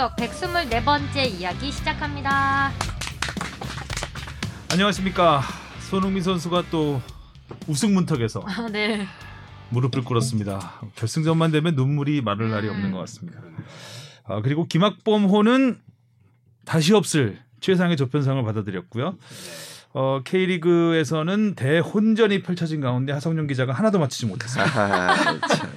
[0.00, 2.70] 축덕 124번째 이야기 시작합니다.
[4.72, 5.42] 안녕하십니까
[5.90, 7.02] 손흥민 선수가 또
[7.66, 9.06] 우승 문턱에서 아, 네.
[9.68, 10.80] 무릎을 꿇었습니다.
[10.94, 13.40] 결승전만 되면 눈물이 마를 날이 없는 것 같습니다.
[14.24, 15.78] 아, 그리고 김학범호는
[16.64, 19.18] 다시 없을 최상의 조편상을 받아들였고요.
[19.92, 24.80] 어, K리그에서는 대혼전이 펼쳐진 가운데 하성룡 기자가 하나도 맞히지 못했습니다.
[24.80, 25.70] 아하, 참.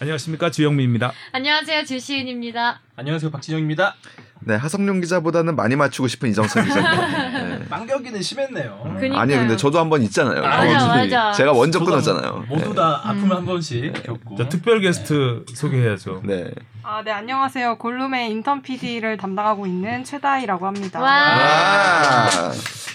[0.00, 1.12] 안녕하십니까 주영민입니다.
[1.32, 2.80] 안녕하세요 주시은입니다.
[2.96, 3.94] 안녕하세요 박진영입니다.
[4.40, 7.28] 네 하성룡 기자보다는 많이 맞추고 싶은 이정선 기자입니다.
[7.58, 7.68] 네.
[7.68, 8.96] 빵격기는 심했네요.
[8.98, 9.18] 그니까요.
[9.18, 10.42] 아니요, 근데 저도 한 번 있잖아요.
[10.42, 10.86] 맞아.
[10.88, 11.32] 맞아.
[11.32, 12.44] 제가 먼저 끊었잖아요.
[12.48, 14.36] 모두 다 아픔을 한 번씩 겪고.
[14.36, 16.20] 자, 특별 게스트 소개해야죠.
[16.24, 16.50] 네.
[16.82, 17.78] 아, 네, 안녕하세요.
[17.78, 21.00] 골룸의 인턴 PD를 담당하고 있는 최다희라고 합니다.
[21.00, 21.10] 와.
[21.10, 22.52] 아,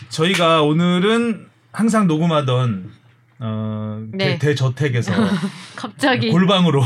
[0.09, 2.91] 저희가 오늘은 항상 녹음하던
[3.39, 4.37] 어, 네.
[4.37, 5.11] 대, 대저택에서
[5.75, 6.83] 갑자기 골방으로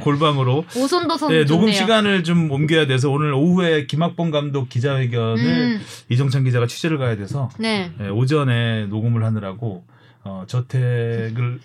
[0.00, 1.44] 골방으로 오손도손 네.
[1.44, 7.16] 녹음 시간을 좀 옮겨야 돼서 오늘 오후에 김학범 감독 기자회견을 음, 이정찬 기자가 취재를 가야
[7.16, 7.90] 돼서 네.
[7.98, 9.84] 네, 오전에 녹음을 하느라고
[10.22, 11.60] 어, 저택을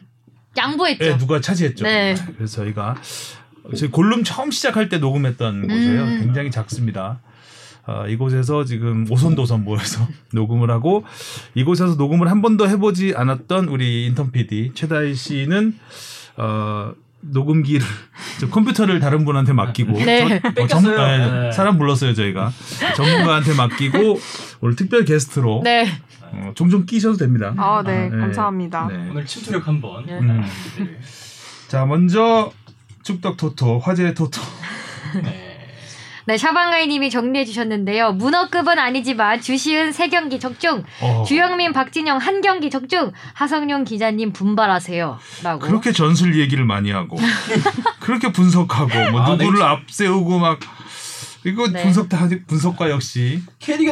[0.57, 1.03] 양보했죠.
[1.03, 1.83] 네, 누가 차지했죠.
[1.83, 2.15] 네.
[2.37, 2.95] 그래서 저희가
[3.75, 6.03] 저희 골룸 처음 시작할 때 녹음했던 곳이에요.
[6.03, 6.19] 음.
[6.21, 7.19] 굉장히 작습니다.
[7.87, 11.03] 어, 이곳에서 지금 오손도손 모여서 녹음을 하고
[11.53, 15.77] 이곳에서 녹음을 한 번도 해보지 않았던 우리 인턴 PD 최다희 씨는
[16.37, 17.85] 어, 녹음기를
[18.39, 20.39] 저 컴퓨터를 다른 분한테 맡기고 네.
[20.41, 20.97] 저- 어, 뺏겼어요.
[20.97, 21.51] 네, 네.
[21.51, 22.51] 사람 불렀어요 저희가
[22.95, 24.19] 전문가한테 맡기고
[24.61, 25.87] 오늘 특별 게스트로 네.
[26.31, 27.53] 어, 종종 끼셔도 됩니다.
[27.57, 28.17] 아, 네, 네.
[28.17, 28.87] 감사합니다.
[28.87, 29.09] 네.
[29.11, 30.05] 오늘 침투력 한번.
[30.05, 30.19] 네.
[30.19, 30.43] 음.
[31.67, 32.51] 자 먼저
[33.03, 34.41] 축덕 토토 화제 토토
[36.27, 36.33] 네.
[36.33, 38.13] 네, 샤방가이님이 정리해 주셨는데요.
[38.13, 45.59] 문어급은 아니지만 주시은 세 경기 적중, 어, 주영민, 박진영 한 경기 적중, 하성룡 기자님 분발하세요.라고.
[45.59, 47.17] 그렇게 전술 얘기를 많이 하고
[48.01, 49.65] 그렇게 분석하고 뭐 아, 누구를 네.
[49.65, 50.59] 앞세우고 막
[51.45, 51.83] 이거 네.
[51.83, 53.41] 분석 다 분석과 역시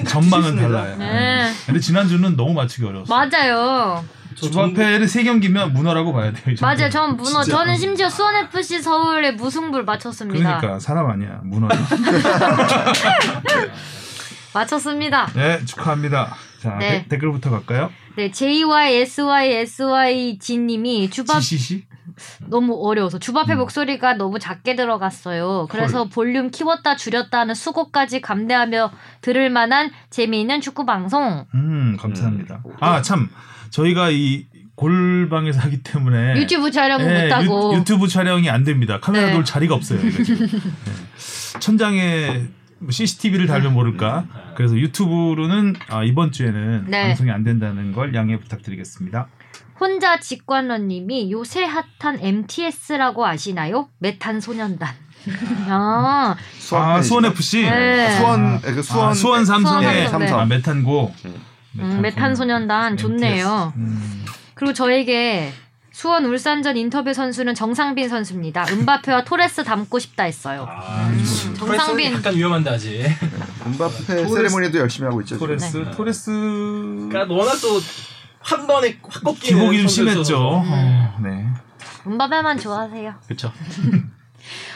[0.08, 0.96] 전망은 다 달라요.
[0.98, 1.52] 네.
[1.68, 3.16] 근데 지난주는 너무 맞추기 어려웠어요.
[3.16, 4.04] 맞아요.
[4.36, 6.56] 저 주바페를 세 경기면 문어라고 봐야 돼요.
[6.62, 6.90] 맞아요.
[6.90, 7.44] 전 문어.
[7.44, 7.58] 진짜.
[7.58, 10.58] 저는 심지어 수원 FC 서울의 무승부를 맞췄습니다.
[10.60, 11.68] 그러니까 사람 아니야 문어.
[14.54, 15.28] 맞췄습니다.
[15.34, 16.36] 네 축하합니다.
[16.62, 17.02] 자 네.
[17.04, 17.90] 데- 댓글부터 갈까요?
[18.16, 21.86] 네, JYSYSYG님이 주밥 GCC
[22.48, 23.58] 너무 어려워서 주바페 음.
[23.60, 25.66] 목소리가 너무 작게 들어갔어요.
[25.72, 31.48] 그래서 볼륨 키웠다 줄였다 하는 수고까지 감내하며 들을 만한 재미있는 축구 방송.
[31.56, 32.62] 음 감사합니다.
[32.80, 33.30] 아참
[33.74, 34.46] 저희가 이
[34.76, 37.76] 골방에서 하기 때문에 유튜브 촬영은 네, 못하고.
[37.76, 39.00] 유, 튜브 촬영이 안 됩니다.
[39.00, 39.34] 카메라 네.
[39.34, 40.00] 놓을 자리가 없어요.
[40.00, 40.10] 네.
[41.60, 42.46] 천장에
[42.88, 44.26] CCTV를 달면 모를까.
[44.56, 47.08] 그래서 유튜브로는 아, 이번 주에는 네.
[47.08, 49.28] 방송이 안 된다는 걸 양해 부탁드리겠습니다.
[49.80, 53.90] 혼자 직관러님이 요새 핫한 MTS라고 아시나요?
[53.98, 54.94] 메탄 소년단.
[55.68, 57.64] 아, 수원 아 수원 FC.
[57.64, 58.18] 네.
[58.18, 61.14] 수원 그 수원 아, 수원 삼성의 삼성, 아, 메탄고.
[61.26, 61.53] 음,
[62.02, 63.74] 메탄 소년단 좋네요.
[63.76, 65.52] 음, 그리고 저에게
[65.92, 68.66] 수원 울산전 인터뷰 선수는 정상빈 선수입니다.
[68.70, 70.66] 은바페와 토레스 닮고 싶다 했어요.
[70.70, 72.14] 아, 음, 좀 정상빈.
[72.14, 73.04] 약간 위험한데 아직.
[73.66, 75.38] 음바페 토레스- 세레모니도 열심히 하고 있죠.
[75.38, 75.92] 토레스 네.
[75.92, 76.32] 토레스
[77.10, 77.80] 그러니까 워낙 또
[78.46, 79.88] 한 번에 확 꺾이는 기복이 좀.
[79.88, 80.38] 심했죠.
[80.38, 81.48] 어, 네.
[82.06, 83.14] 음바페만 좋아하세요.
[83.26, 83.54] 그렇죠.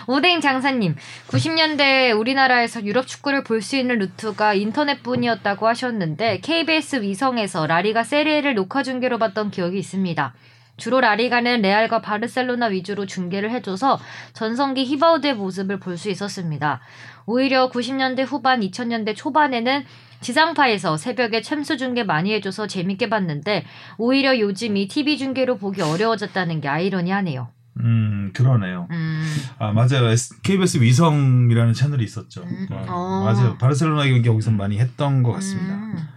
[0.10, 0.96] 오뎅 장사님,
[1.28, 8.84] 90년대 우리나라에서 유럽 축구를 볼 수 있는 루트가 인터넷뿐이었다고 하셨는데 KBS 위성에서 라리가 세리에를 녹화
[8.84, 10.34] 중계로 봤던 기억이 있습니다.
[10.78, 14.00] 주로 라리가는 레알과 바르셀로나 위주로 중계를 해줘서
[14.34, 16.80] 전성기 히바우드의 모습을 볼 수 있었습니다.
[17.26, 19.84] 오히려 90년대 후반, 2000년대 초반에는
[20.22, 23.66] 지상파에서 새벽에 챔스 중계 많이 해줘서 재밌게 봤는데
[23.98, 27.57] 오히려 요즘 이 TV 중계로 보기 어려워졌다는 게 아이러니하네요.
[27.80, 28.88] 음 그러네요.
[28.92, 29.36] 음.
[29.60, 30.14] 아 맞아요.
[30.44, 32.44] KBS 위성이라는 채널이 있었죠.
[32.44, 32.68] 음.
[32.72, 33.24] 어, 어.
[33.26, 33.58] 맞아요.
[33.58, 35.74] 바르셀로나 경기 거기서 많이 했던 것 같습니다.
[35.74, 36.08] 음.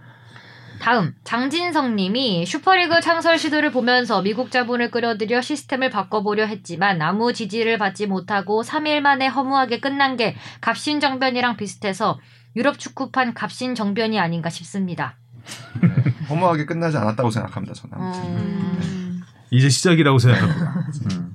[0.81, 7.77] 다음 장진성 님이 슈퍼리그 창설 시도를 보면서 미국 자본을 끌어들여 시스템을 바꿔보려 했지만 아무 지지를
[7.77, 12.19] 받지 못하고 3일 만에 허무하게 끝난 게 갑신정변이랑 비슷해서
[12.55, 15.17] 유럽 축구판 갑신정변이 아닌가 싶습니다.
[16.29, 17.75] 허무하게 끝나지 않았다고 생각합니다.
[17.75, 17.97] 저는.
[17.97, 19.21] 음.
[19.51, 20.85] 이제 시작이라고 생각합니다.
[21.11, 21.30] 음.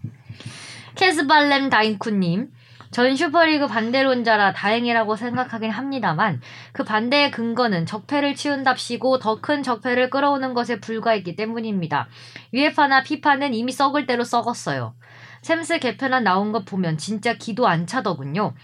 [0.97, 2.51] 캐스발렘 다인쿠님
[2.91, 6.41] 전 슈퍼리그 반대론자라 다행이라고 생각하긴 합니다만
[6.73, 12.09] 그 반대의 근거는 적폐를 치운답시고 더 큰 적폐를 끌어오는 것에 불과했기 때문입니다.
[12.55, 14.95] 유에파나 피파는 이미 썩을 대로 썩었어요.
[15.43, 18.55] 챔스 개편안 나온 것 보면 진짜 기도 안 차더군요.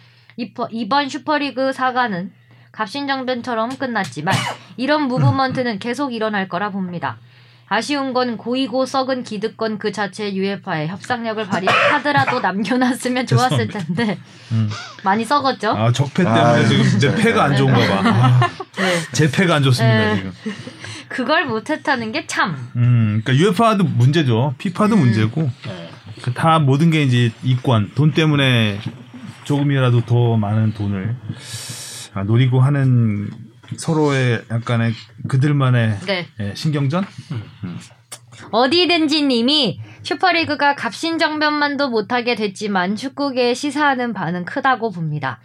[0.71, 2.33] 이번 슈퍼리그 사과는
[2.73, 4.35] 갑신정변처럼 끝났지만
[4.79, 7.19] 이런 무브먼트는 계속 일어날 거라 봅니다.
[7.73, 14.19] 아쉬운 건 고이고 썩은 기득권 그 자체의 UEFA에 협상력을 발휘한 카드라도 남겨놨으면 좋았을 텐데
[14.53, 14.69] 음.
[15.03, 15.71] 많이 썩었죠.
[15.71, 18.11] 아 적폐 때문에 아, 지금 내 패가 안 좋은가 봐.
[18.11, 19.01] 아, 네.
[19.13, 20.17] 제 패가 안 좋습니다 네.
[20.17, 20.33] 지금.
[21.09, 22.59] 그걸 못했다는 게 참.
[22.77, 24.55] 음, 그러니까 UEFA도 문제죠.
[24.59, 25.01] 피파도 음.
[25.01, 25.51] 문제고
[26.21, 28.81] 그다 모든 게 이제 이권 돈 때문에
[29.45, 31.17] 조금이라도 더 많은 돈을
[32.13, 33.31] 아, 노리고 하는
[33.77, 34.93] 서로의 약간의
[35.29, 36.27] 그들만의 네.
[36.41, 37.05] 예, 신경전.
[38.51, 45.41] 어디든지 님이 슈퍼리그가 갑신정변만도 못하게 됐지만 축구계에 시사하는 바는 크다고 봅니다.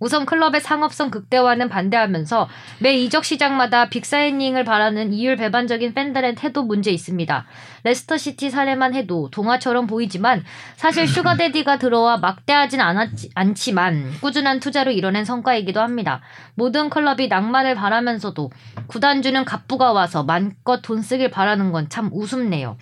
[0.00, 2.48] 우선 클럽의 상업성 극대화는 반대하면서
[2.78, 7.46] 매 이적 시장마다 빅사이닝을 바라는 이율 배반적인 팬들의 태도 문제 있습니다.
[7.84, 10.42] 레스터시티 사례만 해도 동화처럼 보이지만
[10.76, 16.22] 사실 sugar daddy가 들어와 막대하진 않았지, 않지만 꾸준한 투자로 이뤄낸 성과이기도 합니다.
[16.54, 18.50] 모든 클럽이 낭만을 바라면서도
[18.86, 22.76] 구단주는 갑부가 와서 맘껏 돈 쓰길 바라는 건 참 우습네요.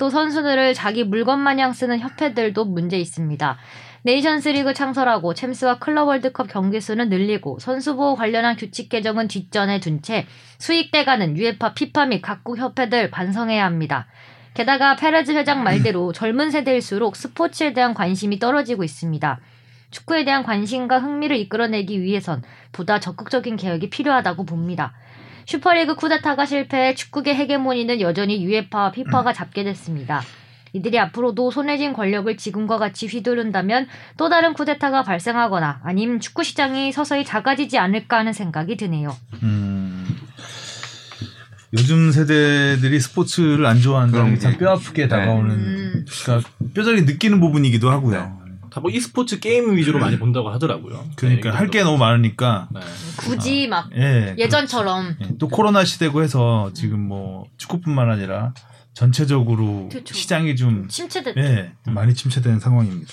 [0.00, 3.58] 또 선수들을 자기 물건 마냥 쓰는 협회들도 문제 있습니다.
[4.02, 10.00] 네이션스리그 창설하고 챔스와 클럽 월드컵 경기 수는 늘리고 선수 보호 관련한 규칙 개정은 뒷전에 둔
[10.00, 10.26] 채
[10.56, 14.06] 수익돼가는 유에파, 피파 및 각국 협회들 반성해야 합니다.
[14.54, 19.38] 게다가 페레즈 회장 말대로 젊은 세대일수록 스포츠에 대한 관심이 떨어지고 있습니다.
[19.90, 22.42] 축구에 대한 관심과 흥미를 이끌어내기 위해선
[22.72, 24.94] 보다 적극적인 개혁이 필요하다고 봅니다.
[25.50, 30.22] 슈퍼리그 쿠데타가 실패해 축구계 헤게모니는 여전히 유에파와 피파가 잡게 됐습니다.
[30.72, 37.24] 이들이 앞으로도 손해진 권력을 지금과 같이 휘두른다면 또 다른 쿠데타가 발생하거나 아님 축구 시장이 서서히
[37.24, 39.16] 작아지지 않을까 하는 생각이 드네요.
[39.42, 40.06] 음,
[41.72, 45.08] 요즘 세대들이 스포츠를 안 좋아한다는 게참 뼈아프게 네.
[45.08, 46.06] 다가오는 음.
[46.22, 48.39] 그러니까 뼈저리 느끼는 부분이기도 하고요.
[48.70, 51.04] 다 뭐 e스포츠 게임 위주로 많이 본다고 하더라고요.
[51.16, 52.68] 그러니까 네, 할게 너무 많으니까.
[52.72, 52.80] 네.
[53.18, 55.16] 굳이 막 예, 예전처럼.
[55.20, 58.54] 예, 또 코로나 시대고 해서 지금 뭐 축구뿐만 아니라
[59.00, 60.12] 전체적으로 그쵸.
[60.14, 61.40] 시장이 좀 침체됐죠.
[61.40, 63.10] 예, 많이 침체된 상황입니다.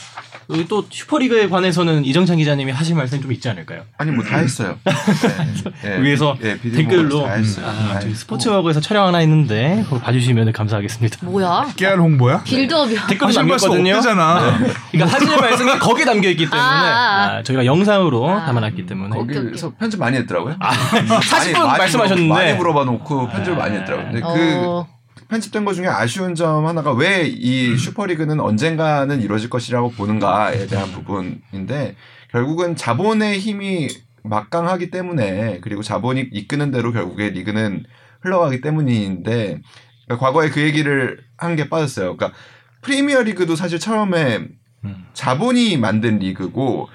[0.50, 3.84] 여기 또 슈퍼리그에 관해서는 이정찬 기자님이 하실 말씀 좀 있지 않을까요?
[3.98, 4.78] 아니 뭐 다 했어요.
[5.82, 5.90] 네.
[5.90, 6.02] 네.
[6.02, 7.66] 위에서 예, 비디오 댓글로 다 했어요.
[7.66, 8.08] 아, 다.
[8.14, 11.20] 스포츠워크에서 촬영 하나 있는데 그거 봐주시면 감사하겠습니다.
[11.26, 11.72] 뭐야?
[11.78, 12.44] 깨알 홍보야?
[12.44, 13.08] 빌드업이야.
[13.08, 13.96] 댓글도 하실 말씀 남겼거든요.
[13.96, 14.58] 없대잖아.
[14.92, 17.38] 그러니까 하실 말씀이 거기에 담겨 있기 때문에 아, 아.
[17.38, 18.46] 아, 저희가 영상으로 아.
[18.46, 20.58] 담아놨기 때문에 거기서 편집 많이 했더라고요.
[20.60, 24.12] 아, 40분 많이 말씀하셨는데 많이 물어봐 놓고 편집을 많이 했더라고요.
[24.12, 24.88] 근데 그 어,
[25.30, 31.96] 편집된 것 중에 아쉬운 점 하나가 왜 이 슈퍼리그는 언젠가는 이루어질 것이라고 보는가에 대한 부분인데
[32.32, 33.88] 결국은 자본의 힘이
[34.24, 37.84] 막강하기 때문에 그리고 자본이 이끄는 대로 결국에 리그는
[38.22, 39.62] 흘러가기 때문인데
[40.06, 42.18] 그러니까 과거에 그 얘기를 한 게 빠졌어요.
[42.18, 42.38] 그러니까
[42.82, 44.48] 프리미어 리그도 사실 처음에
[44.86, 45.06] 음.
[45.14, 46.90] 자본이 만든 리그고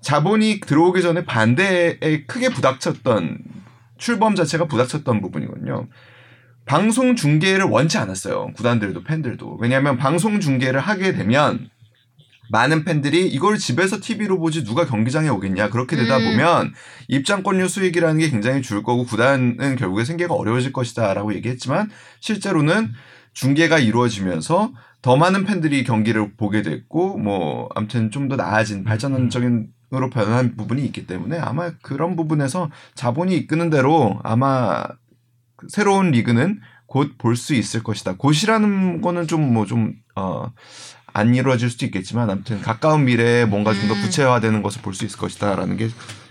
[0.00, 3.38] 자본이 들어오기 전에 반대에 크게 부닥쳤던
[3.98, 5.86] 출범 자체가 부닥쳤던 부분이거든요.
[6.66, 8.48] 방송 중계를 원치 않았어요.
[8.56, 9.56] 구단들도 팬들도.
[9.60, 11.70] 왜냐하면 방송 중계를 하게 되면
[12.50, 15.70] 많은 팬들이 이걸 집에서 TV로 보지 누가 경기장에 오겠냐.
[15.70, 16.24] 그렇게 되다 음.
[16.24, 16.74] 보면
[17.08, 21.90] 입장권료 수익이라는 게 굉장히 줄 거고 구단은 결국에 생계가 어려워질 것이다라고 얘기했지만
[22.20, 22.92] 실제로는
[23.32, 24.72] 중계가 이루어지면서
[25.02, 30.84] 더 많은 팬들이 경기를 보게 됐고 뭐 아무튼 좀 더 나아진 발전적인 으로 변한 부분이
[30.86, 34.96] 있기 때문에 아마 그런 부분에서 자본이 이끄는 대로 아마 그
[35.68, 38.14] 새로운 리그는 곧 볼 수 있을 것이다.
[38.16, 40.52] 곧이라는 거는 좀 뭐 좀 어
[41.16, 44.02] 안 이루어질 수도 있겠지만 아무튼 가까운 미래에 뭔가 좀더 음.
[44.02, 45.88] 구체화되는 것을 볼 수 있을 것이다라는 게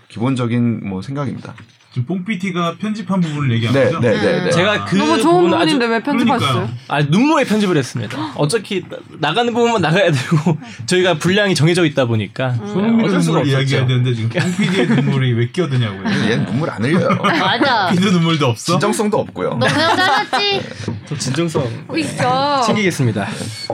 [0.08, 1.54] 기본적인 뭐 생각입니다.
[1.96, 4.00] 지금 뽕PT가 편집한 부분을 얘기한 네, 거죠?
[4.00, 4.50] 네, 네, 네.
[4.50, 6.52] 제가 그 너무 좋은 부분은 아주 부분인데 왜 편집하셨어요?
[6.52, 6.78] 그러니까요.
[6.88, 8.32] 아, 눈물에 편집을 했습니다.
[8.34, 13.50] 어차피 나- 나가는 부분만 나가야 되고 저희가 분량이 정해져 있다 보니까 손흥민의 어쩔 수가 눈물
[13.54, 13.86] 이야기해야 없었죠.
[13.88, 16.04] 되는데 지금 뽕PD의 눈물이 왜 끼어드냐고요.
[16.30, 17.16] 얘는 눈물 안 흘려요.
[17.24, 17.88] 맞아.
[17.92, 18.72] 피드 눈물도 없어?
[18.72, 19.56] 진정성도 없고요.
[19.58, 20.60] 너 그냥 잘랐지?
[21.06, 22.60] 저 진정성 있어.
[22.60, 23.26] 챙기겠습니다.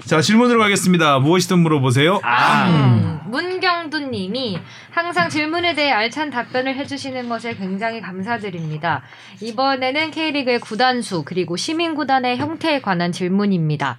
[0.05, 1.19] 자 질문으로 가겠습니다.
[1.19, 2.21] 무엇이든 물어보세요.
[2.23, 4.59] 아, 음, 문경두님이
[4.93, 9.03] 항상 질문에 대해 알찬 답변을 해주시는 것에 굉장히 감사드립니다.
[9.41, 13.97] 이번에는 K리그의 구단수 그리고 시민구단의 형태에 관한 질문입니다.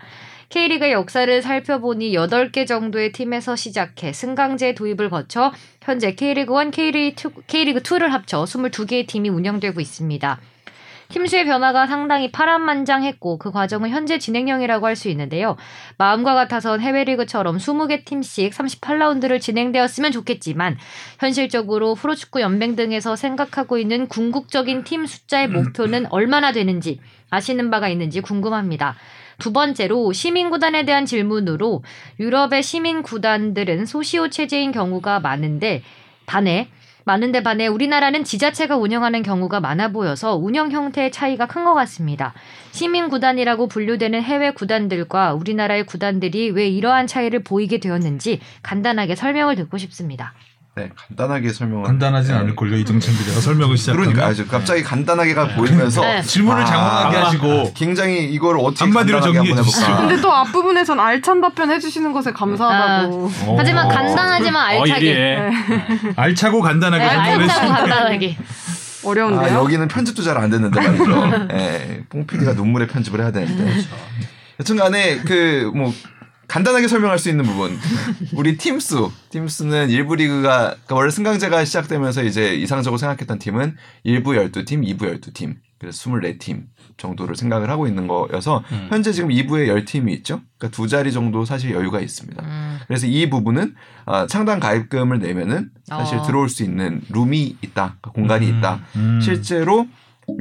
[0.50, 8.10] K리그의 역사를 살펴보니 8개 정도의 팀에서 시작해 승강제 도입을 거쳐 현재 K리그 1, K리그2, K리그2를
[8.10, 10.40] 합쳐 22개의 팀이 운영되고 있습니다.
[11.14, 15.58] 팀수의 변화가 상당히 파란만장했고 그 과정은 현재 진행형이라고 할 수 있는데요.
[15.98, 20.78] 마음과 같아선 해외 리그처럼 20개 팀씩 38라운드를 진행되었으면 좋겠지만
[21.20, 27.00] 현실적으로 프로축구 연맹 등에서 생각하고 있는 궁극적인 팀 숫자의 목표는 얼마나 되는지
[27.32, 28.96] 아시는 바가 있는지 궁금합니다.
[29.40, 31.84] 두 번째로 시민구단에 대한 질문으로
[32.20, 35.82] 유럽의 시민구단들은 소시오 체제인 경우가 많은데
[36.28, 36.70] 반해
[37.06, 42.34] 많은데 반해 우리나라는 지자체가 운영하는 경우가 많아 보여서 운영 형태의 차이가 큰 것 같습니다.
[42.72, 49.78] 시민 구단이라고 분류되는 해외 구단들과 우리나라의 구단들이 왜 이러한 차이를 보이게 되었는지 간단하게 설명을 듣고
[49.78, 50.34] 싶습니다.
[50.76, 51.84] 네, 간단하게 설명을.
[51.86, 52.40] 간단하진 네.
[52.40, 56.22] 않을 걸요 이정찬 기자가 설명을 시작하면 그러니까 아주 갑자기 간단하게가 보이면서 네.
[56.24, 59.98] 질문을 아, 장황하게 하시고 굉장히 이걸 어떻게 한마디로 간단하게 정리해 주시죠.
[59.98, 63.32] 근데 또 앞부분에선 알찬 답변 해주시는 것에 감사하다고.
[63.46, 63.56] 어.
[63.60, 65.06] 하지만 간단하지만 어, 알차게.
[65.06, 65.52] 예리해.
[66.16, 68.38] 알차고 간단하게 네, 설명을 알차고 간단하게.
[69.06, 69.42] 어려운데요?
[69.58, 71.48] 아, 여기는 편집도 잘 안 됐는데 말이죠.
[71.54, 73.76] 예, 뽕 PD가 눈물의 편집을 해야 되는데.
[74.60, 75.94] 여튼 간에 그 뭐
[76.48, 77.78] 간단하게 설명할 수 있는 부분.
[78.36, 84.98] 우리 팀수, 팀수는 일부 리그가 그러니까 원래 승강제가 시작되면서 이제 이상적으로 생각했던 팀은 1부 12팀,
[84.98, 86.64] 2부 12팀, 그래서 24팀
[86.98, 88.88] 정도를 생각을 하고 있는 거여서 음.
[88.90, 90.42] 현재 지금 2부에 10팀이 있죠.
[90.58, 92.44] 그러니까 두 자리 정도 사실 여유가 있습니다.
[92.44, 92.80] 음.
[92.88, 96.24] 그래서 이 부분은 아, 창단 가입금을 내면은 사실 어.
[96.24, 98.82] 들어올 수 있는 룸이 있다, 공간이 있다.
[98.96, 99.20] 음.
[99.22, 99.88] 실제로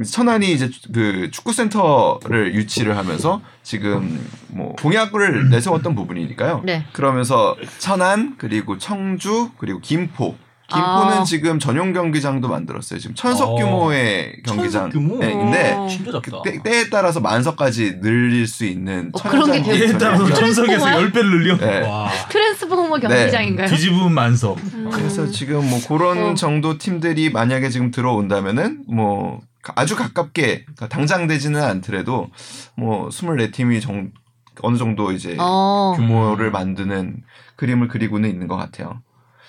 [0.05, 6.61] 천안이 이제 그 축구센터를 유치를 하면서 지금 뭐 공약을 내세웠던 부분이니까요.
[6.65, 6.85] 네.
[6.93, 10.35] 그러면서 천안 그리고 청주 그리고 김포.
[10.69, 11.23] 김포는 아.
[11.23, 12.97] 지금 전용 경기장도 만들었어요.
[12.99, 13.55] 지금 천석 어.
[13.55, 14.89] 규모의 경기장.
[14.89, 15.17] 천석 규모?
[15.19, 15.87] 네, 어.
[15.89, 16.41] 작다.
[16.43, 20.25] 때, 때에 따라서 만석까지 늘릴 수 있는 어, 그런 게 되게 따라서.
[20.33, 20.97] 천석에서 트랜스포머야?
[21.11, 21.81] 10배를 늘려 네.
[21.87, 22.09] 와.
[22.29, 23.67] 트랜스포머 경기장인가요?
[23.67, 24.57] 뒤집으면 만석
[24.91, 26.33] 그래서 지금 뭐 그런 어.
[26.33, 32.29] 정도 팀들이 만약에 지금 들어온다면은 뭐 가- 아주 가깝게 그러니까 당장 되지는 않더라도
[32.75, 34.11] 뭐 24팀이 정,
[34.61, 35.93] 어느 정도 이제 어.
[35.97, 37.17] 규모를 만드는
[37.57, 39.01] 그림을 그리고는 있는 것 같아요.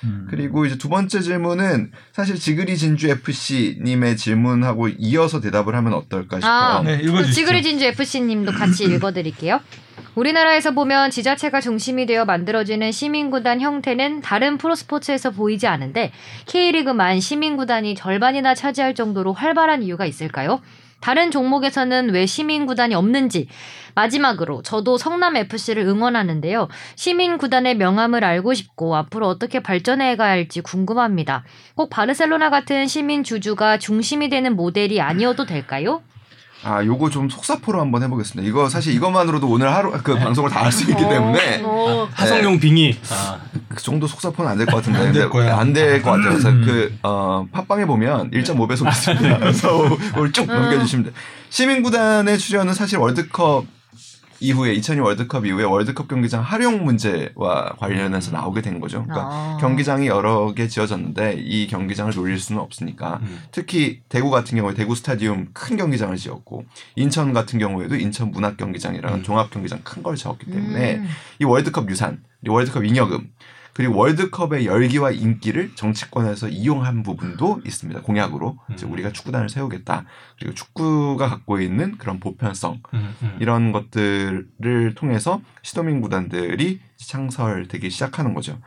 [0.05, 0.27] 음.
[0.31, 6.39] 그리고 이제 두 번째 질문은 사실 지그리 진주 FC 님의 질문하고 이어서 대답을 하면 어떨까
[6.39, 6.53] 싶어요.
[6.53, 7.35] 아, 네, 읽어주시죠.
[7.35, 9.61] 지그리 진주 FC님도 같이 읽어 드릴게요.
[10.15, 16.13] 우리나라에서 보면 지자체가 중심이 되어 만들어지는 시민구단 형태는 다른 프로스포츠에서 보이지 않은데
[16.47, 20.61] K리그만 시민구단이 절반이나 차지할 정도로 활발한 이유가 있을까요?
[21.05, 23.47] 다른 종목에서는 왜 시민 구단이 없는지
[23.95, 26.69] 마지막으로 저도 성남FC를 응원하는데요.
[26.97, 31.45] 시민 구단의 명함을 알고 싶고 앞으로 어떻게 발전해 가야 할지 궁금합니다.
[31.75, 36.01] 꼭 바르셀로나 같은 시민 주주가 중심이 되는 모델이 아니어도 될까요?
[36.67, 38.49] 아, 요거 좀 속사포로 한번 해보겠습니다.
[38.49, 42.97] 이거 사실 이것만으로도 오늘 하루 그 방송을 다 할 수 있기 때문에 어, 하성용 빙의.
[43.13, 43.39] 아,
[43.75, 44.99] 그 정도 속사포는 안 될 것 같은데.
[45.00, 45.59] 안될 거야.
[45.59, 46.28] 안될 것 같아요.
[46.31, 46.62] 그래서 음.
[46.64, 49.38] 그, 어, 팟빵에 보면 1.5배속 있습니다.
[49.38, 51.14] 그래서 오늘 쭉 넘겨주시면 돼요.
[51.50, 53.66] 시민구단의 출연은 사실 월드컵
[54.40, 59.02] 이후에 2002 월드컵 이후에 월드컵 경기장 활용 문제와 관련해서 나오게 된 거죠.
[59.04, 59.59] 그러니까 아.
[59.61, 63.40] 경기장이 여러 개 지어졌는데 이 경기장을 놀릴 수는 없으니까 음.
[63.52, 66.64] 특히 대구 같은 경우에 대구 스타디움 큰 경기장을 지었고
[66.97, 69.23] 인천 같은 경우에도 인천 문학 경기장이라는 음.
[69.23, 71.09] 종합 경기장 큰 걸 지었기 때문에 음.
[71.38, 73.31] 이 월드컵 유산, 이 월드컵 잉여금,
[73.75, 78.02] 그리고 월드컵의 열기와 인기를 정치권에서 이용한 부분도 있습니다.
[78.02, 78.93] 공약으로 음.
[78.93, 80.04] 우리가 축구단을 세우겠다.
[80.38, 83.37] 그리고 축구가 갖고 있는 그런 보편성 음, 음.
[83.40, 88.61] 이런 것들을 통해서 시도민 구단들이 창설되기 시작하는 거죠.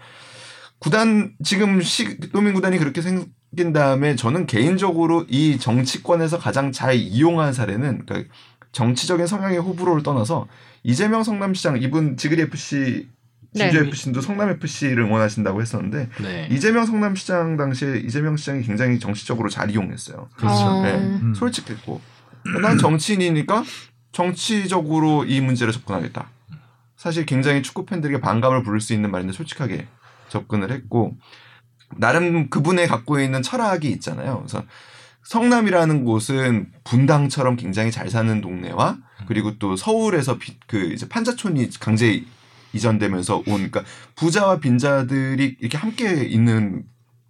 [0.80, 8.06] 구단 지금 시도민 구단이 그렇게 생긴 다음에 저는 개인적으로 이 정치권에서 가장 잘 이용한 사례는
[8.06, 8.34] 그러니까
[8.74, 10.48] 정치적인 성향의 호불호를 떠나서
[10.84, 13.08] 이재명 성남시장 이분 지그리 FC
[13.54, 13.88] 진주 네.
[13.88, 16.48] FC도 성남 FC를 응원하신다고 했었는데 네.
[16.52, 20.30] 이재명 성남시장 당시에 이재명 시장이 굉장히 정치적으로 잘 이용했어요.
[20.36, 20.56] 그렇죠.
[20.56, 20.84] 어.
[20.84, 20.96] 네.
[20.96, 21.34] 음.
[21.36, 22.02] 솔직했고
[22.62, 23.64] 난 정치인이니까
[24.12, 26.30] 정치적으로 이 문제를 접근하겠다.
[26.96, 29.88] 사실 굉장히 축구 팬들에게 반감을 부를 수 있는 말인데 솔직하게
[30.30, 31.16] 접근을 했고
[31.96, 34.40] 나름 그분의 갖고 있는 철학이 있잖아요.
[34.40, 34.64] 그래서
[35.24, 42.24] 성남이라는 곳은 분당처럼 굉장히 잘 사는 동네와 그리고 또 서울에서 비- 그 이제 판자촌이 강제
[42.78, 43.84] 이전되면서 온 그러니까
[44.16, 46.84] 부자와 빈자들이 이렇게 함께 있는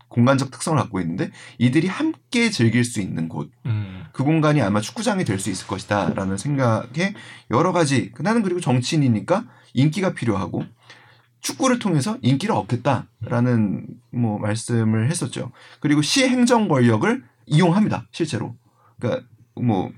[0.09, 3.51] 공간적 특성을 갖고 있는데 이들이 함께 즐길 수 있는 곳.
[3.65, 4.05] 음.
[4.13, 7.13] 그 공간이 아마 축구장이 될 수 있을 것이다라는 생각에
[7.51, 10.63] 여러 가지 나는 그리고 정치인이니까 인기가 필요하고
[11.41, 15.51] 축구를 통해서 인기를 얻겠다라는 뭐 말씀을 했었죠.
[15.79, 18.07] 그리고 시 행정 권력을 이용합니다.
[18.11, 18.55] 실제로.
[18.99, 19.91] 그러니까 뭐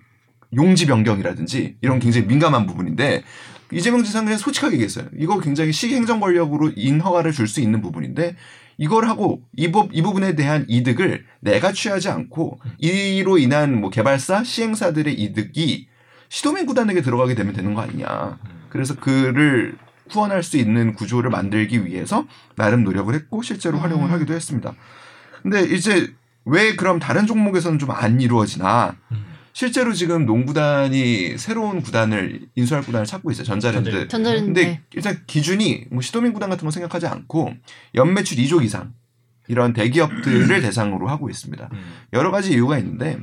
[0.56, 3.24] 용지 변경이라든지 이런 굉장히 민감한 부분인데
[3.72, 5.06] 이재명 지사는 그냥 솔직하게 얘기했어요.
[5.18, 8.36] 이거 굉장히 시 행정 권력으로 인허가를 줄 수 있는 부분인데
[8.78, 14.44] 이걸 하고 이, 부, 이 부분에 대한 이득을 내가 취하지 않고 이로 인한 뭐 개발사
[14.44, 15.88] 시행사들의 이득이
[16.30, 18.40] 시도민 구단에게 들어가게 되면 되는 거 아니냐.
[18.70, 19.76] 그래서 그를
[20.10, 22.26] 후원할 수 있는 구조를 만들기 위해서
[22.56, 24.12] 나름 노력을 했고 실제로 활용을 음.
[24.14, 24.74] 하기도 했습니다.
[25.44, 26.12] 근데 이제
[26.46, 28.96] 왜 그럼 다른 종목에서는 좀 안 이루어지나?
[29.12, 29.26] 음.
[29.54, 33.46] 실제로 지금 농구단이 새로운 구단을 인수할 구단을 찾고 있어요.
[33.46, 34.08] 전자랜드.
[34.08, 34.46] 전자랜드.
[34.46, 37.54] 근데 일단 기준이 뭐 시도민 구단 같은 거 생각하지 않고
[37.96, 38.94] 연매출 2조 이상
[39.48, 41.70] 이런 대기업들을 대상으로 하고 있습니다.
[41.72, 41.94] 음.
[42.14, 43.18] 여러 가지 이유가 있는데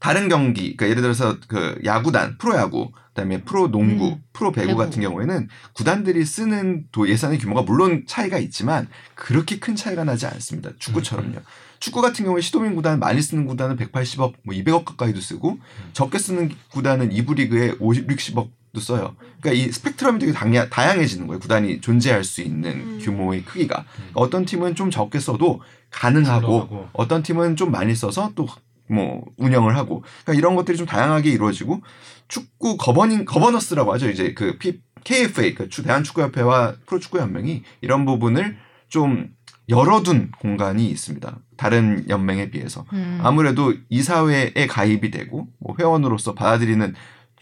[0.00, 4.78] 다른 경기, 그러니까 예를 들어서 그 야구단, 프로야구, 그다음에 프로 농구, 음, 프로 배구, 배구.
[4.78, 10.70] 같은 경우에는 구단들이 쓰는 도 예산의 규모가 물론 차이가 있지만 그렇게 큰 차이가 나지 않습니다.
[10.78, 11.40] 축구처럼요.
[11.80, 15.58] 축구 같은 경우에 시도민 구단 많이 쓰는 구단은 180억, 뭐 200억 가까이도 쓰고
[15.92, 19.16] 적게 쓰는 구단은 2부 리그에 50, 60억도 써요.
[19.40, 21.40] 그러니까 이 스펙트럼이 되게 당야, 다양해지는 거예요.
[21.40, 22.98] 구단이 존재할 수 있는 음.
[23.02, 23.84] 규모의 크기가.
[24.12, 25.60] 어떤 팀은 좀 적게 써도
[25.90, 26.88] 가능하고.
[26.92, 28.46] 어떤 팀은 좀 많이 써서 또
[28.92, 31.80] 뭐 운영을 하고 그러니까 이런 것들이 좀 다양하게 이루어지고
[32.26, 38.56] 축구 거버닝 거버너스라고 하죠 이제 그 P, KFA 그 추- 대한축구협회와 프로축구연맹이 이런 부분을
[38.88, 39.28] 좀
[39.68, 43.20] 열어둔 공간이 있습니다 다른 연맹에 비해서 음.
[43.22, 46.94] 아무래도 이사회에 가입이 되고 뭐 회원으로서 받아들이는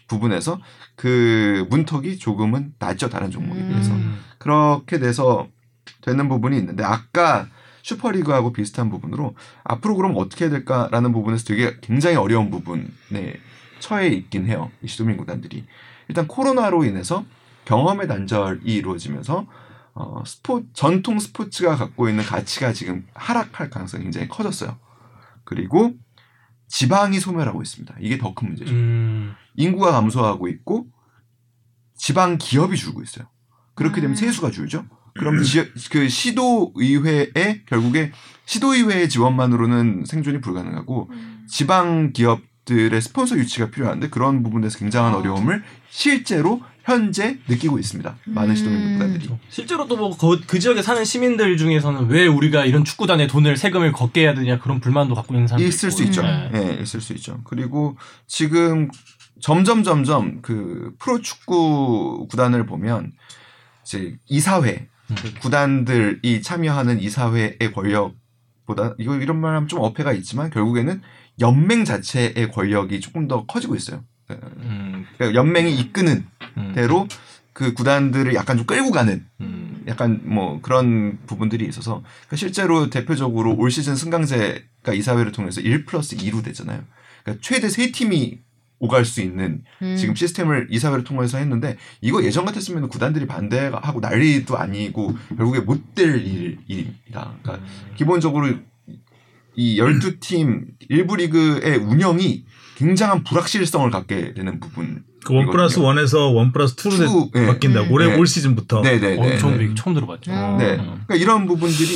[0.08, 0.58] 부분에서
[0.96, 3.68] 그 문턱이 조금은 낮죠 다른 종목에 음.
[3.68, 3.94] 비해서
[4.38, 5.46] 그렇게 돼서
[6.00, 7.46] 되는 부분이 있는데 아까
[7.82, 13.36] 슈퍼리그하고 비슷한 부분으로 앞으로 그럼 어떻게 해야 될까라는 부분에서 되게 굉장히 어려운 부분에
[13.78, 14.72] 처해 있긴 해요.
[14.82, 15.64] 이 시도민 구단들이.
[16.08, 17.24] 일단 코로나로 인해서
[17.66, 19.46] 경험의 단절이 이루어지면서
[19.98, 24.78] 어, 스포 전통 스포츠가 갖고 있는 가치가 지금 하락할 가능성이 굉장히 커졌어요.
[25.42, 25.94] 그리고
[26.68, 27.96] 지방이 소멸하고 있습니다.
[28.00, 28.70] 이게 더 큰 문제죠.
[28.72, 29.34] 음.
[29.56, 30.86] 인구가 감소하고 있고
[31.96, 33.26] 지방 기업이 줄고 있어요.
[33.74, 34.14] 그렇게 되면 음.
[34.14, 34.84] 세수가 줄죠.
[35.14, 38.12] 그럼 지, 그 시도 의회에 결국에
[38.44, 41.10] 시도 의회의 지원만으로는 생존이 불가능하고
[41.48, 45.16] 지방 기업 들의 스폰서 유치가 필요한데 그런 부분에서 굉장한 아.
[45.16, 48.16] 어려움을 실제로 현재 느끼고 있습니다.
[48.26, 48.56] 많은 음.
[48.56, 49.30] 시도민 구단들이.
[49.48, 54.58] 실제로 또뭐그 지역에 사는 시민들 중에서는 왜 우리가 이런 축구단에 돈을 세금을 걷게 해야 되냐
[54.58, 56.10] 그런 불만도 갖고 있는 사람도 있을 수 있고.
[56.10, 56.22] 있죠.
[56.22, 56.50] 네.
[56.54, 57.40] 예, 있을 수 있죠.
[57.44, 57.96] 그리고
[58.26, 58.90] 지금
[59.40, 63.12] 점점 점점 그 프로 축구 구단을 보면
[63.82, 65.16] 이제 이사회 음.
[65.16, 71.00] 그 구단들이 참여하는 이사회의 권력보다 이거 이런 말하면 좀 어폐가 있지만 결국에는
[71.40, 74.04] 연맹 자체의 권력이 조금 더 커지고 있어요.
[74.30, 76.26] 예, 음, 그러니까 연맹이 이끄는
[76.56, 77.06] 음, 대로
[77.52, 79.82] 그 구단들을 약간 좀 끌고 가는 음.
[79.88, 86.16] 약간 뭐 그런 부분들이 있어서 그러니까 실제로 대표적으로 올 시즌 승강제가 이사회를 통해서 1 플러스
[86.16, 86.82] 2로 됐잖아요.
[87.24, 88.38] 그러니까 최대 세 팀이
[88.80, 89.96] 오갈 수 있는 음.
[89.96, 96.22] 지금 시스템을 이사회를 통해서 했는데 이거 예전 같았으면 구단들이 반대하고 난리도 아니고 결국에 못 될
[96.24, 97.34] 일입니다.
[97.42, 98.54] 그러니까 기본적으로
[99.58, 102.44] 이 12팀 일부 리그의 운영이
[102.76, 105.02] 굉장한 불확실성을 갖게 되는 부분.
[105.26, 107.46] 그 one plus one에서 one plus two로 two, 예.
[107.46, 107.82] 바뀐다.
[107.82, 107.90] 음.
[107.90, 108.16] 올해 네.
[108.16, 108.82] 올 시즌부터.
[108.82, 109.34] 네네네.
[109.34, 110.30] 어, 저는 이거 처음 들어봤죠.
[110.30, 110.58] 음.
[110.58, 110.74] 네.
[110.76, 111.02] 음.
[111.06, 111.90] 그러니까 이런 부분들이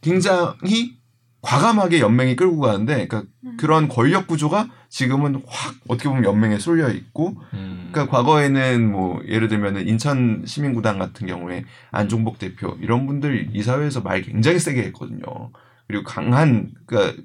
[0.00, 0.96] 굉장히
[1.42, 3.24] 과감하게 연맹이 끌고 가는데, 그러니까
[3.58, 7.90] 그런 권력 구조가 지금은 확 어떻게 보면 연맹에 쏠려 있고, 음.
[7.90, 14.22] 그러니까 과거에는 뭐 예를 들면은 인천 시민구단 같은 경우에 안종복 대표 이런 분들 이사회에서 말
[14.22, 15.50] 굉장히 세게 했거든요.
[15.88, 17.20] 그리고 강한 그러니까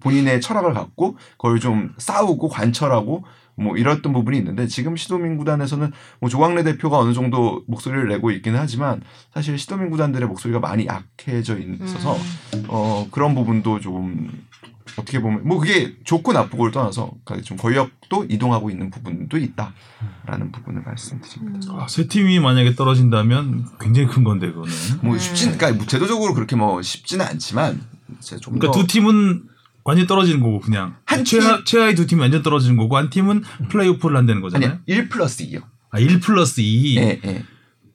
[0.00, 3.24] 본인의 철학을 갖고 그걸 좀 싸우고 관철하고
[3.56, 8.58] 뭐 이랬던 부분이 있는데 지금 시도민 구단에서는 뭐 조광래 대표가 어느 정도 목소리를 내고 있기는
[8.58, 9.00] 하지만
[9.32, 12.16] 사실 시도민 구단들의 목소리가 많이 약해져 있어서
[12.54, 12.64] 음.
[12.68, 14.28] 어 그런 부분도 좀
[14.98, 20.82] 어떻게 보면 뭐 그게 좋고 나쁘고를 떠나서 그러니까 좀 권력도 이동하고 있는 부분도 있다라는 부분을
[20.82, 21.72] 말씀드립니다.
[21.78, 24.70] 아, 세 팀이 만약에 떨어진다면 굉장히 큰 건데 그거는.
[25.02, 25.18] 뭐 음.
[25.18, 27.80] 쉽진 그러니까 뭐 제도적으로 그렇게 뭐 쉽지는 않지만
[28.44, 29.42] 그러니까 더두 팀은
[29.84, 34.16] 완전히 떨어지는 거고 그냥 한 최하 최하의 두 팀이 완전 떨어지는 거고 한 팀은 플레이오프를
[34.16, 34.70] 한다는 거잖아요.
[34.70, 35.62] 아니 1 플러스 2요.
[35.90, 36.96] 아, 1 플러스 2.
[36.98, 37.44] 예, 예.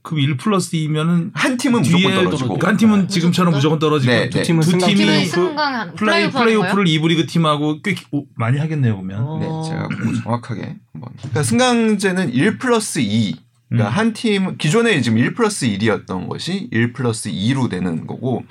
[0.01, 4.29] 그럼 1 플러스 2면은 한 팀은 무조건 떨어지고 그러니까 한 팀은 지금처럼 무조건 떨어지고 네,
[4.29, 4.43] 두, 네.
[4.43, 7.93] 팀은 두 승강- 팀이 팀은 그 승강 플레이 플레이오프 하는 플레이오프를 2부 리그 팀하고 꽤
[7.95, 9.01] 기- 오, 많이 하겠네요.
[9.03, 9.63] 네, 어.
[9.67, 11.11] 제가 뭐 정확하게 한번.
[11.17, 13.35] 그러니까 승강제는 1 플러스 2.
[13.67, 13.97] 그러니까 음.
[13.97, 18.43] 한팀 기존에 지금 1 플러스 1이었던 것이 1 플러스 2로 되는 거고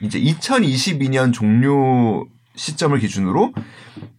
[0.00, 2.26] 이제 2022년 종료
[2.56, 3.52] 시점을 기준으로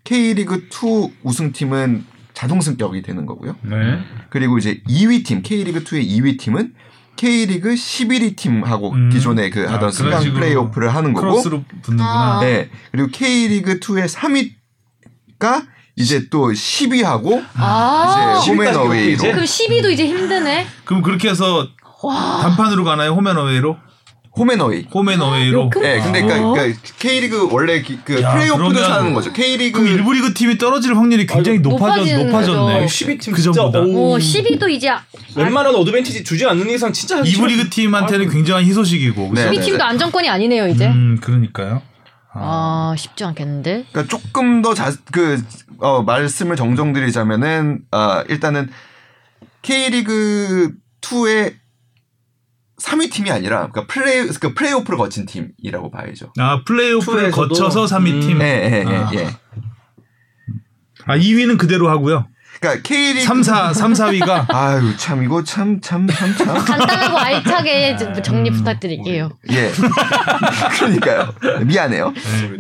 [0.04, 3.56] K리그 2 우승팀은 자동 승격이 되는 거고요.
[3.62, 4.00] 네.
[4.30, 6.74] 그리고 이제 2위 팀 K리그 2의 2위 팀은
[7.16, 9.10] K리그 11위 팀하고 음.
[9.10, 12.38] 기존에 그 아, 하던 그런 승강 플레이오프를 하는 거고 크로스로 붙는구나.
[12.38, 12.40] 아.
[12.42, 12.70] 네.
[12.92, 14.10] 그리고 K리그 2의
[15.40, 18.40] 3위가 이제 또 10위하고 아.
[18.42, 19.22] 이제 홈앤어웨이로?
[19.22, 20.68] 그럼 10위도 이제 힘드네.
[20.84, 21.70] 그럼 그렇게 해서
[22.04, 22.42] 와.
[22.42, 23.12] 단판으로 가나요?
[23.12, 23.78] 홈앤어웨이로?
[24.38, 24.88] 홈앤어웨이.
[24.94, 25.70] 홈앤어웨이로.
[25.70, 26.54] 그- 네, 근데 그러니까, 어?
[26.54, 29.32] 그러니까 K리그 원래 기- 그 야, 플레이오프도 그러면- 사는 거죠.
[29.32, 32.32] K리그 그럼 일부 리그 팀이 떨어질 확률이 굉장히 높아졌 높아졌네.
[32.82, 32.86] 거죠.
[32.86, 33.80] 12팀 그 전보다.
[33.80, 34.14] 오.
[34.14, 35.02] 오, 10위도 이제 아,
[35.36, 37.46] 웬만한 어드밴티지 주지 않는 이상 진짜 이부.
[37.48, 39.32] 리그 팀한테는 굉장한 희소식이고.
[39.34, 40.88] 네, 10위 팀도 안정권이 아니네요, 이제.
[40.88, 41.82] 음, 그러니까요.
[42.34, 42.92] 아.
[42.94, 43.86] 아, 쉽지 않겠는데.
[43.92, 45.42] 그러니까 조금 더 자, 그,
[45.80, 48.70] 어, 말씀을 정정드리자면은, 아, 일단은
[49.62, 50.72] K리그
[51.02, 51.54] 2의
[52.82, 56.34] 3위 팀이 아니라 그러니까 플레이 그러니까 플레이오프를 거친 팀이라고 봐야죠.
[56.38, 57.32] 아 플레이오프를?
[57.32, 58.38] 거쳐서 3위 팀.
[58.38, 58.42] 음.
[58.42, 59.12] 예, 예, 예, 아.
[59.14, 59.30] 예.
[61.06, 62.28] 아 2위는 그대로 하고요.
[62.60, 66.48] 그러니까 K리그 3, 4, 3, 4위가 아유 참 이거 참 참 참 참.
[66.66, 68.56] 간단하고 알차게 좀 정리 음.
[68.56, 69.30] 부탁드릴게요.
[69.52, 69.72] 예.
[70.78, 71.34] 그러니까요.
[71.66, 72.14] 미안해요.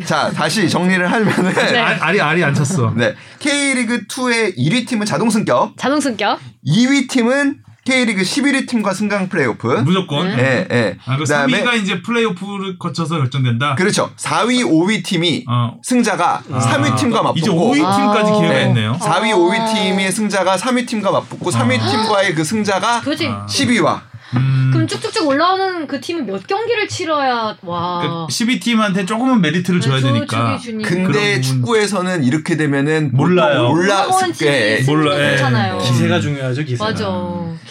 [0.06, 1.80] 자 다시 정리를 하면은 네.
[1.80, 2.93] 아, 알이 알이 안 찼어.
[2.95, 6.39] 네 K리그 2의 1위 팀은 자동 승격, 자동 승격.
[6.67, 9.67] 2위 팀은 K리그 11위 팀과 승강 플레이오프.
[9.85, 10.27] 무조건.
[10.39, 10.97] 예, 예.
[11.05, 13.75] 아, 그 그다음에 3위가 이제 플레이오프를 거쳐서 결정된다.
[13.75, 14.09] 그렇죠.
[14.17, 15.77] 4위, 5위 팀이 어.
[15.83, 18.35] 승자가 3위 팀과 맞붙고 이제 5위 팀까지 아.
[18.37, 18.65] 기회가 네.
[18.69, 18.97] 있네요.
[18.99, 23.01] 4위, 5위 팀의 승자가 3위 팀과 맞붙고 3위 팀과의 그 승자가 아.
[23.01, 24.01] 10위와
[24.35, 28.27] 음, 그럼 쭉쭉쭉 올라오는 그 팀은 몇 경기를 치러야 와.
[28.27, 30.57] 그 12팀한테 조금은 메리트를 줘야 저- 되니까.
[30.57, 30.83] 저기 주니.
[30.83, 33.69] 근데 축구에서는 이렇게 되면은 몰라요.
[33.69, 34.83] 몰라 팀이 예.
[34.85, 35.37] 몰라, 예.
[35.81, 36.83] 기세가 중요하죠, 기세가.
[36.91, 37.05] 맞아.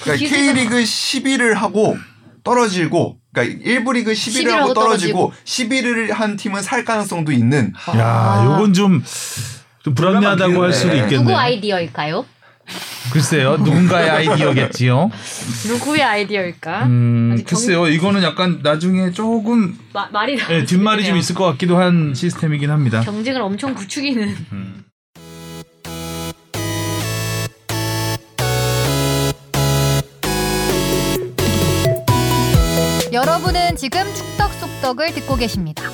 [0.03, 1.97] 그러니까 기세가- K리그 11을 하고
[2.43, 7.73] 떨어지고 그러니까 1부 리그 11을 11을 하고 하고 떨어지고 11을 한 팀은 살 가능성도 있는
[7.97, 9.03] 야, 요건 좀,
[9.83, 10.99] 좀 불합리하다고 할 수도 네.
[11.01, 11.17] 있겠네.
[11.25, 12.25] 누구 아이디어일까요?
[13.13, 15.11] 글쎄요, 누군가의 아이디어겠지요.
[15.69, 16.87] 누구의 아이디어일까?
[16.87, 22.15] 음, 글쎄요, 이거는 약간 나중에 조금 마, 말이 예, 뒷말이 좀 있을 것 같기도 한
[22.15, 23.03] 시스템이긴 합니다.
[23.03, 24.37] 경쟁을 엄청 부추기는.
[24.53, 24.85] 음.
[33.13, 35.85] 여러분은 지금 축덕 속덕을 듣고 계십니다.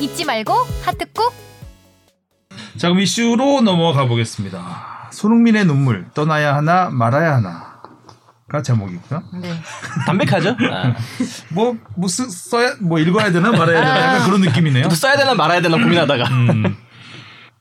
[0.00, 0.52] 잊지 말고
[0.82, 1.32] 하트 꾹.
[2.76, 4.97] 자, 그럼 이슈로 넘어가 보겠습니다.
[5.10, 9.22] 손흥민의 눈물, 떠나야 하나, 말아야 하나.가 제목이고요.
[9.42, 9.60] 네.
[10.06, 10.56] 담백하죠?
[10.70, 10.94] 아.
[11.50, 14.88] 뭐, 뭐, 쓰, 써야, 뭐, 읽어야 되나, 말아야 되나, 약간 그런 느낌이네요.
[14.88, 16.24] 또 써야 되나 말아야 되나 고민하다가.
[16.28, 16.76] 음.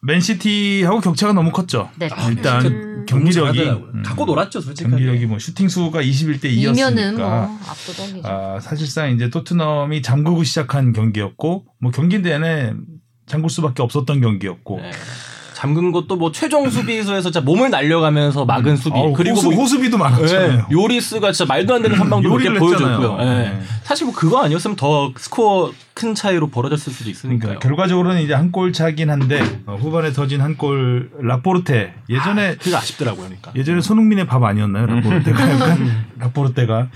[0.01, 1.89] 맨시티하고 격차가 너무 컸죠.
[1.95, 2.10] 네.
[2.29, 3.05] 일단 음.
[3.07, 3.62] 경기력이.
[3.62, 4.89] 음, 갖고 놀았죠, 솔직히.
[4.89, 8.27] 경기력이 뭐 슈팅 수가 21대 2였으니까 이면은 뭐 압도적이죠.
[8.27, 12.73] 아, 사실상 이제 토트넘이 잠그고 시작한 경기였고 뭐 경기 내내
[13.25, 14.91] 잠글 수밖에 없었던 경기였고 네.
[15.57, 19.97] 잠근 것도 뭐 최종 수비수에서 진짜 몸을 날려가면서 막은 수비 어우, 그리고 호수, 뭐 호수비도
[19.97, 20.67] 네, 많았잖아요.
[20.71, 23.17] 요리스가 진짜 말도 안 되는 선방도 몇개 보여줬고요.
[23.17, 23.17] 했잖아요.
[23.21, 23.25] 예.
[23.25, 23.61] 네.
[23.81, 27.39] 사실 뭐 그거 아니었으면 더 스코어 큰 차이로 벌어졌을 수도 있으니까요.
[27.57, 32.75] 그러니까 결과적으로는 이제 한 골 차긴 한데 어, 후반에 터진 한 골 라포르테 예전에 그게
[32.75, 33.23] 아쉽더라고요.
[33.25, 33.51] 그러니까.
[33.55, 34.85] 예전에 손흥민의 밥 아니었나요?
[34.85, 36.89] 라포르테가 약간 라포르테가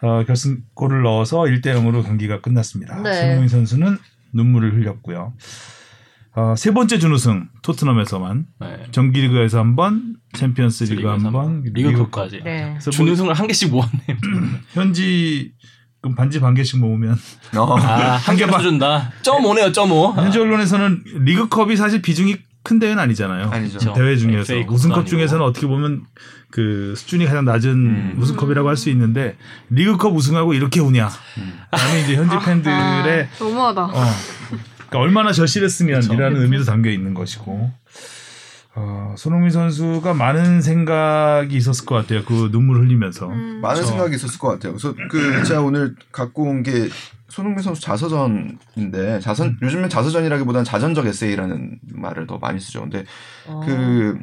[0.00, 3.02] 어, 결승골을 넣어서 1대 0으로 경기가 끝났습니다.
[3.02, 3.12] 네.
[3.12, 3.98] 손흥민 선수는
[4.32, 5.34] 눈물을 흘렸고요.
[6.34, 8.82] 어, 세 번째 준우승 토트넘에서만 네.
[8.92, 12.42] 정기리그에서 한 번, 챔피언스리그 한한 번, 번, 리그컵까지.
[12.44, 12.70] 네.
[12.70, 14.16] 뭐 준우승을 한 개씩 모았네요.
[14.72, 15.52] 현지
[16.00, 17.16] 그럼 반지 반 개씩 모으면
[17.56, 17.74] 어.
[17.80, 18.60] 아, 한개 개만 반.
[18.62, 19.12] 써준다.
[19.22, 20.12] 점 5네요, 점 5.
[20.14, 23.50] 현지 언론에서는 리그컵이 사실 비중이 큰 대회는 아니잖아요.
[23.50, 23.78] 아니죠.
[23.78, 23.98] 그렇죠.
[24.00, 25.06] 대회 중에서 FA 컵도 우승컵.
[25.06, 26.04] 중에서는 어떻게 보면
[26.50, 28.14] 그 수준이 가장 낮은 음.
[28.18, 29.36] 우승컵이라고 할 수 있는데
[29.70, 31.08] 리그컵 우승하고 이렇게 우냐?
[31.70, 32.74] 라는 이제 현지 팬들의
[33.24, 33.84] 아, 너무하다.
[33.86, 34.04] 어,
[34.88, 37.70] 그러니까 얼마나 절실했으면이라는 의미도 담겨 있는 것이고
[38.74, 42.24] 어, 손흥민 선수가 많은 생각이 있었을 것 같아요.
[42.24, 43.60] 그 눈물 흘리면서 음.
[43.60, 44.72] 많은 저- 생각이 있었을 것 같아요.
[44.74, 46.88] 그래서 그 제가 오늘 갖고 온 게
[47.28, 52.80] 손흥민 선수 자서전인데 자선 요즘엔 자서전이라기보다는 자전적 에세이라는 말을 더 많이 쓰죠.
[52.80, 53.04] 근데
[53.46, 53.60] 어.
[53.66, 54.18] 그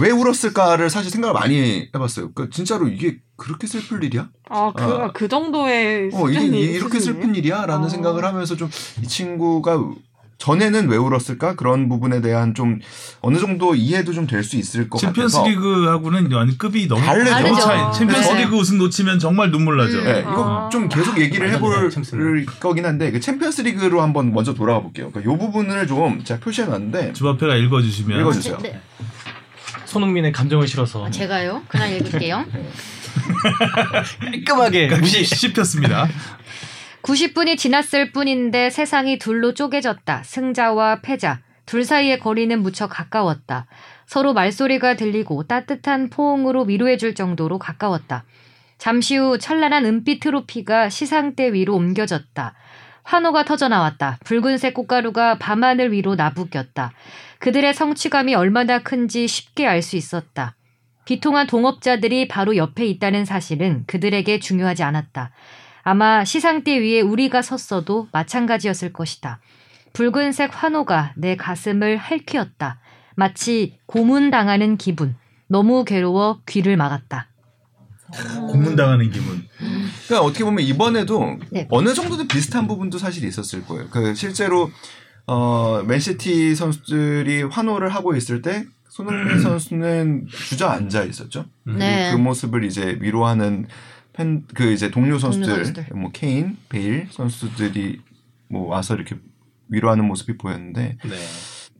[0.00, 2.32] 왜 울었을까를 사실 생각을 많이 해봤어요.
[2.32, 4.28] 그 진짜로 이게 그렇게 슬플 일이야?
[4.48, 5.12] 아, 그, 아.
[5.12, 7.00] 그 정도의 어 이게 이렇게?
[7.00, 7.88] 슬픈 일이야 라는 어.
[7.88, 8.70] 생각을 하면서 좀
[9.02, 9.78] 이 친구가
[10.38, 12.80] 전에는 왜 울었을까 그런 부분에 대한 좀
[13.20, 17.54] 어느 정도 이해도 좀 될 수 있을 것 같아서 챔피언스리그하고는 급이 너무 다르죠.
[17.60, 17.92] 차이.
[17.94, 18.56] 챔피언스리그 네.
[18.60, 19.98] 우승 놓치면 정말 눈물 나죠.
[20.00, 20.04] 음.
[20.04, 20.68] 네, 이거 아.
[20.70, 21.90] 좀 계속 얘기를 해볼.
[22.60, 25.10] 거긴 한데 그 챔피언스리그로 한번 먼저 돌아가 볼게요.
[25.12, 28.58] 그러니까 이 부분을 좀 제가 표시해놨는데 주바페가 읽어주시면 읽어주세요.
[28.58, 28.80] 네,
[29.94, 31.62] 손흥민의 감정을 실어서 제가요?
[31.68, 32.44] 그냥 읽을게요.
[34.20, 35.24] 깔끔하게 무시.
[35.24, 36.08] 씹혔습니다.
[37.02, 40.22] 90분이 지났을 뿐인데 세상이 둘로 쪼개졌다.
[40.24, 41.40] 승자와 패자.
[41.64, 43.66] 둘 사이의 거리는 무척 가까웠다.
[44.06, 48.24] 서로 말소리가 들리고 따뜻한 포옹으로 위로해줄 정도로 가까웠다.
[48.78, 52.54] 잠시 후 찬란한 은빛 트로피가 시상대 위로 옮겨졌다.
[53.04, 54.18] 환호가 터져나왔다.
[54.24, 56.92] 붉은색 꽃가루가 밤하늘 위로 나부꼈다.
[57.38, 60.56] 그들의 성취감이 얼마나 큰지 쉽게 알 수 있었다.
[61.04, 65.30] 비통한 동업자들이 바로 옆에 있다는 사실은 그들에게 중요하지 않았다.
[65.82, 69.40] 아마 시상대 위에 우리가 섰어도 마찬가지였을 것이다.
[69.92, 72.80] 붉은색 환호가 내 가슴을 할퀴었다.
[73.16, 75.14] 마치 고문당하는 기분.
[75.46, 77.28] 너무 괴로워 귀를 막았다.
[78.50, 79.46] 고문당하는 기분.
[80.06, 81.66] 그러니까 어떻게 보면 이번에도 네.
[81.70, 83.88] 어느 정도는 비슷한 부분도 사실 있었을 거예요.
[83.90, 84.70] 그 실제로
[85.26, 91.46] 어 맨시티 선수들이 환호를 하고 있을 때 손흥민 선수는 주저앉아 있었죠.
[91.64, 92.12] 네.
[92.12, 93.66] 그 모습을 이제 위로하는
[94.12, 95.86] 팬 그 이제 동료 선수들, 선수들.
[95.96, 98.00] 뭐 케인, 베일 선수들이
[98.48, 99.16] 뭐 와서 이렇게
[99.68, 101.16] 위로하는 모습이 보였는데 네.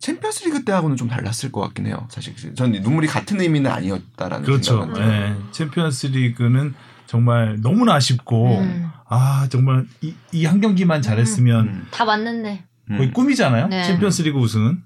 [0.01, 2.07] 챔피언스리그 때하고는 좀 달랐을 것 같긴 해요.
[2.11, 4.83] 사실 전 눈물이 같은 의미는 아니었다라는 그렇죠.
[4.85, 5.03] 생각은.
[5.09, 5.35] 예.
[5.53, 6.75] 챔피언스리그는
[7.07, 8.89] 정말 너무나 아쉽고 음.
[9.09, 9.87] 아 정말
[10.33, 11.87] 이 한 경기만 잘했으면 음.
[11.91, 12.65] 다 맞는데.
[12.91, 12.97] 음.
[12.99, 13.69] 거의 꿈이잖아요.
[13.69, 13.85] 네.
[13.85, 14.83] 챔피언스리그 우승은.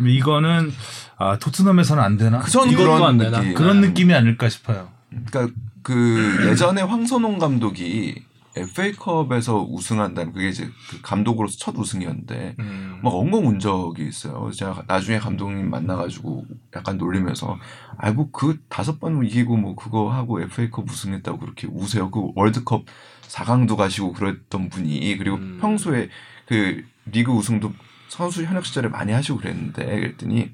[0.00, 0.72] 이거는
[1.16, 2.42] 아 토트넘에서는 안 되나?
[2.42, 3.38] 전 이것도 그런 안 되나?
[3.40, 3.54] 느낌.
[3.54, 4.88] 그런 느낌이 아닐까 싶어요.
[5.26, 8.24] 그러니까 그 예전에 황선홍 감독이
[8.56, 13.00] FA컵에서 우승한다면 그게 이제 그 감독으로서 첫 우승이었는데 음.
[13.02, 14.50] 막 엉엉 운 적이 있어요.
[14.52, 16.44] 제가 나중에 감독님 만나가지고
[16.76, 17.58] 약간 놀리면서
[17.98, 22.10] 아이고 그 다섯 번 이기고 뭐 그거 하고 FA컵 우승했다고 그렇게 우세요.
[22.10, 22.84] 그 월드컵
[23.28, 25.58] 4강도 가시고 그랬던 분이 그리고 음.
[25.60, 26.08] 평소에
[26.46, 27.72] 그 리그 우승도
[28.08, 30.52] 선수 현역 시절에 많이 하시고 그랬는데 그랬더니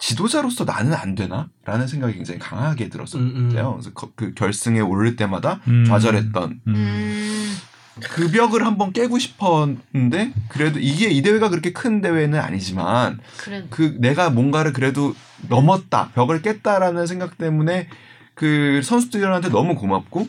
[0.00, 1.48] 지도자로서 나는 안 되나?
[1.64, 3.22] 라는 생각이 굉장히 강하게 들었었대요.
[3.22, 3.48] 음, 음.
[3.50, 5.84] 그래서 거- 그 결승에 오를 때마다 음.
[5.84, 6.74] 좌절했던 음.
[6.74, 7.56] 음.
[8.02, 13.66] 그 벽을 한번 깨고 싶었는데 그래도 이게 이 대회가 그렇게 큰 대회는 아니지만 그래.
[13.68, 15.14] 그 내가 뭔가를 그래도
[15.48, 17.88] 넘었다 벽을 깼다라는 생각 때문에
[18.34, 20.28] 그 선수들한테 너무 고맙고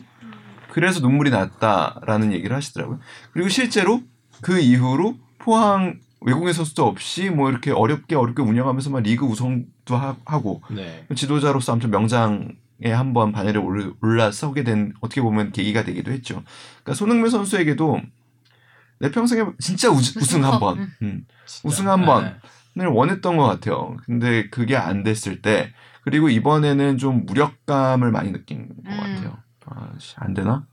[0.70, 2.98] 그래서 눈물이 났다라는 얘기를 하시더라고요.
[3.32, 4.02] 그리고 실제로
[4.42, 10.16] 그 이후로 포항 외국인 선수도 없이 뭐 이렇게 어렵게 어렵게 운영하면서 막 리그 우승도 하-
[10.24, 11.06] 하고 네.
[11.14, 16.42] 지도자로서 아무튼 명장에 한번 반열에 올- 올라서게 된 어떻게 보면 계기가 되기도 했죠.
[16.82, 18.00] 그러니까 손흥민 선수에게도
[19.00, 20.92] 내 평생에 진짜 우, 우승 한 번, 음.
[21.02, 21.26] 음.
[21.64, 22.24] 우승 한 번.
[22.24, 22.34] 네.
[22.78, 23.98] 을 원했던 것 같아요.
[24.06, 28.96] 근데 그게 안 됐을 때 그리고 이번에는 좀 무력감을 많이 느낀 것 음.
[28.96, 29.36] 같아요.
[29.66, 30.64] 아, 씨, 안 되나?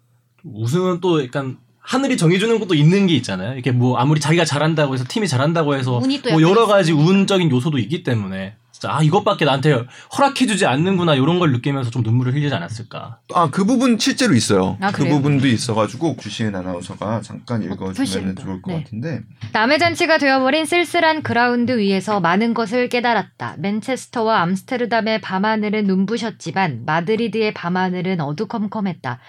[0.46, 1.58] 우승은 또 약간
[1.90, 3.54] 하늘이 정해주는 것도 있는 게 있잖아요.
[3.54, 6.00] 이렇게 뭐 아무리 자기가 잘한다고 해서 팀이 잘한다고 해서
[6.32, 6.92] 뭐 여러 가지.
[6.92, 12.36] 운적인 요소도 있기 때문에 진짜 아 이것밖에 나한테 허락해주지 않는구나 이런 걸 느끼면서 좀 눈물을
[12.36, 13.22] 흘리지 않았을까.
[13.34, 14.78] 아, 그 부분 실제로 있어요.
[14.82, 15.04] 아, 그?
[15.04, 18.44] 부분도 있어가지고 주시은 아나운서가 잠깐 읽어주면 표시입니다.
[18.44, 18.84] 좋을 것 네.
[18.84, 19.22] 같은데.
[19.52, 23.56] 남의 잔치가 되어버린 쓸쓸한 그라운드 위에서 많은 것을 깨달았다.
[23.58, 29.20] 맨체스터와 암스테르담의 밤하늘은 눈부셨지만 마드리드의 밤하늘은 어두컴컴했다.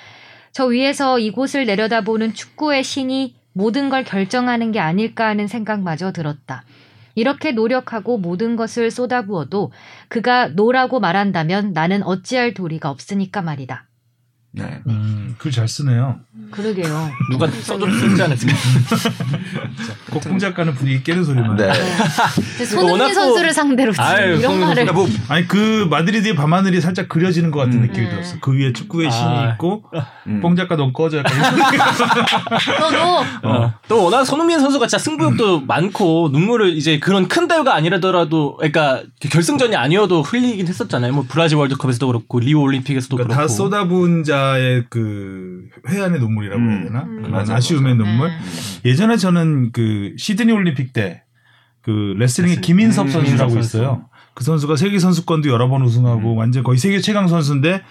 [0.52, 6.64] 저 위에서 이곳을 내려다보는 축구의 신이 모든 걸 결정하는 게 아닐까 하는 생각마저 들었다.
[7.14, 9.72] 이렇게 노력하고 모든 것을 쏟아부어도
[10.08, 13.89] 그가 노라고 말한다면 나는 어찌할 도리가 없으니까 말이다.
[14.52, 14.80] 네.
[14.88, 16.18] 음, 글잘 쓰네요.
[16.50, 17.08] 그러게요.
[17.30, 18.52] 누가 써도 쓰지 않았을까.
[20.10, 21.56] 곡풍 작가는 분위기 깨는 소리만.
[21.56, 21.70] 네.
[22.34, 27.52] 근데 손흥민 선수를 상대로 지금 아유, 이런 말을 뭐 아니 그 마드리드의 밤하늘이 살짝 그려지는
[27.52, 27.82] 것 같은 음.
[27.82, 28.10] 느낌이 네.
[28.10, 28.36] 들었어.
[28.40, 29.52] 그 위에 축구의 신이 아.
[29.52, 29.84] 있고
[30.26, 30.40] 음.
[30.40, 31.18] 뽕 작가 넌 꺼져.
[31.18, 33.74] 약간 이런 너도 어.
[33.86, 39.76] 또 워낙 손흥민 선수가 진짜 승부욕도 많고 눈물을 이제 그런 큰 대회가 아니라더라도 그러니까 결승전이
[39.76, 41.12] 아니어도 흘리긴 했었잖아요.
[41.12, 43.54] 뭐 브라질 월드컵에서도 그렇고 리오 올림픽에서도 그러니까 다 그렇고.
[43.54, 47.02] 쏟아부은 자의 그 회한의 눈물이라고 해야 되나?
[47.04, 47.16] 음.
[47.16, 48.08] 그런 맞아, 아쉬움의 맞아.
[48.10, 48.28] 눈물.
[48.28, 48.38] 음.
[48.84, 51.22] 예전에 저는 그 시드니 올림픽 때
[51.82, 52.60] 그 레슬링의 레슬링.
[52.60, 53.78] 김인섭 음, 선수라고 선수.
[53.78, 54.04] 있어요.
[54.34, 56.36] 그 선수가 세계 선수권도 여러 번 우승하고 음.
[56.38, 57.82] 완전 거의 세계 최강 선수인데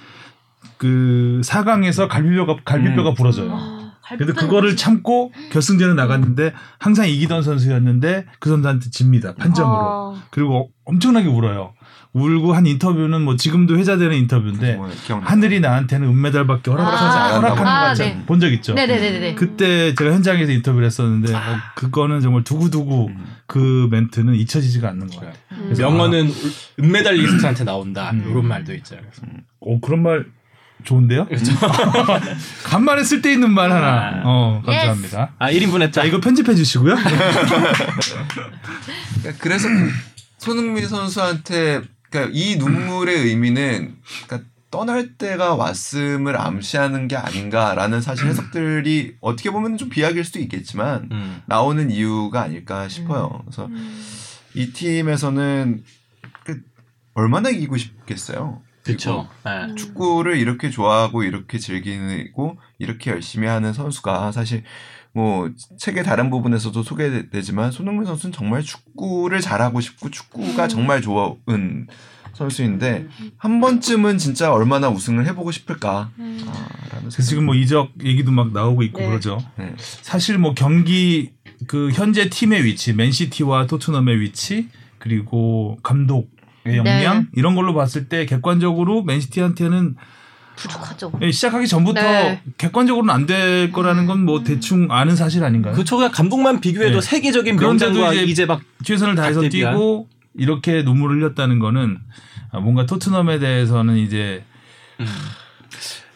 [0.77, 3.15] 그 4강에서 갈비뼈가 갈비뼈가 음.
[3.15, 3.51] 부러져요.
[3.51, 9.77] 아, 근데 그거를 참고 결승전에 나갔는데 항상 이기던 선수였는데 그 선수한테 집니다 판정으로.
[10.15, 11.73] 아, 그리고 엄청나게 울어요.
[12.13, 14.89] 울고 한 인터뷰는 뭐 지금도 회자되는 인터뷰인데 뭐.
[15.23, 18.23] 하늘이 나한테는 은메달밖에 허락하지 아, 않- 허락하는 것 아, 네.
[18.25, 18.73] 본적 있죠.
[18.73, 19.35] 네네네네.
[19.35, 21.39] 그때 제가 현장에서 인터뷰를 했었는데 어,
[21.75, 23.25] 그거는 정말 두고두고 음.
[23.45, 25.33] 그 멘트는 잊혀지지가 않는 것 같아요.
[25.51, 25.75] 음.
[25.77, 26.33] 명언은
[26.79, 28.09] 은메달리스트한테 나온다.
[28.11, 28.25] 음.
[28.27, 28.95] 이런 말도 있죠.
[28.99, 29.21] 그래서.
[29.59, 30.25] 오 그런 말
[30.83, 31.25] 좋은데요?
[31.27, 31.51] 그렇죠.
[32.65, 33.87] 간만에 쓸데있는 말 하나.
[33.87, 34.21] 아.
[34.25, 35.33] 어 감사합니다.
[35.37, 36.01] 아 1인분 했다.
[36.01, 36.95] 자 이거 편집해 주시고요.
[39.21, 39.67] 그러니까 그래서
[40.37, 43.95] 손흥민 선수한테 그러니까 이 눈물의 의미는
[44.25, 51.09] 그러니까 떠날 때가 왔음을 암시하는 게 아닌가라는 사실 해석들이 어떻게 보면 좀 비약일 수도 있겠지만
[51.11, 51.41] 음.
[51.47, 53.41] 나오는 이유가 아닐까 싶어요.
[53.45, 53.67] 그래서
[54.53, 55.83] 이 팀에서는
[56.43, 56.61] 그
[57.15, 58.61] 얼마나 이기고 싶겠어요.
[58.83, 59.27] 그렇죠.
[59.43, 64.63] 그리고 축구를 이렇게 좋아하고 이렇게 즐기고 이렇게 열심히 하는 선수가 사실
[65.13, 71.87] 뭐 책의 다른 부분에서도 소개되지만 손흥민 선수는 정말 축구를 잘하고 싶고 축구가 정말 좋은
[72.33, 76.39] 선수인데 한 번쯤은 진짜 얼마나 우승을 해보고 싶을까 음.
[76.47, 76.51] 아,
[76.91, 79.07] 라는 그래서 지금 뭐 이적 얘기도 막 나오고 있고 네.
[79.07, 79.43] 그러죠.
[79.57, 79.73] 네.
[79.77, 81.31] 사실 뭐 경기
[81.67, 84.69] 그 현재 팀의 위치, 맨시티와 토트넘의 위치
[84.99, 89.95] 그리고 감독의 역량 이런 걸로 봤을 때 객관적으로 맨시티한테는
[90.59, 91.11] 부족하죠.
[91.21, 92.41] 예, 시작하기 전부터 네.
[92.57, 95.73] 객관적으로는 안 될 거라는 건 뭐 대충 아는 사실 아닌가요?
[95.73, 95.95] 그쵸.
[95.97, 97.07] 그냥 감독만 비교해도 네.
[97.07, 99.41] 세계적인 명장과 이제 이제 막 최선을 다해서.
[99.47, 101.97] 뛰고 이렇게 눈물을 흘렸다는 거는
[102.51, 104.43] 아, 뭔가 토트넘에 대해서는 이제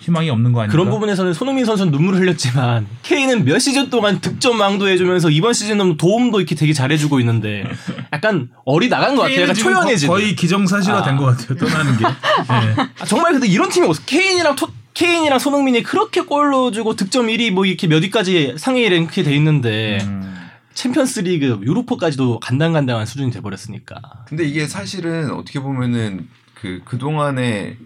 [0.04, 0.72] 희망이 없는 거 아닌가?
[0.74, 6.39] 그런 부분에서는 손흥민 선수는 눈물을 흘렸지만 케인은 몇 시즌 동안 득점 왕도해주면서 이번 시즌은 도움도
[6.42, 7.63] 이렇게 되게 잘해주고 있는데
[8.12, 9.44] 약간 어리 나간 것 같아요.
[9.44, 9.56] 약간.
[9.56, 11.18] 거- 거의 기정사실화된 아.
[11.18, 11.58] 것 같아요.
[11.58, 12.04] 떠나는 게.
[12.04, 12.84] 네.
[13.00, 14.02] 아, 정말 근데 이런 팀이 없어.
[14.06, 19.24] 케인이랑 토, 케인이랑 손흥민이 그렇게 골 넣어주고 득점 1위 뭐 이렇게 몇 위까지 상위 랭크에
[19.24, 20.34] 돼 있는데 음.
[20.74, 23.96] 챔피언스리그 유로포까지도 간당간당한 수준이 돼버렸으니까.
[24.28, 27.78] 근데 이게 사실은 어떻게 보면은 그 그동안에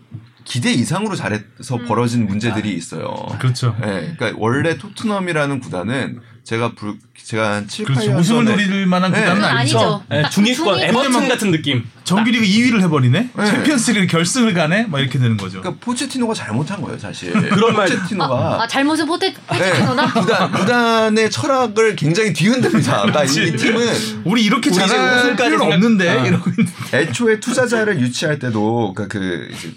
[0.48, 3.14] 기대 이상으로 잘해서 벌어진 문제들이 있어요.
[3.38, 3.76] 그렇죠.
[3.82, 8.10] 예, 그러니까 원래 토트넘이라는 구단은 제가 불, 제가 한 7, 그렇죠.
[8.12, 9.20] 8년 우승을 전에 노릴 만한 네.
[9.20, 9.78] 구단은 아니죠.
[9.80, 10.04] 아니죠.
[10.14, 11.84] 예, 딱 중위권 중위- 에버튼 같은 느낌.
[12.06, 13.30] 정규리그 2위를 해버리네.
[13.36, 13.46] 네.
[13.46, 14.86] 챔피언스리그 결승을 가네.
[14.86, 15.60] 막 이렇게 되는 거죠.
[15.60, 17.34] 그러니까 포체티노가 잘못한 거예요, 사실.
[17.52, 23.02] 그런 말- 포체티노가 아 잘못은 포체 네, 포체티노나 구단, 구단의 철학을 굉장히 뒤흔듭니다.
[23.12, 26.26] 그러니까 이, 이 팀은 우리 이렇게 잘할 필요 없는데 아.
[26.26, 26.66] 이러고 있는.
[26.94, 29.74] 애초에 투자자를 유치할 때도 그러니까 그 이제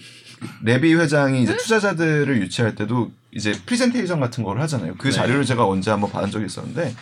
[0.62, 4.94] 레비 회장이 이제 투자자들을 유치할 때도 이제 프리젠테이션 같은 걸 하잖아요.
[4.98, 5.12] 그 네.
[5.12, 6.94] 자료를 제가 언제 한번 받은 적이 있었는데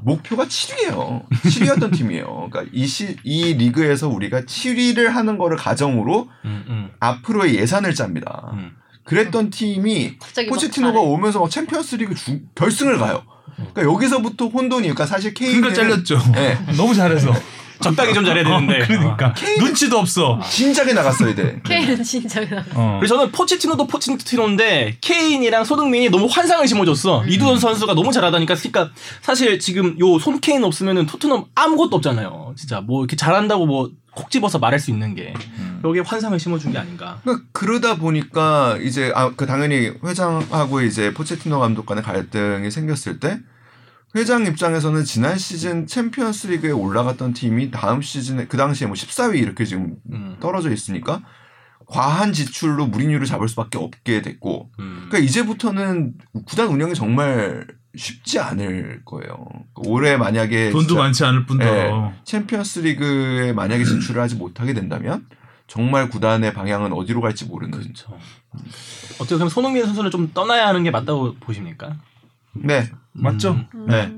[0.00, 1.28] 목표가 7위예요.
[1.28, 2.48] 7위였던 팀이에요.
[2.50, 8.50] 그러니까 이, 시, 이 리그에서 우리가 7위를 하는 거를 가정으로 음, 음, 앞으로의 예산을 짭니다.
[8.52, 8.72] 음.
[9.04, 10.18] 그랬던 팀이
[10.50, 11.00] 포체티노가.
[11.00, 13.22] 오면서 막 챔피언스리그 중- 결승을 가요.
[13.56, 14.82] 그러니까 여기서부터 혼돈이.
[14.82, 16.32] 그러니까 사실 케인은 그러니까 잘렸죠.
[16.32, 16.56] 네.
[16.76, 17.32] 너무 잘해서.
[17.80, 18.82] 적당히 좀 잘해야 되는데.
[18.82, 20.40] 어, 그러니까 케인은- 눈치도 없어.
[20.50, 21.60] 진작에 나갔어야 돼.
[21.64, 22.96] 케인은 진짜 그냥 어.
[23.00, 27.24] 그래서 저는 포체티노도 포체티노인데 케인이랑 손흥민이 너무 환상을 심어줬어.
[27.26, 28.54] 이두원 선수가 너무 잘하다니까.
[28.54, 28.90] 그러니까
[29.22, 32.54] 사실 지금 요 손 케인 없으면은 토트넘 아무것도 없잖아요.
[32.56, 35.32] 진짜 뭐 이렇게 잘한다고 뭐 콕 집어서 말할 수 있는 게
[35.84, 37.20] 여기에 환상을 심어준 게 아닌가.
[37.22, 43.38] 그러니까 그러다 보니까 이제 아 그 당연히 회장하고 이제 포체티노 감독 간의 갈등이 생겼을 때
[44.18, 49.64] 회장 입장에서는 지난 시즌 챔피언스 리그에 올라갔던 팀이 다음 시즌에 그 당시에 뭐 14위 이렇게
[49.64, 50.36] 지금 음.
[50.40, 51.22] 떨어져 있으니까
[51.86, 55.06] 과한 지출로 무리뉴를 잡을 수밖에 없게 됐고 음.
[55.08, 56.14] 그러니까 이제부터는
[56.46, 59.46] 구단 운영이 정말 쉽지 않을 거예요.
[59.74, 61.72] 올해 만약에 돈도 많지 않을 뿐더러.
[61.72, 62.14] 네.
[62.24, 65.26] 챔피언스 리그에 만약에 진출을 하지 못하게 된다면
[65.68, 67.78] 정말 구단의 방향은 어디로 갈지 모르는.
[67.78, 68.18] 그렇죠.
[69.14, 71.96] 어떻게 보면 손흥민 선수는 좀 떠나야 하는 게 맞다고 보십니까?
[72.52, 73.52] 네, 맞죠?
[73.74, 73.86] 음.
[73.86, 74.12] 네,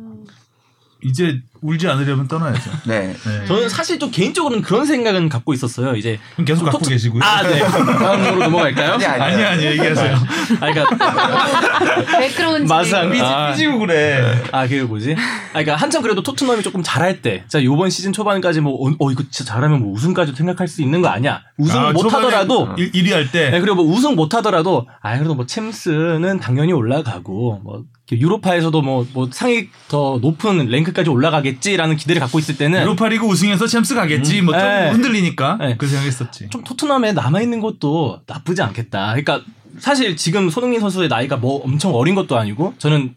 [1.02, 2.70] 이제 울지 않으려면 떠나야죠.
[2.86, 3.14] 네.
[3.14, 3.46] 네.
[3.46, 5.94] 저는 사실 좀 개인적으로는 그런 생각은 갖고 있었어요.
[5.96, 7.22] 이제 그럼 계속 갖고 토트- 계시고요.
[7.22, 7.58] 아, 네.
[7.60, 8.94] 다음으로 넘어갈까요?
[8.94, 10.14] 아니 아니 아니 아니 얘기하세요.
[10.60, 10.86] 아, 그러니까
[12.18, 13.12] 매끄러운 마상.
[13.20, 14.42] 아, 삐지고 그래.
[14.52, 15.14] 아, 그게 뭐지?
[15.14, 19.10] 아, 그러니까 한참 그래도 토트넘이 조금 잘할 때, 자, 요번 시즌 초반까지 뭐, 어, 어,
[19.10, 21.42] 이거 진짜 잘하면 뭐 우승까지 생각할 수 있는 거 아니야?
[21.58, 23.50] 우승 아, 못 초반에 하더라도, 1, 1위 할 때.
[23.50, 29.06] 네, 그리고 뭐 우승 못 하더라도, 아, 그래도 뭐 챔스는 당연히 올라가고, 뭐, 유로파에서도 뭐,
[29.12, 34.40] 뭐 상위 더 높은 랭크까지 올라가 겠지라는 기대를 갖고 있을 때는 유로파리그 우승해서 챔스 가겠지.
[34.40, 34.46] 음.
[34.46, 34.90] 뭐좀 네.
[34.90, 35.76] 흔들리니까 네.
[35.76, 36.48] 그 생각했었지.
[36.50, 39.14] 좀 토트넘에 남아 있는 것도 나쁘지 않겠다.
[39.14, 39.42] 그러니까
[39.78, 43.14] 사실 지금 손흥민 선수의 나이가 뭐 엄청 어린 것도 아니고 저는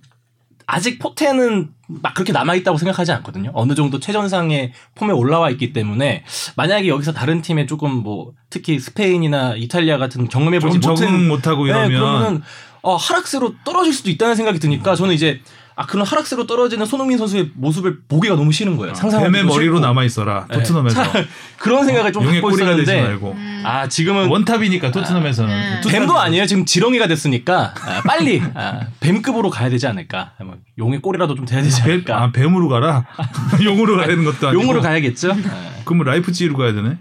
[0.66, 3.52] 아직 포텐은 막 그렇게 남아있다고 생각하지 않거든요.
[3.54, 6.24] 어느 정도 최전상의 폼에 올라와 있기 때문에
[6.56, 11.90] 만약에 여기서 다른 팀에 조금 뭐 특히 스페인이나 이탈리아 같은 경험해보지 못한 못하고 네, 이러면
[11.90, 12.42] 그러면은
[12.82, 15.42] 어, 하락세로 떨어질 수도 있다는 생각이 드니까 저는 이제
[15.76, 18.94] 아 그런 하락세로 떨어지는 손흥민 선수의 모습을 보기가 너무 싫은 거예요.
[18.94, 19.80] 상상하기도 뱀의 머리로.
[19.80, 20.46] 남아 있어라.
[20.50, 20.58] 네.
[20.58, 21.26] 토트넘에서 차-
[21.58, 25.82] 그런 생각을 좀 용의 갖고 꼬리가 되지 있었는데 말고 아 지금은 원탑이니까 토트넘에서는 음.
[25.84, 26.46] 투탑- 뱀도 아니에요.
[26.46, 30.34] 지금 지렁이가 됐으니까 아, 빨리 아, 뱀급으로 가야 되지 않을까.
[30.44, 32.22] 뭐, 용의 꼬리라도 좀 돼야 되지 뱀, 않을까.
[32.24, 33.06] 아 뱀으로 가라.
[33.64, 34.62] 용으로 가야 되는 것도 아니고.
[34.62, 35.32] 용으로 가야겠죠.
[35.32, 36.98] 아, 그럼 라이프치히로 가야 되네.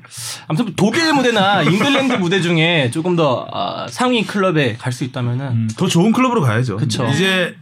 [0.49, 5.69] 아무튼 독일 무대나 잉글랜드 무대 중에 조금 더 아, 상위 클럽에 갈 수 있다면은 음,
[5.77, 6.77] 더 좋은 클럽으로 가야죠.
[6.77, 7.07] 그쵸.
[7.09, 7.55] 이제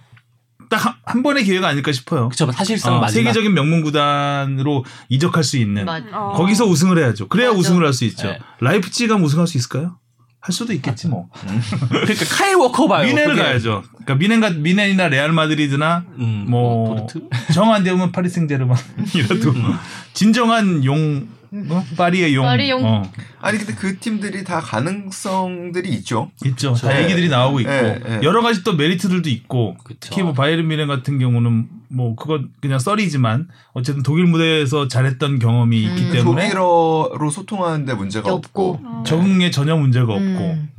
[0.70, 2.28] 딱 한 번의 기회가 아닐까 싶어요.
[2.28, 6.32] 그쵸 사실상 어, 마지막 세계적인 명문 구단으로 이적할 수 있는 맞- 어.
[6.36, 7.26] 거기서 우승을 해야죠.
[7.28, 7.58] 그래야 맞아.
[7.58, 8.28] 우승을 할 수 있죠.
[8.28, 8.38] 네.
[8.60, 9.98] 라이프치히가 우승할 수 있을까요?
[10.40, 11.28] 할 수도 있겠지 뭐.
[11.90, 13.06] 그러니까 카일 워커 봐요.
[13.06, 13.42] 뮌헨을 그게.
[13.42, 13.82] 가야죠.
[13.90, 17.28] 그러니까 뮌헨과 뮌헨이나 레알 마드리드나 음, 뭐 도르트?
[17.52, 19.52] 정 안 되면 파리 생제르맹이라도
[20.14, 21.84] 진정한 용 어?
[21.96, 22.44] 파리의 용.
[22.44, 22.84] 파리 용.
[22.84, 23.02] 어,
[23.40, 26.30] 아니 근데 그 팀들이 다 가능성들이 있죠.
[26.44, 26.74] 있죠.
[26.74, 27.04] 다 네.
[27.04, 28.20] 얘기들이 나오고 있고 네, 네.
[28.22, 29.98] 여러 가지 또 메리트들도 있고 그쵸.
[30.00, 35.82] 특히 뭐 바이에른 뮌헨 같은 경우는 뭐 그건 그냥 썰이지만 어쨌든 독일 무대에서 잘했던 경험이
[35.82, 36.12] 있기 음.
[36.12, 38.74] 때문에 독일어로 소통하는데 문제가 없고.
[38.74, 39.02] 없고.
[39.04, 40.70] 적응에 전혀 문제가 없고 음.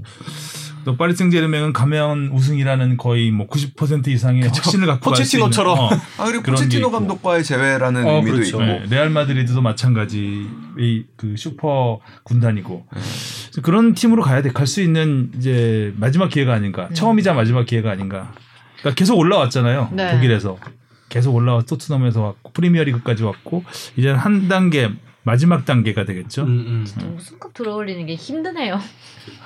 [0.83, 5.77] 또 파리 생제르맹은 가면 우승이라는 거의 뭐 90% 이상의 확신을 갖고 포체티노처럼.
[5.79, 6.91] 어, 아 그리고 포체티노.
[6.91, 8.61] 감독과의 재회라는 어, 의미도 그렇죠.
[8.61, 8.65] 있고.
[8.65, 15.31] 네, 레알 마드리드도 마찬가지 이그 슈퍼 군단이고 그래서 그런 팀으로 가야 돼 갈 수 있는
[15.37, 16.93] 이제 마지막 기회가 아닌가 음.
[16.93, 18.31] 처음이자 마지막 기회가 아닌가
[18.79, 20.11] 그러니까 계속 올라왔잖아요 네.
[20.13, 20.57] 독일에서
[21.09, 23.63] 계속 올라와 토트넘에서 왔고 프리미어리그까지 왔고
[23.97, 24.89] 이제 한 단계
[25.23, 26.43] 마지막 단계가 되겠죠.
[26.43, 27.15] 음, 음.
[27.17, 28.79] 우승컵 들어올리는 게 힘드네요.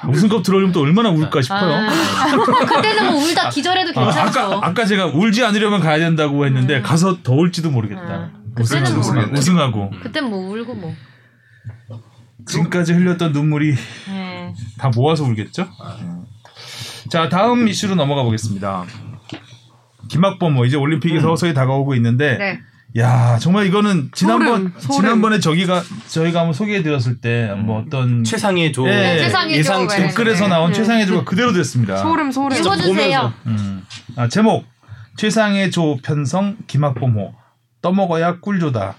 [0.07, 1.73] 우승컵 들어오면 또 얼마나 울까 싶어요.
[1.73, 1.87] 아,
[2.65, 4.39] 그때는 뭐 울다 기절해도 아, 괜찮죠.
[4.39, 6.83] 아 까 아까 제가 울지 않으려면 가야 된다고 했는데 음.
[6.83, 8.01] 가서 더 울지도 모르겠다.
[8.01, 9.39] 아, 우승, 그때는 우승, 모르겠네.
[9.39, 10.93] 우승하고 그땐 뭐 울고 뭐.
[12.47, 13.75] 지금까지 흘렸던 눈물이
[14.07, 14.53] 네.
[14.77, 15.67] 다 모아서 울겠죠.
[17.09, 18.85] 자 다음 이슈로 넘어가 보겠습니다.
[20.09, 22.59] 김학범 뭐 이제 올림픽이 서서히 다가오고 있는데 네.
[22.97, 25.01] 야 정말 이거는 지난번 소름, 소름.
[25.01, 29.95] 지난번에 저기가 저희가 한번 소개해 드렸을 때 뭐 어떤 최상의 조 예, 최상의 예상 조가
[29.95, 30.75] 댓글에서 나온 네.
[30.77, 31.97] 최상의 조가 그대로 됐습니다.
[31.97, 32.57] 소름 소름.
[32.57, 33.33] 읽어주세요.
[33.47, 33.83] 음.
[34.15, 34.65] 아, 제목
[35.17, 37.33] 최상의 조 편성 김학범호
[37.81, 38.95] 떠먹어야 꿀조다.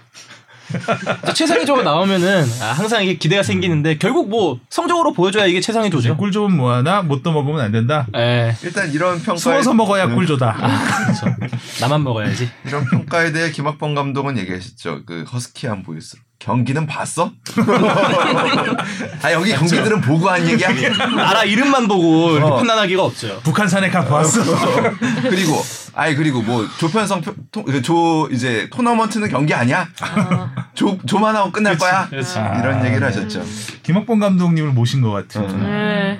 [1.33, 6.17] 최상의 조가 나오면은 아, 항상 이게 기대가 생기는데 결국 뭐 성적으로 보여줘야 이게 최상의 조죠.
[6.17, 8.07] 꿀 좋은 뭐하나 못 떠먹으면 안 된다.
[8.15, 8.55] 예.
[8.63, 10.15] 일단 이런 평가에 숨어서 먹어야 네.
[10.15, 10.53] 꿀조다.
[10.53, 11.35] 그렇죠.
[11.81, 12.49] 나만 먹어야지.
[12.65, 15.01] 이런 평가에 대해 김학범 감독은 얘기하셨죠.
[15.05, 16.17] 그 허스키한 보이스.
[16.39, 17.31] 경기는 봤어?
[19.23, 20.69] 아 여기 경기들은 보고 한 얘기야.
[21.15, 22.57] 나라 이름만 보고 이렇게 어.
[22.57, 23.39] 판단하기가 없죠.
[23.43, 24.41] 북한산에 가 봤어.
[25.23, 25.59] 그리고
[25.99, 29.87] 아이 그리고 뭐 조편성 표- 토- 그조 이제 토너먼트는 경기 아니야?
[30.01, 32.07] 아, 조 조만 하고 끝날 거야.
[32.07, 32.37] 그렇지.
[32.37, 32.59] 아.
[32.59, 33.43] 이런 얘기를 하셨죠.
[33.81, 35.49] 김학범 감독님을 모신 것 같은.
[35.49, 35.63] 음.
[35.63, 36.19] 네.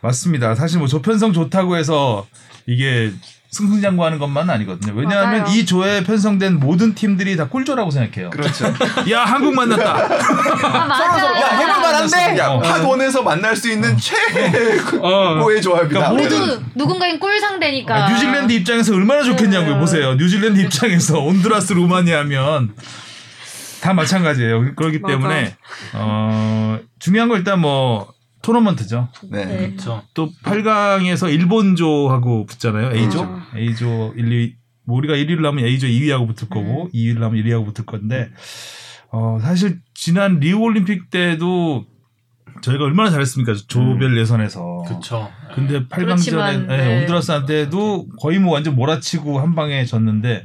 [0.00, 0.54] 맞습니다.
[0.54, 2.26] 사실 뭐 조편성 좋다고 해서
[2.66, 3.12] 이게
[3.54, 4.92] 승승장구하는 것만은 아니거든요.
[4.96, 5.54] 왜냐하면 맞아요.
[5.54, 8.30] 이 조에 편성된 모든 팀들이 다 꿀조라고 생각해요.
[8.30, 8.66] 그렇죠.
[9.12, 9.92] 야 한국 만났다.
[9.92, 11.40] 아, 맞아.
[11.40, 12.38] 야 해볼만 한데.
[12.38, 12.58] 야 어.
[12.58, 16.10] 팟원에서 만날 수 있는 최고의 조합이다.
[16.10, 18.06] 그러니까 모두 누군가인 꿀 상대니까.
[18.06, 19.74] 아, 뉴질랜드 입장에서 얼마나 좋겠냐고요.
[19.74, 19.78] 네.
[19.80, 20.14] 보세요.
[20.14, 22.74] 뉴질랜드 입장에서 온두라스 루마니아면
[23.80, 24.74] 다 마찬가지예요.
[24.74, 25.12] 그렇기 맞아.
[25.14, 25.56] 때문에
[25.92, 28.13] 어, 중요한 건 일단 뭐
[28.44, 29.08] 토너먼트죠.
[29.30, 29.44] 네.
[29.46, 29.56] 네.
[29.68, 30.02] 그렇죠.
[30.12, 32.94] 또 8강에서 일본조하고 붙잖아요.
[32.94, 33.22] A조.
[33.22, 33.42] 음.
[33.56, 34.54] A조 1, 2
[34.86, 36.54] 뭐 우리가 1위를 하면 A조 2위하고 붙을 네.
[36.54, 38.28] 거고 2위를 하면 1위하고 붙을 건데
[39.10, 41.86] 어 사실 지난 리우 올림픽 때도
[42.60, 43.54] 저희가 얼마나 잘했습니까?
[43.66, 44.84] 조별 예선에서.
[44.86, 45.30] 그렇죠.
[45.54, 47.00] 근데 8강전에 그렇지만, 예, 네.
[47.00, 50.44] 온두라스한테도 거의 뭐 완전 몰아치고 한 방에 졌는데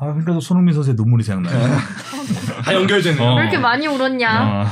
[0.00, 1.76] 아 그러니까 또 손흥민 선수의 눈물이 생각나요.
[2.64, 3.22] 다 연결되네요.
[3.22, 3.34] 어.
[3.36, 4.64] 왜 이렇게 많이 울었냐?
[4.64, 4.66] 어,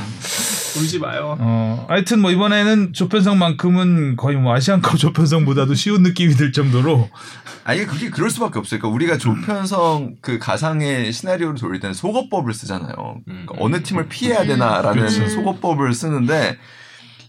[0.77, 1.35] 울지 마요.
[1.39, 7.09] 어, 하여튼 뭐 이번에는 조편성만큼은 거의 뭐 아시안컵 조편성보다도 쉬운 느낌이 들 정도로
[7.63, 8.79] 아니 그게 그럴 수밖에 없어요.
[8.79, 13.17] 그러니까 우리가 조편성 그 가상의 시나리오를 돌릴 때는 속어법을 쓰잖아요.
[13.25, 15.29] 그러니까 어느 팀을 피해야 되나라는 그렇지.
[15.29, 16.57] 속어법을 쓰는데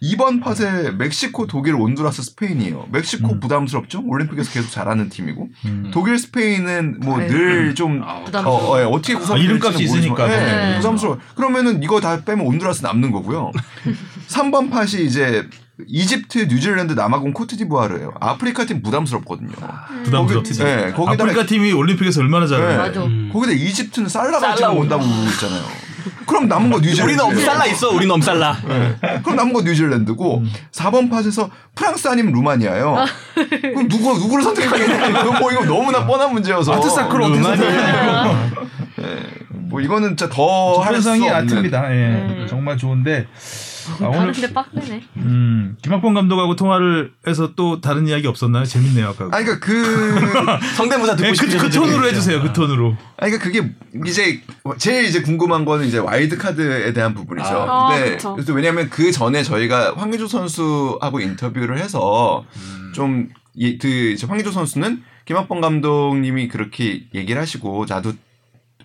[0.00, 2.86] 이번 팟에 멕시코, 독일, 온두라스, 스페인이에요.
[2.90, 3.40] 멕시코 음.
[3.40, 4.02] 부담스럽죠?
[4.06, 5.90] 올림픽에서 계속 잘하는 팀이고 음.
[5.92, 8.58] 독일, 스페인은 뭐 늘좀 부담스러워.
[8.58, 10.32] 어, 어, 예, 어떻게 아, 구성될지는 이름값이 있으니까.
[10.32, 10.76] 예, 네.
[10.76, 11.18] 부담스러워.
[11.34, 13.52] 그러면은 이거 다 빼면 온두라스 남는 거고요.
[14.28, 15.48] 3번 팟이 이제
[15.86, 18.14] 이집트, 뉴질랜드, 남아공, 코트디부아르예요.
[18.20, 19.52] 아프리카 팀 부담스럽거든요.
[20.04, 20.58] 부담스럽지.
[20.62, 22.68] 네, 거기다가 아프리카 팀이 올림픽에서 얼마나 잘해요.
[22.68, 22.76] 네.
[22.76, 23.04] 맞아.
[23.04, 23.30] 음.
[23.32, 24.78] 거기다 이집트는 살라가 살라 지금.
[24.78, 25.87] 온다고 있잖아요.
[26.26, 27.02] 그럼 남은 거 뉴질랜드.
[27.02, 27.90] 우리는 엄살라 있어.
[27.90, 28.56] 우리는 엄살라.
[29.22, 30.42] 그럼 남은 거 뉴질랜드고
[30.72, 33.04] 4번 팟에서 프랑스 아니면 루마니아요.
[33.34, 35.06] 그럼 누구 누구를 선택하겠냐?
[35.08, 36.72] 이거 뭐 이거 너무나 뻔한 문제여서.
[36.74, 38.50] 아트사크로 어떻게 루마니아.
[39.50, 41.28] 뭐 이거는 진짜 더 할 수 없는.
[41.32, 41.90] 아트입니다.
[41.92, 42.46] 예, 음.
[42.48, 43.26] 정말 좋은데
[44.00, 45.02] 아, 오늘 다른데 빡세네.
[45.16, 48.64] 음, 김학범 감독하고 통화를 해서 또 다른 이야기 없었나요?
[48.64, 49.28] 재밌네요 아까.
[49.32, 52.06] 아니 그러니까 그 성대모사 듣고 네, 그, 그 톤으로.
[52.08, 52.42] 해주세요.
[52.42, 52.96] 그 톤으로.
[53.16, 53.74] 아니 그러니까 그게
[54.06, 54.42] 이제
[54.78, 57.48] 제일 이제 궁금한 거는 이제 와일드 카드에 대한 부분이죠.
[57.48, 58.34] 아, 근데 그쵸.
[58.34, 62.44] 그래서 왜냐하면 그 전에 저희가 황의조 선수하고 인터뷰를 해서
[62.94, 68.12] 좀 이, 그 이제 황의조 선수는 김학범 감독님이 그렇게 얘기를 하시고 나도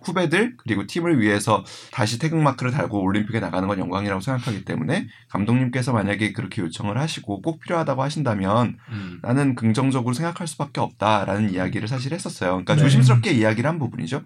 [0.07, 6.33] 후배들 그리고 팀을 위해서 다시 태극마크를 달고 올림픽에 나가는 건 영광이라고 생각하기 때문에 감독님께서 만약에
[6.33, 9.19] 그렇게 요청을 하시고 꼭 필요하다고 하신다면 음.
[9.21, 12.51] 나는 긍정적으로 생각할 수밖에 없다라는 이야기를 사실 했었어요.
[12.51, 12.81] 그러니까 네.
[12.81, 14.23] 조심스럽게 이야기를 한 부분이죠.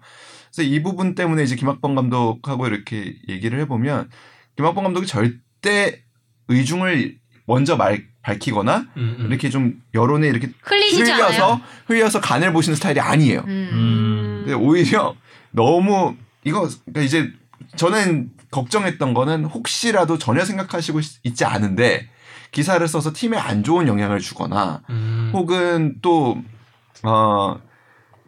[0.50, 4.08] 그래서 이 부분 때문에 이제 김학범 감독하고 이렇게 얘기를 해보면
[4.56, 6.02] 김학범 감독이 절대
[6.48, 9.26] 의중을 먼저 말, 밝히거나 음, 음.
[9.28, 11.28] 이렇게 좀 여론에 이렇게 흘리시지 않아요?
[11.28, 13.42] 흘려서 흘려서 간을 보시는 스타일이 아니에요.
[13.46, 14.42] 음.
[14.44, 15.14] 근데 오히려
[15.50, 17.30] 너무 이거 그러니까 이제
[17.76, 22.08] 저는 걱정했던 거는 혹시라도 전혀 생각하시고 있- 있지 않은데
[22.50, 25.30] 기사를 써서 팀에 안 좋은 영향을 주거나 음.
[25.34, 26.38] 혹은 또,
[27.02, 27.60] 어,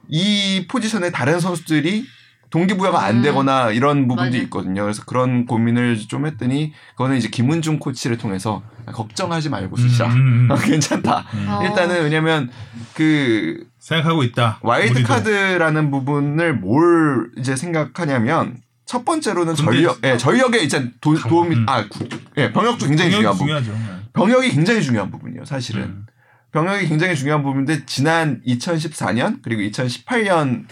[0.09, 2.05] 이 포지션에 다른 선수들이
[2.51, 3.23] 동기부여가 안 음.
[3.23, 4.37] 되거나 이런 부분도 맞아.
[4.39, 4.83] 있거든요.
[4.83, 10.09] 그래서 그런 고민을 좀 했더니 그거는 이제 김은중 코치를 통해서 걱정하지 말고 쓰시라.
[10.09, 10.57] 음, 음, 음.
[10.67, 11.25] 괜찮다.
[11.49, 11.61] 어.
[11.65, 12.51] 일단은 왜냐면
[12.95, 14.59] 그 생각하고 있다.
[14.63, 15.03] 와일드.
[15.03, 21.67] 카드라는 부분을 뭘 이제 생각하냐면 첫 번째로는 전력, 예, 전력에 이제 도, 도움이, 음.
[21.69, 23.47] 아, 구- 예, 병역도 굉장히 중요한 부분.
[23.49, 23.73] 중요하죠.
[23.73, 24.01] 네.
[24.13, 25.83] 병역이 굉장히 중요한 부분이에요, 사실은.
[25.83, 26.07] 음.
[26.53, 30.65] 병역이 굉장히 중요한 부분인데 지난 2014년 그리고 2018년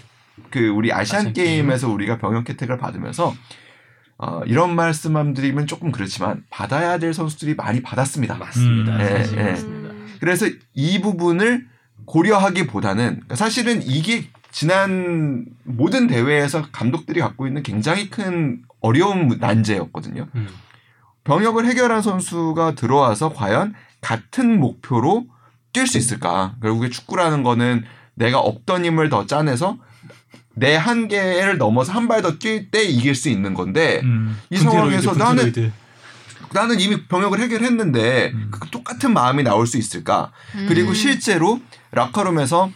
[0.50, 1.48] 그 우리 아시안 아시안 게임.
[1.66, 3.34] 게임에서 우리가 병역 혜택을 받으면서
[4.20, 8.34] 어, 이런 말씀만 드리면 조금 그렇지만 받아야 될 선수들이 많이 받았습니다.
[8.36, 8.96] 맞습니다.
[8.96, 8.98] 음.
[8.98, 9.50] 사실 예, 예.
[9.50, 9.94] 맞습니다.
[10.18, 11.66] 그래서 이 부분을
[12.06, 20.26] 고려하기보다는 사실은 이게 지난 모든 대회에서 감독들이 갖고 있는 굉장히 큰 어려운 난제였거든요.
[20.34, 20.48] 음.
[21.24, 25.26] 병역을 해결한 선수가 들어와서 과연 같은 목표로
[25.72, 26.54] 뛸 수 있을까?
[26.62, 27.84] 결국에 축구라는 거는
[28.14, 29.76] 내가 없던 힘을 더 짜내서
[30.54, 34.38] 내 한계를 넘어서 한 발 더 뛸 때 이길 수 있는 건데 음.
[34.50, 35.52] 이 상황에서 나는.
[36.54, 38.48] 나는 이미 병역을 해결했는데 음.
[38.50, 40.32] 그 똑같은 마음이 나올 수 있을까?
[40.66, 40.94] 그리고 음.
[40.94, 41.60] 실제로
[41.92, 42.70] 락커룸에서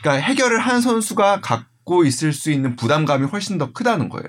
[0.00, 4.28] 그러니까 해결을 한 선수가 갖고 있을 수 있는 부담감이 훨씬 더 크다는 거예요.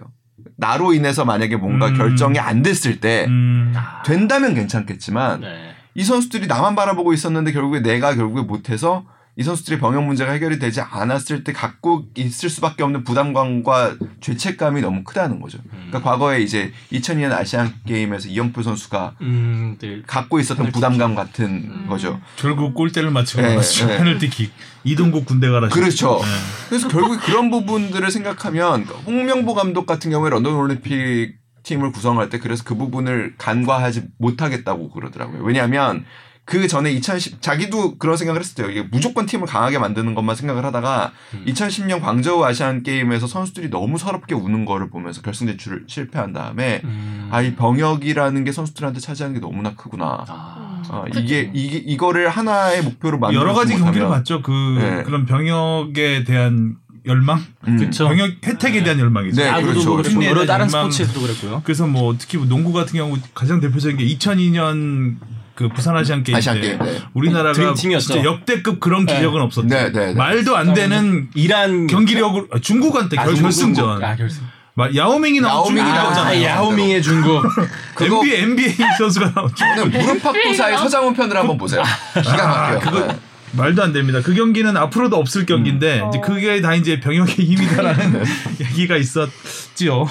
[0.57, 1.97] 나로 인해서 만약에 뭔가 음.
[1.97, 3.73] 결정이 안 됐을 때 음.
[4.05, 5.75] 된다면 괜찮겠지만 네.
[5.95, 9.05] 이 선수들이 나만 바라보고 있었는데 결국에 내가 결국에 못해서
[9.37, 15.03] 이 선수들의 병역 문제가 해결이 되지 않았을 때 갖고 있을 수밖에 없는 부담감과 죄책감이 너무
[15.03, 15.59] 크다는 거죠.
[15.69, 20.01] 그러니까 과거에 이제 2002년 아시안 게임에서 이영표 선수가 음, 네.
[20.05, 20.71] 갖고 있었던.
[20.71, 21.85] 부담감 같은 음.
[21.87, 22.19] 거죠.
[22.35, 23.57] 결국 골대를 맞추고 네.
[23.59, 23.97] 네.
[23.97, 24.51] 페널티킥.
[24.83, 25.69] 이동국 군대 가라.
[25.69, 26.19] 그렇죠.
[26.21, 26.27] 네.
[26.69, 32.63] 그래서 결국에 그런 부분들을 생각하면 홍명보 감독 같은 경우에 런던 올림픽 팀을 구성할 때 그래서
[32.65, 35.43] 그 부분을 간과하지 못하겠다고 그러더라고요.
[35.43, 36.05] 왜냐하면
[36.43, 38.69] 그 전에 2010 자기도 그런 생각을 했을 때요.
[38.69, 41.45] 이게 무조건 팀을 강하게 만드는 것만 생각을 하다가 음.
[41.47, 47.29] 2010년 광저우 아시안 게임에서 선수들이 너무 서럽게 우는 거를 보면서 결승 진출을 실패한 다음에 음.
[47.31, 50.25] 아이 병역이라는 게 선수들한테 차지하는 게 너무나 크구나.
[50.27, 50.81] 아.
[50.89, 51.19] 어, 그쵸.
[51.19, 54.41] 이게 이게 이거를 하나의 목표로 만들어 여러 가지 경기를 봤죠.
[54.41, 55.03] 그 네.
[55.03, 56.75] 그런 병역에 대한
[57.05, 57.77] 열망, 음.
[57.77, 58.07] 그쵸.
[58.07, 59.41] 병역 혜택에 대한 열망이죠.
[59.41, 59.91] 네, 야구도 그렇죠.
[59.91, 60.91] 그렇고 승리에 여러 다른 열망.
[60.91, 61.61] 스포츠에서도 그랬고요.
[61.63, 65.15] 그래서 뭐 특히 뭐 농구 같은 경우 가장 대표적인 게 2002년
[65.61, 67.01] 그 부산 아시안 게임 아시안 때 게임, 네.
[67.13, 68.13] 우리나라가 드림팀이었죠.
[68.13, 69.15] 진짜 역대급 그런 네.
[69.17, 69.67] 기력은 없었죠.
[69.67, 70.13] 네, 네, 네.
[70.13, 73.75] 말도 안 되는 이란 경기력으로 아, 중국한테 아, 결, 중국, 결승전.
[73.85, 74.03] 중국.
[74.03, 74.43] 아, 결승.
[74.73, 76.23] 막 야오밍이 나온 야오밍이 중국이 나오잖아요.
[76.41, 76.45] 나오잖아요.
[76.47, 77.43] 야오밍의 중국.
[77.95, 79.65] 그거- NBA NBA 선수가 나오죠.
[79.83, 81.83] 오늘 무릎 팍도사의 서장훈 편을 한번 보세요.
[82.15, 82.79] 기가 막혀요.
[82.79, 83.19] 그거- 네.
[83.53, 84.21] 말도 안 됩니다.
[84.23, 86.07] 그 경기는 앞으로도 없을 경기인데 음.
[86.07, 86.21] 이제 어.
[86.21, 88.23] 그게 다 이제 병역의 힘이다라는
[88.61, 90.07] 얘기가 있었지요.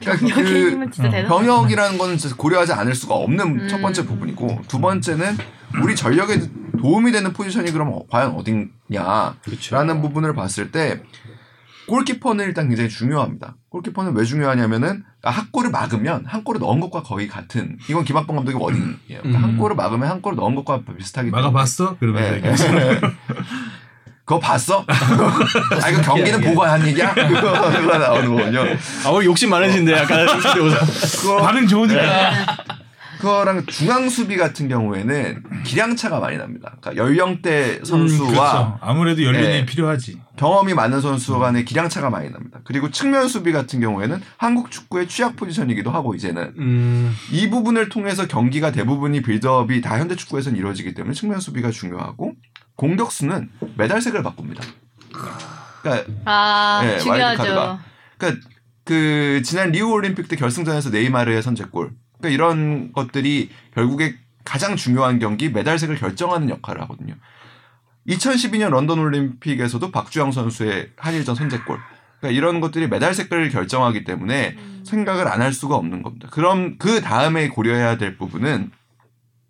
[0.00, 1.26] 그러니까 그 대단.
[1.28, 3.68] 병역이라는 거는 진짜 고려하지 않을 수가 없는 음.
[3.68, 5.36] 첫 번째 부분이고 두 번째는
[5.82, 6.40] 우리 전력에
[6.78, 10.00] 도움이 되는 포지션이 그럼 어- 과연 어딨냐라는 그렇죠.
[10.00, 11.02] 부분을 봤을 때
[11.88, 13.56] 골키퍼는 일단 굉장히 중요합니다.
[13.68, 18.36] 골키퍼는 왜 중요하냐면은 아, 한 골을 막으면 한 골을 넣은 것과 거의 같은 이건 김학범
[18.36, 18.96] 감독의 원인이에요.
[19.22, 19.44] 그러니까 음.
[19.44, 21.96] 한 골을 막으면 한 골을 넣은 것과 비슷하기 때문에 막아봤어?
[21.98, 22.54] 그러면 네.
[24.24, 24.84] 그거 봤어?
[24.88, 27.12] 아 이거 경기는 보고 한 얘기야?
[27.14, 28.64] 그거가 나오는 거군요.
[29.04, 30.26] 아, 오늘 욕심 많으신데 약간
[31.20, 32.32] 그거 반응 좋으니까.
[33.22, 36.74] 그거랑 중앙 수비 같은 경우에는 기량차가 많이 납니다.
[36.80, 38.78] 그러니까 연령대 선수와 그렇죠.
[38.80, 39.64] 아무래도 연륜이 네.
[39.64, 40.20] 필요하지.
[40.36, 42.58] 경험이 많은 선수 간의 기량차가 많이 납니다.
[42.64, 48.26] 그리고 측면 수비 같은 경우에는 한국 축구의 취약 포지션이기도 하고 이제는 음, 이 부분을 통해서
[48.26, 52.32] 경기가 대부분이 빌드업이 다 현대 축구에서는 이루어지기 때문에 측면 수비가 중요하고
[52.76, 54.62] 공격수는 메달색을 바꿉니다.
[55.82, 57.78] 그러니까 아 네, 중요하죠.
[58.18, 58.48] 그러니까
[58.84, 61.92] 그 지난 리우 올림픽 때 결승전에서 네이마르의 선제골.
[62.18, 67.14] 그러니까 이런 것들이 결국에 가장 중요한 경기 메달색을 결정하는 역할을 하거든요.
[68.08, 71.78] 2012년 런던 올림픽에서도 박주영 선수의 한일전 선제골.
[72.18, 76.28] 그러니까 이런 것들이 메달색을 결정하기 때문에 생각을 안 할 수가 없는 겁니다.
[76.30, 78.70] 그럼 그 다음에 고려해야 될 부분은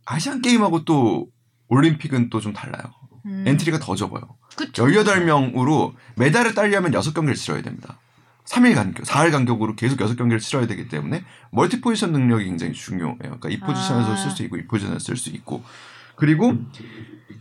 [0.05, 1.29] 아시안 게임하고 또
[1.69, 2.83] 올림픽은 또 좀 달라요.
[3.27, 3.45] 음.
[3.47, 4.23] 엔트리가 더 적어요.
[4.57, 4.87] 그쵸.
[4.87, 7.99] 18명으로 메달을 따려면 6경기를 치러야 됩니다.
[8.47, 13.17] 3일 간격, 4일 간격으로 계속 6경기를 치러야 되기 때문에 멀티 포지션 능력이 굉장히 중요해요.
[13.19, 14.17] 그러니까 이 포지션에서 아.
[14.17, 15.63] 쓸수 있고 이 포지션에서 쓸 수 있고
[16.17, 16.57] 그리고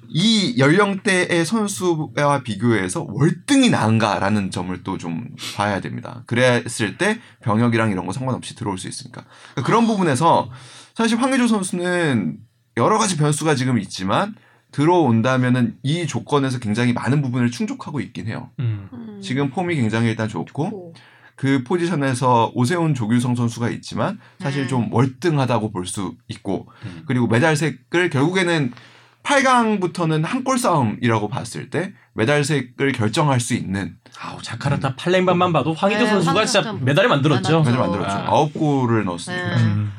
[0.07, 6.23] 이 연령대의 선수와 비교해서 월등히 나은가라는 점을 또 좀 봐야 됩니다.
[6.27, 9.23] 그랬을 때 병역이랑 이런 거 상관없이 들어올 수 있으니까.
[9.53, 10.49] 그러니까 그런 부분에서
[10.93, 12.37] 사실 황의조 선수는
[12.77, 14.35] 여러 가지 변수가 지금 있지만
[14.71, 18.49] 들어온다면은 이 조건에서 굉장히 많은 부분을 충족하고 있긴 해요.
[18.59, 18.87] 음.
[18.93, 19.19] 음.
[19.21, 20.93] 지금 폼이 굉장히 일단 좋고 좋고.
[21.35, 24.67] 그 포지션에서 오세훈 조규성 선수가 있지만 사실 음.
[24.67, 27.03] 좀 월등하다고 볼 수 있고 음.
[27.07, 28.71] 그리고 메달색을 결국에는
[29.23, 36.03] 8강부터는 한 골 싸움이라고 봤을 때 메달색을 결정할 수 있는 아우 자카르타 팔렘반만 봐도 황희조
[36.03, 37.41] 네, 선수가 진짜 좀 메달을 만들었죠.
[37.59, 37.69] 많았죠.
[37.71, 38.17] 메달 만들었죠.
[38.17, 38.25] 아.
[38.27, 39.55] 아홉 골을 넣었으니까.
[39.57, 39.63] 네.
[39.63, 39.91] 음.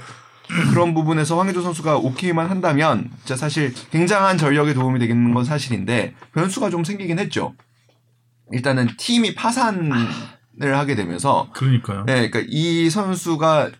[0.70, 6.70] 그런 부분에서 황의조 선수가 오케이만 한다면 진짜 사실 굉장한 전력에 도움이 되겠는 건 사실인데 변수가
[6.70, 7.54] 좀 생기긴 했죠.
[8.50, 9.88] 일단은 팀이 파산을
[10.60, 12.04] 하게 되면서 그러니까요.
[12.04, 13.70] 네, 그러니까 이 선수가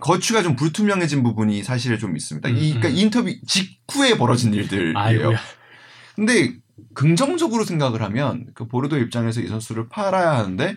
[0.00, 2.48] 거취가 좀 불투명해진 부분이 사실 좀 있습니다.
[2.48, 2.96] 이 그러니까 음.
[2.96, 4.98] 인터뷰 직후에 벌어진 일들이에요.
[4.98, 5.38] 아이고야.
[6.16, 6.54] 근데
[6.94, 10.76] 긍정적으로 생각을 하면 그 보르도 입장에서 이 선수를 팔아야 하는데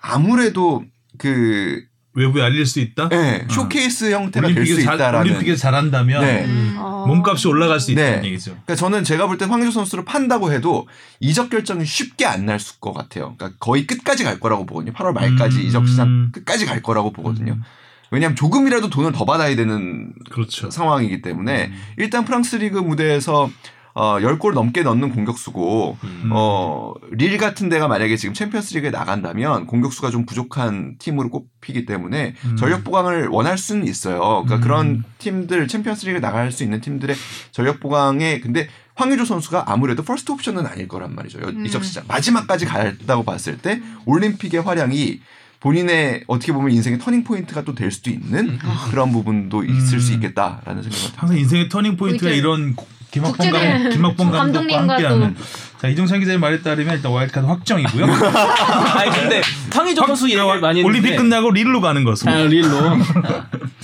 [0.00, 0.82] 아무래도
[1.18, 1.84] 그
[2.14, 3.08] 외부에 알릴 수 있다.
[3.08, 5.20] 네, 쇼케이스 형태가 될수 올림픽에 잘, 있다라는.
[5.30, 6.44] 올림픽에 잘한다면 네.
[6.44, 6.76] 음.
[6.78, 7.06] 어.
[7.06, 8.26] 몸값이 올라갈 수 있다는 네.
[8.28, 8.50] 얘기죠.
[8.50, 10.86] 그러니까 저는 제가 볼 때 황의조 선수를 판다고 해도
[11.20, 13.34] 이적 결정이 쉽게 안 날 것 같아요.
[13.36, 14.92] 그러니까 거의 끝까지 갈 거라고 보거든요.
[14.92, 15.62] 8월 말까지 음.
[15.62, 17.52] 이적 시장 끝까지 갈 거라고 보거든요.
[17.54, 17.62] 음.
[18.10, 20.70] 왜냐하면 조금이라도 돈을 더 받아야 되는 그렇죠.
[20.70, 21.82] 상황이기 때문에 음.
[21.96, 23.50] 일단 프랑스 리그 무대에서
[23.94, 26.30] 어, 10골 넘게 넣는 공격수고 음.
[26.32, 32.34] 어, 릴 같은 데가 만약에 지금 챔피언스 리그에 나간다면 공격수가 좀 부족한 팀으로 꼽히기 때문에
[32.44, 32.56] 음.
[32.56, 34.18] 전력 보강을 원할 수는 있어요.
[34.44, 34.60] 그러니까 음.
[34.60, 37.14] 그런 팀들 챔피언스 리그에 나갈 수 있는 팀들의
[37.50, 41.40] 전력 보강에 근데 황의조 선수가 아무래도 first 옵션은 아닐 거란 말이죠.
[41.42, 41.66] 여- 음.
[41.66, 45.20] 이적 시장 마지막까지 간다고 봤을 때 올림픽의 활약이
[45.60, 48.58] 본인의 어떻게 보면 인생의 터닝 포인트가 또 될 수도 있는
[48.90, 50.00] 그런 부분도 있을 음.
[50.00, 51.14] 수 있겠다라는 생각을 합니다.
[51.20, 55.36] 항상 인생의 터닝 포인트가 이런 고- 김학범 감, 김학범 감독과 함께하는
[55.78, 58.04] 자 이종찬 기자의 말에 따르면 일단 와일드카드 확정이고요.
[58.96, 62.32] 아니 근데 황의조 선수 얘기를 많이 했는데 올림픽 끝나고 릴로 가는 것으로.
[62.32, 62.68] 아, 릴로.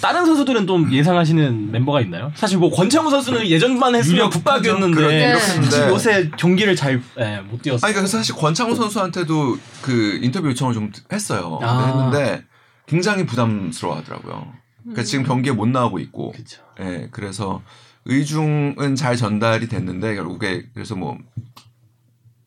[0.01, 2.33] 다른 선수들은 좀 예상하시는 멤버가 있나요?
[2.37, 4.31] 사실 뭐 권창우 선수는 예전만 했으면.
[4.31, 5.39] 국박이었는데 그렇죠.
[5.39, 7.87] 사실 요새 경기를 잘못 뛰었어요.
[7.87, 11.59] 아니, 그러니까 사실 권창우 선수한테도 그 인터뷰 요청을 좀 했어요.
[11.63, 11.87] 아.
[11.87, 12.45] 했는데
[12.87, 14.47] 굉장히 부담스러워 하더라고요.
[14.85, 16.33] 그러니까 지금 경기에 못 나오고 있고.
[16.33, 16.63] 그렇죠.
[16.81, 17.61] 예, 그래서
[18.09, 21.17] 의중은 잘 전달이 됐는데 결국에 그래서 뭐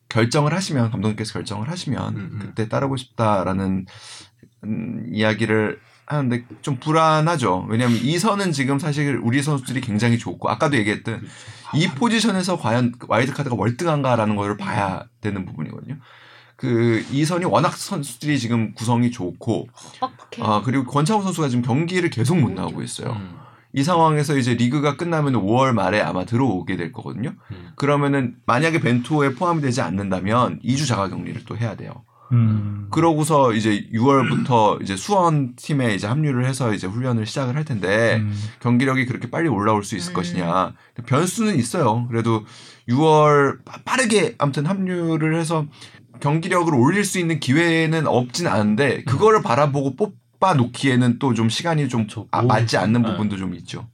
[0.08, 2.38] 결정을 하시면 감독님께서 결정을 하시면 음, 음.
[2.40, 3.86] 그때 따르고 싶다라는
[4.64, 7.66] 음, 이야기를 하는데 좀 불안하죠.
[7.68, 11.22] 왜냐하면 이 선은 지금 사실 우리 선수들이 굉장히 좋고 아까도 얘기했던
[11.74, 15.96] 이 포지션에서 과연 와일드 카드가 월등한가라는 걸 봐야 되는 부분이거든요.
[16.56, 19.68] 그 이 선이 워낙 선수들이 지금 구성이 좋고
[20.00, 20.42] 빡빡해.
[20.42, 23.12] 아 그리고 권창훈 선수가 지금 경기를 계속 못 나오고 있어요.
[23.12, 23.36] 음.
[23.74, 27.32] 이 상황에서 이제 리그가 끝나면 5월 말에 아마 들어오게 될 거거든요.
[27.50, 27.68] 음.
[27.76, 32.04] 그러면은 만약에 벤투에 포함이 되지 않는다면 2주 자가 격리를 또 해야 돼요.
[32.32, 32.86] 음.
[32.90, 38.34] 그러고서 이제 6월부터 이제 수원 팀에 이제 합류를 해서 이제 훈련을 시작을 할 텐데 음.
[38.60, 40.14] 경기력이 그렇게 빨리 올라올 수 있을 음.
[40.14, 40.72] 것이냐
[41.06, 42.06] 변수는 있어요.
[42.08, 42.44] 그래도
[42.88, 45.66] 6월 빠- 빠르게 아무튼 합류를 해서
[46.20, 50.14] 경기력을 올릴 수 있는 기회는 없진 않은데 그거를 바라보고 뽑
[50.44, 52.26] 아 놓기에는 또 좀 시간이 좀 그렇죠.
[52.30, 52.46] 아, 오.
[52.46, 53.10] 맞지 않는 네.
[53.10, 53.86] 부분도 좀 있죠.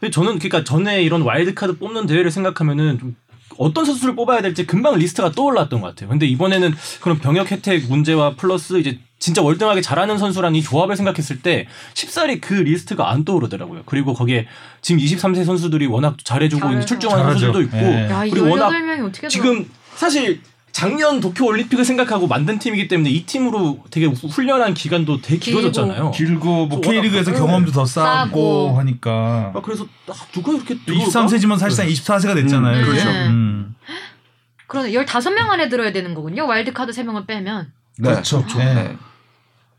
[0.00, 3.16] 근데 저는 그러니까 전에 이런 와일드 카드 뽑는 대회를 생각하면은 좀
[3.58, 6.08] 어떤 선수를 뽑아야 될지 금방 리스트가 떠올랐던 것 같아요.
[6.10, 11.40] 근데 이번에는 그런 병역 혜택 문제와 플러스 이제 진짜 월등하게 잘하는 선수란 이 조합을 생각했을
[11.42, 13.82] 때 쉽사리 그 리스트가 안 떠오르더라고요.
[13.86, 14.46] 그리고 거기에
[14.80, 16.68] 지금 23세 선수들이 워낙 잘해주고.
[16.70, 17.38] 있는 출중한 잘하죠.
[17.52, 18.10] 선수들도 있고 예.
[18.10, 20.40] 야, 그리고 워낙 18명이 어떻게 지금 사실
[20.72, 25.38] 작년 도쿄 올림픽을 생각하고 만든 팀이기 때문에 이 팀으로 되게 후- 훈련한 기간도 되게.
[25.38, 26.10] 길어졌잖아요.
[26.12, 27.38] 길고 뭐 K리그에서 네.
[27.38, 28.78] 경험도 더 쌓고 쌓고.
[28.78, 31.08] 하니까 아, 그래서 아, 누가 이렇게 들어올까?
[31.10, 32.78] 23세지만 사실상 24세가 됐잖아요.
[32.78, 33.04] 음, 그렇죠.
[33.12, 33.26] 네.
[33.28, 33.74] 음.
[34.66, 36.46] 그러네 15명 안에 들어야 되는 거군요.
[36.46, 37.70] 와일드카드 3명을 빼면.
[37.98, 38.10] 네.
[38.10, 38.44] 그렇죠.
[38.56, 38.74] 네.
[38.74, 38.96] 네.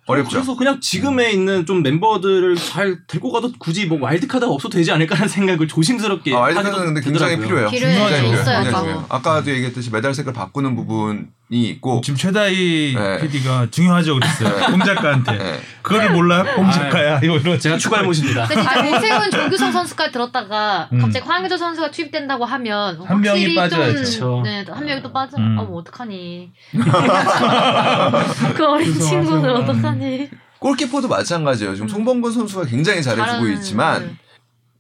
[0.05, 0.31] 어렵죠.
[0.31, 5.29] 그래서 그냥 지금에 있는 좀 멤버들을 잘 데리고 가도 굳이 뭐 와일드카드가 없어도 되지 않을까라는
[5.29, 7.69] 생각을 조심스럽게 아, 와일드카드는 근데 굉장히 되더라고요.
[7.69, 7.69] 필요해요.
[7.69, 7.99] 필요해요.
[8.09, 8.81] 굉장히 있어요, 굉장히 그거.
[8.81, 9.05] 필요해요.
[9.09, 13.19] 아까도 얘기했듯이 메달색을 바꾸는 부분 이 있고 지금 최다희 네.
[13.19, 14.49] PD가 중요하죠 그랬어요.
[14.71, 15.31] 홍 작가한테.
[15.33, 15.59] 네.
[15.81, 16.43] 그거를 몰라요?
[16.55, 17.19] 홍 작가야.
[17.21, 18.47] 이거 이런 제가 추가해 모십니다.
[18.47, 20.99] 근데 잘 오세훈 조규성 선수까지 들었다가 음.
[20.99, 24.03] 갑자기 황의조 선수가 투입된다고 하면 한 명이 빠져야죠.
[24.05, 25.37] 좀, 네, 한 명이 또 빠져.
[25.37, 25.59] 음.
[25.59, 26.51] 아, 뭐 어떡하니.
[28.55, 29.45] 그 어린 음.
[29.45, 30.29] 어떡하니.
[30.59, 31.73] 골키퍼도 마찬가지예요.
[31.75, 34.17] 지금 송범근 선수가 굉장히 잘해주고 잘하는- 있지만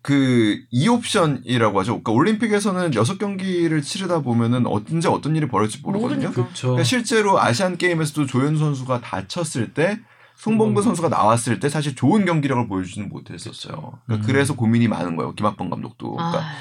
[0.03, 2.03] 그 2옵션이라고 하죠.
[2.03, 6.31] 그러니까 올림픽에서는 6경기를 치르다 보면은 언제 어떤 일이 벌어질지 모르거든요.
[6.31, 6.67] 그렇죠.
[6.67, 9.99] 그러니까 실제로 아시안 게임에서도 조현 선수가 다쳤을 때
[10.35, 13.93] 송범근 선수가 나왔을 때 사실 좋은 경기력을 보여주지는 못했었어요.
[14.05, 14.27] 그러니까 음.
[14.27, 15.33] 그래서 고민이 많은 거예요.
[15.35, 16.17] 김학범 감독도.
[16.17, 16.51] 그러니까 아,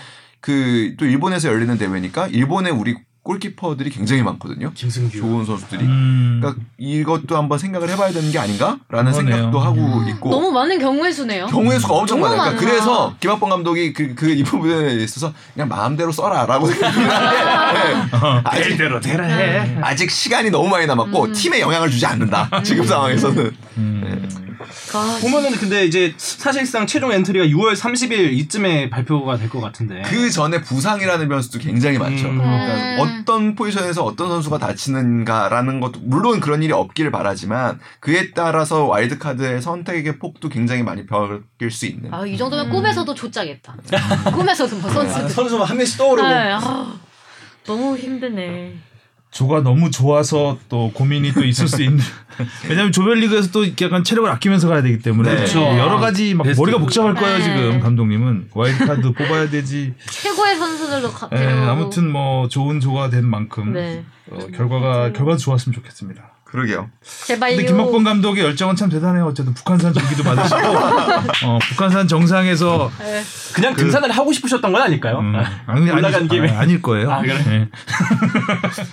[0.40, 4.72] 그또 일본에서 열리는 대회니까 일본에 우리 골키퍼들이 굉장히 많거든요.
[4.74, 5.16] 김승규.
[5.16, 5.84] 좋은 선수들이.
[5.84, 6.38] 음.
[6.40, 9.12] 그러니까 이것도 한번 생각을 해봐야 되는 게 아닌가라는 그러네요.
[9.12, 11.46] 생각도 하고 있고 너무 많은 경우의 수네요.
[11.46, 12.56] 경우의 수가 엄청 많아요.
[12.56, 12.60] 그러니까.
[12.60, 18.42] 그래서 김학범 감독이 그 그이 부분에 있어서 그냥 마음대로 써라라고 생각을 하는데 네.
[18.44, 19.78] 아직 대로 대라 해.
[19.82, 21.32] 아직 시간이 너무 많이 남았고 음.
[21.32, 22.62] 팀에 영향을 주지 않는다.
[22.64, 24.28] 지금 상황에서는 음.
[24.94, 30.02] 아, 보면은 근데 이제 사실상 최종 엔트리가 6월 30일 이쯤에 발표가 될 것 같은데.
[30.06, 32.26] 그 전에 부상이라는 변수도 굉장히 많죠.
[32.28, 32.38] 음.
[32.38, 32.96] 그러니까 음.
[33.20, 39.62] 어떤 포지션에서 어떤 선수가 다치는가라는 것도 물론 그런 일이 없기를 바라지만 그에 따라서 와일드 카드의
[39.62, 42.12] 선택의 폭도 굉장히 많이 바뀔 수 있는.
[42.12, 43.76] 아, 이 정도면 꿈에서도 조짜겠다.
[44.34, 45.28] 꿈에서도 뭐 아, 선수들.
[45.30, 46.28] 선수 한 명씩 떠오르고.
[46.28, 46.94] 네, 아,
[47.64, 48.74] 너무 힘드네.
[49.32, 51.98] 조가 너무 좋아서 또 고민이 또 있을 수 있는.
[52.68, 55.36] 왜냐하면 조별리그에서 또 약간 체력을 아끼면서 가야 되기 때문에 네.
[55.36, 55.60] 그렇죠.
[55.62, 56.60] 여러 가지 막 베스트.
[56.60, 57.44] 머리가 복잡할 거예요 네.
[57.44, 59.94] 지금 감독님은 와일드카드 뽑아야 되지.
[60.06, 61.70] 최고의 선수들도 가, 예, 데려오고.
[61.70, 64.04] 아무튼 뭐 좋은 조가 된 만큼 네.
[64.30, 66.31] 어, 결과가 결과 좋았으면 좋겠습니다.
[66.52, 66.90] 그러게요.
[67.24, 67.56] 제발요.
[67.56, 69.24] 근데 김학범 감독의 열정은 참 대단해요.
[69.24, 70.58] 어쨌든 북한산 전기도 받으시고
[71.48, 72.90] 어, 북한산 정상에서
[73.54, 75.20] 그냥 등산을 하고 싶으셨던 건 아닐까요?
[75.20, 76.50] 음, 아, 아니, 올라간 아니, 김에.
[76.50, 77.10] 아, 닐 거예요.
[77.10, 77.38] 아, 그래?
[77.38, 77.68] 네.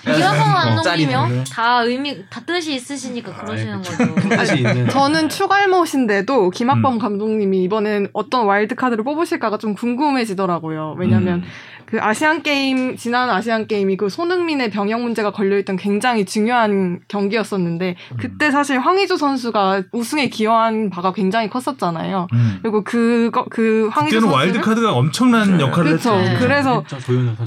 [0.15, 1.11] 김학범 짤이네.
[1.11, 1.43] 감독님이요?
[1.51, 4.15] 다 의미 다 뜻이 있으시니까 그러시는 거죠.
[4.29, 4.87] 뜻이 있는.
[4.87, 6.99] 저는 축알못인데도 김학범 음.
[6.99, 10.95] 감독님이 이번엔 어떤 와일드 카드를 뽑으실까가 좀 궁금해지더라고요.
[10.97, 11.43] 왜냐하면 음.
[11.89, 18.17] 그 아시안 게임 지난 아시안 게임이 그 손흥민의 병역 문제가 걸려있던 굉장히 중요한 경기였었는데 음.
[18.19, 22.27] 그때 사실 황의조 선수가 우승에 기여한 바가 굉장히 컸었잖아요.
[22.31, 22.59] 음.
[22.61, 25.63] 그리고 그거 그 황의조 그때는 선수 와일드 카드가 엄청난 네.
[25.63, 26.13] 역할을 그렇죠.
[26.13, 26.31] 했죠.
[26.31, 26.37] 네.
[26.37, 26.83] 그래서.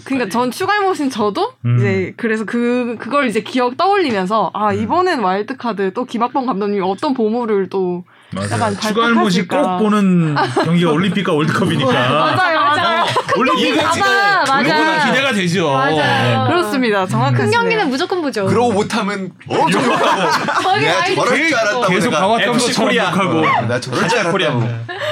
[0.05, 1.76] 그러니까 전 축알못인 저도 음.
[1.78, 7.14] 이제 그래서 그 그걸 이제 기억 떠올리면서 아 이번엔 와일드 카드 또 김학범 감독님이 어떤
[7.14, 8.03] 보물을 또
[8.33, 8.51] 맞아요.
[8.51, 9.76] 약간 축알못이 발탁하실까.
[9.76, 13.05] 꼭 보는 경기가 올림픽과 월드컵이니까 맞아요 맞아요
[13.37, 13.99] 원래 경기 봐봐,
[14.41, 14.59] 맞아.
[14.61, 15.70] 우리보다 기대가 되죠.
[15.72, 15.97] 맞아요.
[15.97, 16.49] 네.
[16.49, 17.51] 그렇습니다 정확하시네요.
[17.51, 18.47] 큰 경기는 무조건 보죠.
[18.47, 20.30] 그러고 못하면 엄청 욕하고
[20.62, 22.59] 거기 저럴 줄 알았다고 계속 것처럼
[22.89, 23.11] 코리아.
[23.11, 25.03] 욕하고 어, 나 저럴 줄 알았다고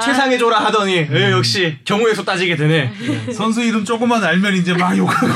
[0.00, 2.92] 최상의 조라 하더니 예, 역시 경우에서 따지게 되네.
[3.34, 5.26] 선수 이름 조금만 알면 이제 막 욕하고.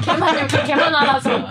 [0.00, 1.48] 개만 이렇게 개만 알아서.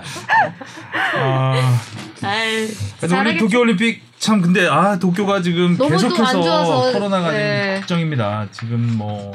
[1.17, 1.80] 아,
[2.23, 2.67] 아이,
[2.97, 3.38] 그래서 우리.
[3.38, 7.76] 도쿄올림픽 참 근데 아 도쿄가 지금 계속해서 코로나가 네.
[7.76, 8.47] 지금 걱정입니다.
[8.51, 9.34] 지금 뭐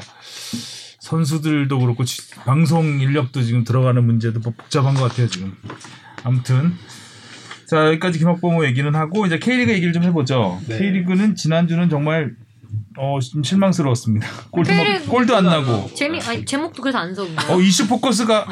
[1.01, 5.55] 선수들도 그렇고 지- 방송 인력도 지금 들어가는 문제도 뭐 복잡한 것 같아요 지금.
[6.23, 6.75] 아무튼
[7.69, 10.61] 자 여기까지 김학범호 얘기는 하고 이제 K리그 얘기를 좀 해보죠.
[10.67, 10.79] 네.
[10.79, 12.33] K리그는 지난주는 정말
[12.99, 14.27] 어, 좀 실망스러웠습니다.
[14.53, 15.91] 골도, 막- 골도 안 나고.
[15.95, 18.47] 재미 아니 제목도 그래서 안 적은 어 이슈 포커스가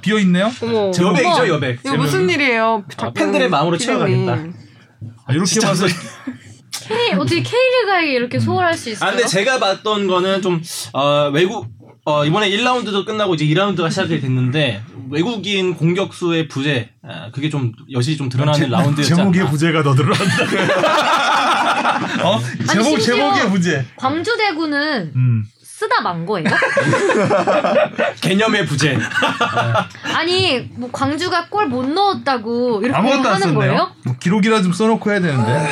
[0.00, 0.50] 비어 있네요.
[0.62, 1.80] 어머 여백이죠 여백.
[1.84, 2.84] 이거 무슨 일이에요?
[2.98, 3.98] 아, 팬들의 마음으로 피디님.
[4.26, 4.63] 채워가겠다.
[5.26, 9.08] 아, 이렇게 봐서 K 어떻게 K리그에 이렇게 소홀할 수 있어요?
[9.08, 10.60] 아 근데 제가 봤던 거는 좀
[10.92, 11.66] 어, 외국
[12.04, 18.16] 어, 이번에 1라운드도 끝나고 이제 2라운드가 시작이 됐는데 외국인 공격수의 부재 아, 그게 좀 여실히
[18.18, 19.50] 좀 드러나는 제- 라운드였지 제목에 않나.
[19.50, 20.44] 부재가 더 들어간다.
[22.28, 22.40] 어?
[22.70, 23.84] 제목 제목에 부재.
[23.96, 25.44] 광주 대구는 음.
[25.84, 26.46] 쓰다 만 거예요?
[28.20, 28.96] 개념의 부재.
[30.14, 33.54] 아니 뭐 광주가 골 못 넣었다고 이렇게 아무것도 안 하는 썼네요.
[33.58, 33.90] 거예요?
[34.04, 35.68] 뭐 기록이라 좀 써놓고 해야 되는데.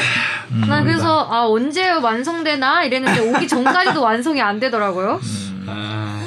[0.52, 5.20] 음, 난 그래서 아 언제 완성되나 이랬는데 오기 전까지도 완성이 안 되더라고요.
[5.66, 6.20] 아,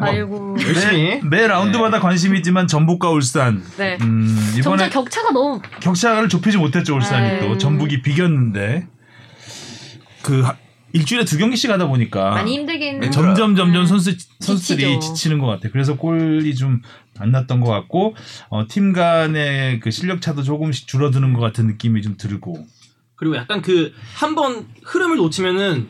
[0.00, 0.56] 아이고.
[0.64, 1.20] 열심히.
[1.24, 3.62] 매 라운드마다 관심이 있지만 전북과 울산.
[3.76, 3.98] 네.
[4.00, 7.40] 음, 점점 이번에 격차가 너무 격차를 좁히지 못했죠 울산이 네.
[7.40, 8.86] 또 전북이 비겼는데
[10.22, 10.56] 그 하-
[10.92, 13.86] 일주일에 두 경기씩 하다 보니까 많이 힘들긴 네, 점점 점점 음.
[13.86, 15.14] 선수 선수들이 지치죠.
[15.14, 15.68] 지치는 것 같아.
[15.68, 16.80] 요 그래서 골이 좀
[17.20, 18.16] 안 났던 것 같고
[18.48, 22.66] 어, 팀 간의 그 실력 차도 조금씩 줄어드는 것 같은 느낌이 좀 들고.
[23.14, 25.88] 그리고 약간 그 한 번 흐름을 놓치면은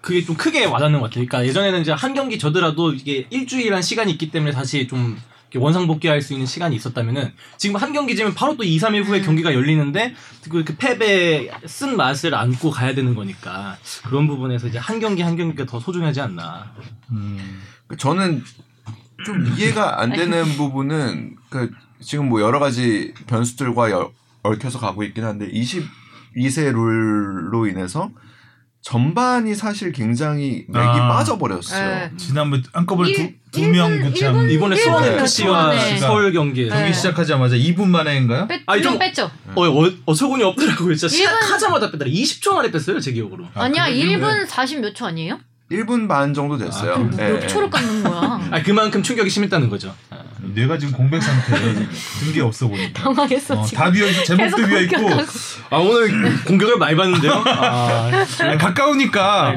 [0.00, 1.24] 그게 좀 크게 와닿는 것 같아요.
[1.26, 5.16] 그러니까 예전에는 이제 한 경기 져더라도 이게 일주일 한 시간이 있기 때문에 다시 좀
[5.58, 9.20] 원상 복귀할 수 있는 시간이 있었다면은 지금 한 경기 지면 바로 또 2, 3일 후에
[9.20, 9.24] 음.
[9.24, 10.14] 경기가 열리는데
[10.48, 13.76] 그, 그 패배 쓴 맛을 안고 가야 되는 거니까
[14.06, 16.72] 그런 부분에서 이제 한 경기 한 경기가 더 소중하지 않나.
[17.10, 17.62] 음.
[17.98, 18.42] 저는
[19.24, 25.24] 좀 이해가 안 되는 부분은 그 지금 뭐 여러 가지 변수들과 여- 얽혀서 가고 있긴
[25.24, 28.10] 한데 22세 룰로 인해서
[28.82, 31.08] 전반이 사실 굉장히 맥이 아.
[31.08, 31.88] 빠져버렸어요.
[31.88, 32.10] 네.
[32.16, 35.14] 지난번 한꺼번에 일- 두명 일본- 교체한 일본- 이번에 수원 네.
[35.20, 35.98] FC와 네.
[35.98, 36.64] 서울 경기.
[36.64, 36.68] 네.
[36.68, 38.48] 경기 시작하자마자 2분 만에인가요?
[38.48, 39.30] 뺐, 아니, 두명 좀- 뺐죠.
[39.54, 40.94] 어, 어, 어처구니 없더라고요.
[40.96, 42.10] 진짜 일본- 시작하자마자 뺐더라.
[42.10, 43.44] 20초 만에 뺐어요, 제 기억으로.
[43.54, 43.96] 아, 아니야 그래?
[44.16, 45.38] 1분 40 몇 초 아니에요?
[45.70, 46.94] 1분 반 정도 됐어요.
[46.94, 47.46] 아, 몇 예.
[47.46, 48.40] 초를 깎는 거야?
[48.50, 49.94] 아, 그만큼 충격이 심했다는 거죠.
[50.54, 51.74] 뇌가 지금 공백 상태에
[52.20, 53.02] 든게 없어 보니까.
[53.02, 53.78] 당황했어 어, 지금.
[53.84, 55.10] 다 비어 있고 제목도 비어 있고.
[55.70, 57.42] 아, 오늘 공격을 많이 받는데요?
[57.46, 59.54] 아, 아니, 가까우니까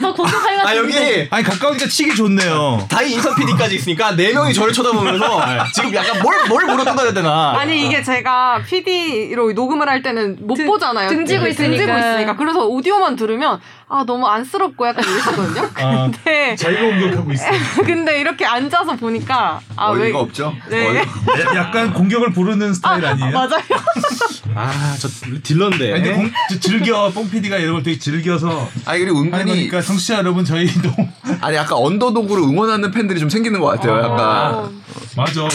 [0.00, 0.94] 더 공격할 것 아, 여기
[1.30, 2.86] 아니 가까우니까 치기 좋네요.
[2.88, 5.44] 다이 인선 PD까지 있으니까 네 명이 저를 쳐다보면서
[5.74, 7.58] 지금 약간 뭘, 뭘 물어 뜯어야 되나.
[7.58, 11.08] 아니 이게 제가 PD로 녹음을 할 때는 못 등- 보잖아요.
[11.08, 11.76] 등지고 네, 있으니까.
[11.76, 12.36] 등지고 있으니까.
[12.36, 15.70] 그래서 오디오만 들으면 아 너무 안쓰럽고 약간 이랬거든요.
[15.76, 17.44] 아, 근데 자기가 공격하고 있어.
[17.86, 20.06] 근데 이렇게 앉아서 보니까 아 왜?
[20.06, 20.52] 어이가 없죠.
[20.68, 20.88] 네.
[21.04, 23.30] 어이가- 야- 약간 공격을 부르는 스타일 아 니에요?
[23.30, 23.62] 맞아요.
[24.56, 25.08] 아, 저
[25.42, 25.92] 딜러인데.
[25.92, 29.80] 아니, 근데 공, 저 즐겨 뽕 PD가 이런 걸 되게 즐겨서 아니 그리고 은근히 거니까
[29.82, 30.90] 청취자 여러분 저희도
[31.40, 33.96] 아니 약간 언더독으로 응원하는 팬들이 좀 생기는 것 같아요.
[33.98, 34.10] 약간
[34.54, 34.70] 어,
[35.16, 35.44] 맞아.
[35.44, 35.48] 어,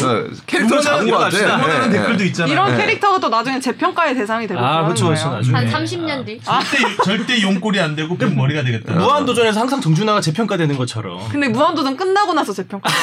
[0.47, 1.17] 캐릭터 작은 것.
[1.17, 1.37] 같아.
[1.37, 1.99] 응원하는 예, 예.
[1.99, 2.53] 댓글도 있잖아요.
[2.53, 2.85] 이런 네.
[2.85, 5.37] 캐릭터가 또 나중에 재평가의 대상이 되고 아, 그러는 그쵸, 그쵸, 거예요.
[5.37, 5.57] 나중에.
[5.57, 5.71] 한 네.
[5.71, 6.39] 30년 뒤.
[6.43, 8.93] 절대 절대 용골이 안 되고 그 머리가 되겠다.
[8.93, 11.19] 무한도전에서 항상 정준하가 재평가되는 것처럼.
[11.29, 12.89] 근데 무한도전 끝나고 나서 재평가.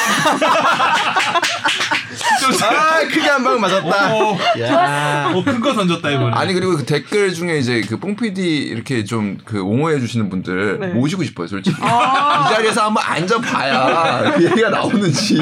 [2.70, 4.14] 아 크게 한 방 맞았다.
[4.14, 5.30] 어, 야.
[5.32, 6.34] 어, 큰거 던졌다 이번에.
[6.36, 10.86] 아니 그리고 그 댓글 중에 이제 그 뽕피디 이렇게 좀 그 옹호해 주시는 분들 네.
[10.88, 12.48] 모시고 싶어요 솔직히 아.
[12.58, 15.36] 이 자리에서 한번 앉아봐야 그 얘기가 나오는지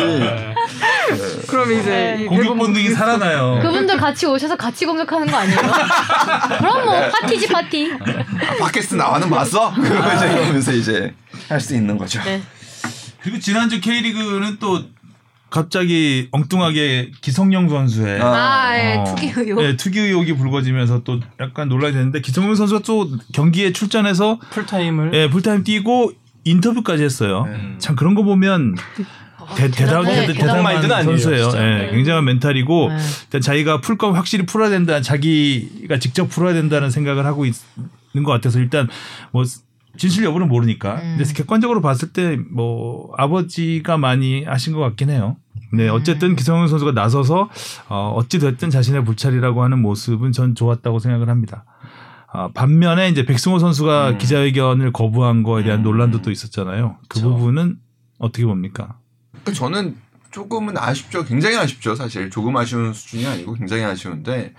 [1.49, 2.25] 그럼 이제 네.
[2.25, 2.91] 이 공격 본능이.
[2.91, 3.61] 살아나요.
[3.63, 5.59] 그분들 같이 오셔서 같이 공격하는 거 아니에요?
[6.59, 7.91] 그럼 뭐 파티지 파티.
[8.61, 9.73] 팟캐스트 나와는 봤어?
[10.17, 11.15] 이제 이러면서 이제
[11.49, 12.21] 할 수 있는 거죠.
[12.25, 12.43] 네.
[13.23, 14.81] 그리고 지난주 K리그는 또
[15.51, 18.27] 갑자기 엉뚱하게 기성용 선수의 아.
[18.27, 19.63] 아, 예, 어, 투기 의혹.
[19.63, 25.31] 네, 투기 의혹이 불거지면서 또 약간 논란이 됐는데 기성용 선수가 또 경기에 출전해서 풀타임을 예,
[25.31, 26.13] 풀타임 뛰고
[26.47, 27.45] 인터뷰까지 했어요.
[27.49, 27.77] 음.
[27.79, 28.77] 참 그런 거 보면
[29.57, 31.51] 대, 대단, 네, 대, 대단 대단한 마인드는 선수예요.
[31.55, 31.91] 예, 네.
[31.93, 32.97] 굉장한 멘탈이고 네.
[33.25, 35.01] 일단 자기가 풀 거면 확실히 풀어야 된다.
[35.01, 38.89] 자기가 직접 풀어야 된다는 생각을 하고 있는 것 같아서 일단
[39.33, 39.45] 뭐
[39.97, 40.95] 진실 여부는 모르니까.
[40.97, 41.17] 음.
[41.19, 45.37] 근데 객관적으로 봤을 때 뭐 아버지가 많이 하신 것 같긴 해요.
[45.73, 46.37] 네, 어쨌든 음.
[46.37, 47.51] 기성용 선수가 나서서
[47.89, 51.65] 어, 어찌 됐든 자신의 불찰이라고 하는 모습은 전 좋았다고 생각을 합니다.
[52.37, 54.19] 아, 반면에 이제 백승호 선수가 음.
[54.19, 55.85] 기자회견을 거부한 거에 대한 음.
[55.85, 56.99] 논란도 또 있었잖아요.
[57.09, 57.31] 그 그쵸.
[57.31, 57.79] 부분은
[58.19, 58.99] 어떻게 봅니까?
[59.55, 59.97] 저는
[60.33, 61.25] 조금은 아쉽죠.
[61.25, 61.95] 굉장히 아쉽죠.
[61.95, 64.53] 사실 조금 아쉬운 수준이 아니고 굉장히 아쉬운데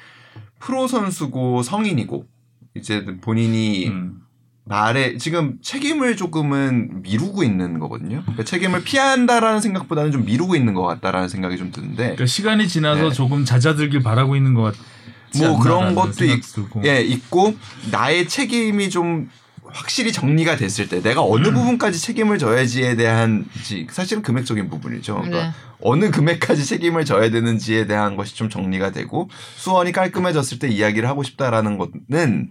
[0.57, 2.25] 프로 선수고 성인이고
[2.73, 4.21] 이제 본인이 음.
[4.63, 8.21] 말에 지금 책임을 조금은 미루고 있는 거거든요.
[8.23, 13.03] 그러니까 책임을 피한다라는 생각보다는 좀 미루고 있는 것 같다라는 생각이 좀 드는데 그러니까 시간이 지나서
[13.03, 13.11] 네.
[13.11, 14.79] 조금 잦아들길 바라고 있는 것 같지
[15.35, 16.43] 뭐 그런 것도 있-.
[16.85, 17.55] 예 있고
[17.91, 19.29] 나의 책임이 좀
[19.69, 25.15] 확실히 정리가 됐을 때 내가 어느 부분까지 책임을 져야지에 대한 지 사실은 금액적인 부분이죠.
[25.15, 25.51] 그러니까 네.
[25.81, 31.23] 어느 금액까지 책임을 져야 되는지에 대한 것이 좀 정리가 되고 수원이 깔끔해졌을 때 이야기를 하고
[31.23, 32.49] 싶다라는 것은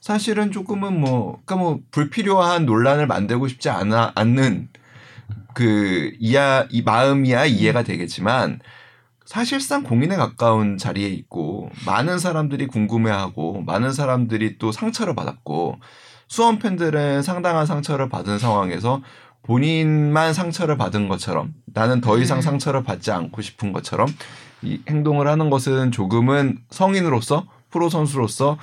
[0.00, 4.68] 사실은 조금은 뭐 그러니까 뭐 불필요한 논란을 만들고 싶지 않아 않는
[5.54, 8.60] 그 이야 이 마음이야 이해가 되겠지만
[9.24, 15.78] 사실상 공인에 가까운 자리에 있고 많은 사람들이 궁금해하고 많은 사람들이 또 상처를 받았고
[16.28, 19.02] 수원 팬들은 상당한 상처를 받은 상황에서
[19.42, 22.42] 본인만 상처를 받은 것처럼 나는 더 이상 음.
[22.42, 24.08] 상처를 받지 않고 싶은 것처럼
[24.62, 28.58] 이 행동을 하는 것은 조금은 성인으로서 프로 선수로서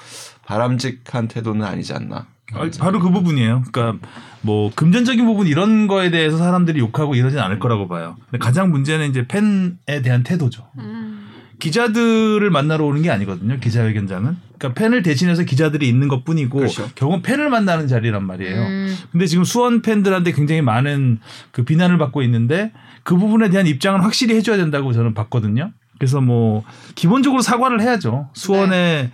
[0.45, 2.27] 바람직한 태도는 아니지 않나.
[2.53, 3.63] 아, 바로 그 부분이에요.
[3.71, 4.07] 그러니까
[4.41, 8.15] 뭐 금전적인 부분 이런 거에 대해서 사람들이 욕하고 이러진 않을 거라고 봐요.
[8.29, 10.67] 근데 가장 문제는 이제 팬에 대한 태도죠.
[10.79, 11.27] 음.
[11.59, 13.59] 기자들을 만나러 오는 게 아니거든요.
[13.59, 14.35] 기자회견장은.
[14.57, 16.89] 그러니까 팬을 대신해서 기자들이 있는 것 뿐이고 그렇죠.
[16.95, 18.61] 결국은 팬을 만나는 자리란 말이에요.
[18.61, 18.95] 음.
[19.11, 21.19] 근데 지금 수원 팬들한테 굉장히 많은
[21.51, 22.71] 그 비난을 받고 있는데
[23.03, 25.71] 그 부분에 대한 입장은 확실히 해줘야 된다고 저는 봤거든요.
[25.97, 26.63] 그래서 뭐
[26.95, 28.29] 기본적으로 사과를 해야죠.
[28.33, 29.11] 수원의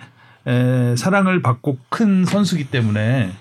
[0.47, 3.31] 에, 사랑을 받고 큰 선수기 때문에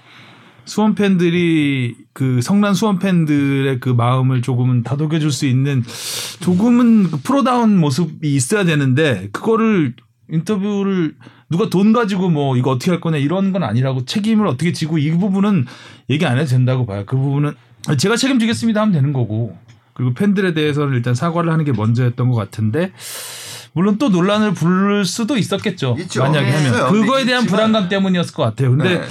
[0.64, 5.84] 수원 팬들이 그 성난 수원 팬들의 그 마음을 조금은 다독여 줄 수 있는
[6.40, 9.94] 조금은 그 프로다운 모습이 있어야 되는데 그거를
[10.28, 11.14] 인터뷰를
[11.48, 15.12] 누가 돈 가지고 뭐 이거 어떻게 할 거냐 이런 건 아니라고 책임을 어떻게 지고 이
[15.12, 15.66] 부분은
[16.10, 17.04] 얘기 안 해도 된다고 봐요.
[17.06, 17.52] 그 부분은
[17.98, 19.56] 제가 책임지겠습니다 하면 되는 거고
[19.92, 22.90] 그리고 팬들에 대해서는 일단 사과를 하는 게 먼저였던 것 같은데
[23.76, 25.96] 물론 또 논란을 부를 수도 있었겠죠.
[26.00, 26.22] 있죠.
[26.22, 26.56] 만약에 네.
[26.56, 26.90] 하면 있어요.
[26.92, 28.70] 그거에 대한 있지만- 불안감 때문이었을 것 같아요.
[28.70, 29.06] 근데 네.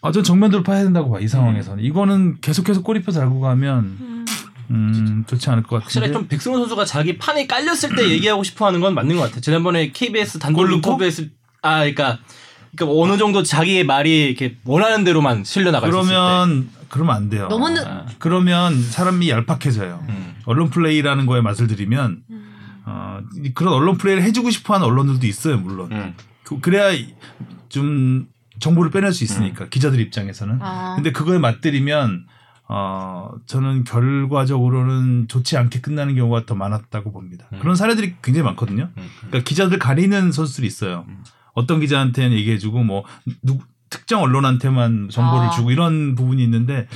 [0.00, 1.84] 아, 전 정면 돌파해야 된다고 봐, 이 상황에서는.
[1.84, 4.24] 이거는 계속해서 꼬리표 달고 가면,
[4.70, 6.18] 음, 좋지 않을 것 확실히 같은데.
[6.18, 9.40] 좀 백승호 선수가 자기 판이 깔렸을 때 얘기하고 싶어 하는 건 맞는 것 같아요.
[9.42, 10.76] 지난번에 KBS 단독 골 넣고?
[10.76, 11.24] 인터뷰에서
[11.60, 12.18] 아 그러니까
[12.74, 16.14] 그러니까 어느 정도 자기의 말이 이렇게 원하는 대로만 실려 나갈 수 있을 때.
[16.14, 17.48] 그러면, 그러면 안 돼요.
[17.50, 20.04] 너무 늦- 아, 그러면 사람이 얄팍해져요.
[20.08, 20.34] 음.
[20.46, 22.22] 언론 플레이라는 거에 맛을 들이면,
[22.90, 25.92] 어, 이- 그런 언론 플레이를 해주고 싶어 하는 언론들도 있어요, 물론.
[25.92, 26.14] 음.
[26.44, 26.90] 그- 그래야
[27.68, 28.26] 좀
[28.60, 30.58] 정보를 빼낼 수 있으니까, 기자들 입장에서는.
[30.62, 30.94] 아.
[30.96, 32.24] 근데 그거에 맞들이면,
[32.68, 37.46] 어, 저는 결과적으로는 좋지 않게 끝나는 경우가 더 많았다고 봅니다.
[37.52, 37.58] 음.
[37.60, 38.88] 그런 사례들이 굉장히 많거든요.
[38.96, 39.08] 음.
[39.28, 41.04] 그러니까 기자들 가리는 선수들이 있어요.
[41.54, 43.04] 어떤 기자한테는 얘기해주고 뭐
[43.42, 43.58] 누,
[43.90, 45.50] 특정 언론한테만 정보를 아.
[45.50, 46.88] 주고 이런 부분이 있는데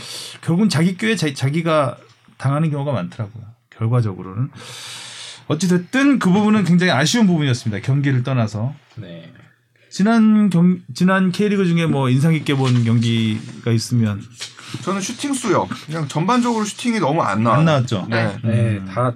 [0.43, 1.97] 결국은 자기 꾀에 자, 자기가
[2.39, 3.45] 당하는 경우가 많더라고요.
[3.71, 4.51] 결과적으로는
[5.49, 7.85] 어찌 됐든 그 부분은 굉장히 아쉬운 부분이었습니다.
[7.85, 9.33] 경기를 떠나서 네.
[9.91, 14.23] 지난 경 지난 K리그 중에 뭐 인상 깊게 본 경기가 있으면
[14.83, 15.69] 저는 슈팅 수요.
[15.87, 17.59] 그냥 전반적으로 슈팅이 너무 안 나와요.
[17.61, 18.07] 안 나왔죠.
[18.09, 18.37] 네.
[18.43, 18.87] 네, 음.
[18.91, 19.13] 다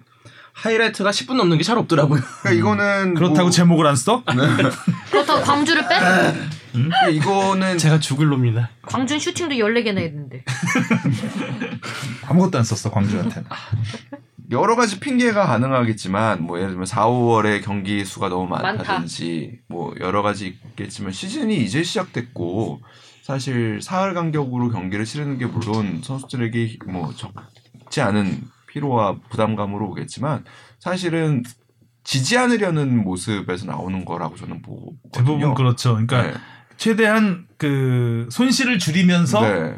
[0.52, 2.20] 하이라이트가 10분 넘는 게 잘 없더라고요.
[2.42, 4.22] 그러니까 이거는 그렇다고 뭐, 제목을 안 써?
[5.10, 5.96] 그렇다고 광주를 빼?
[6.72, 8.70] 그러니까 이거는 제가 죽을 놈이다.
[8.82, 10.44] 광주는 슈팅도 14개나 했는데.
[12.26, 13.48] 아무것도 안 썼어 광주한테는.
[14.50, 20.22] 여러 가지 핑계가 가능하겠지만 뭐 예를 들면 4, 5월에 경기 수가 너무 많다든지 뭐 여러
[20.22, 22.80] 가지 있겠지만 시즌이 이제 시작됐고
[23.22, 30.44] 사실 사흘 간격으로 경기를 치르는 게 물론 선수들에게 뭐 적지 않은 피로와 부담감으로 오겠지만
[30.78, 31.42] 사실은
[32.04, 34.96] 지지 않으려는 모습에서 나오는 거라고 저는 보거든요.
[35.12, 35.94] 대부분 그렇죠.
[35.94, 36.34] 그러니까 네.
[36.76, 39.76] 최대한 그 손실을 줄이면서 네.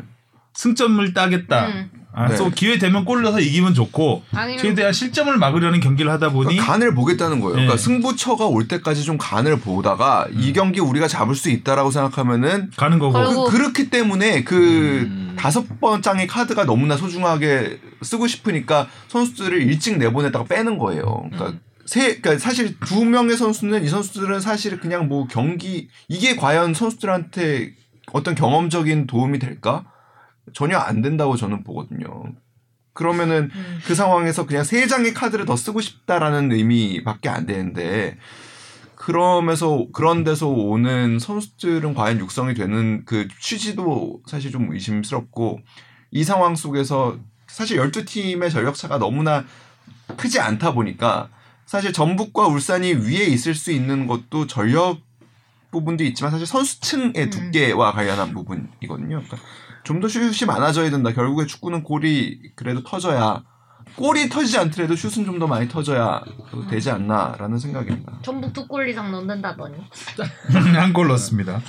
[0.53, 1.69] 승점을 따겠다.
[1.69, 1.91] 음.
[2.19, 2.37] 아, 네.
[2.37, 6.67] 또 기회 되면 골 넣어서 이기면 좋고 아니면- 최대한 실점을 막으려는 경기를 하다 보니 그러니까
[6.67, 7.55] 간을 보겠다는 거예요.
[7.55, 7.63] 네.
[7.63, 12.99] 그러니까 승부처가 올 때까지 좀 간을 보다가 이 경기 우리가 잡을 수 있다라고 생각하면은 가는
[12.99, 13.45] 거고.
[13.45, 14.57] 그, 그렇기 때문에 그
[15.09, 15.37] 음.
[15.39, 21.29] 다섯 번 장의 카드가 너무나 소중하게 쓰고 싶으니까 선수들을 일찍 내보냈다가 빼는 거예요.
[21.31, 26.75] 그러니까 세, 그러니까 사실 두 명의 선수는 이 선수들은 사실 그냥 뭐 경기 이게 과연
[26.75, 27.75] 선수들한테
[28.13, 29.85] 어떤 경험적인 도움이 될까?
[30.53, 32.25] 전혀 안 된다고 저는 보거든요.
[32.93, 33.81] 그러면은 음.
[33.85, 38.19] 그 상황에서 그냥 세 장의 카드를 더 쓰고 싶다라는 의미밖에 안 되는데
[38.97, 45.61] 그러면서 그런 데서 오는 선수들은 과연 육성이 되는 그 취지도 사실 좀 의심스럽고
[46.11, 49.45] 이 상황 속에서 사실 12팀의 전력차가 너무나
[50.17, 51.29] 크지 않다 보니까
[51.65, 54.99] 사실 전북과 울산이 위에 있을 수 있는 것도 전력
[55.71, 59.23] 부분도 있지만 사실 선수층의 두께와 관련한 부분이거든요.
[59.23, 59.37] 그러니까
[59.89, 61.13] 좀 더 슛이 많아져야 된다.
[61.13, 63.43] 결국에 축구는 골이 그래도 터져야
[63.97, 66.23] 골이 터지지 않더라도 슛은 좀 더 많이 터져야
[66.69, 68.19] 되지 않나라는 생각입니다.
[68.23, 69.77] 전북 두 골 이상 넣는다더니.
[70.77, 71.61] 한 골 넣었습니다.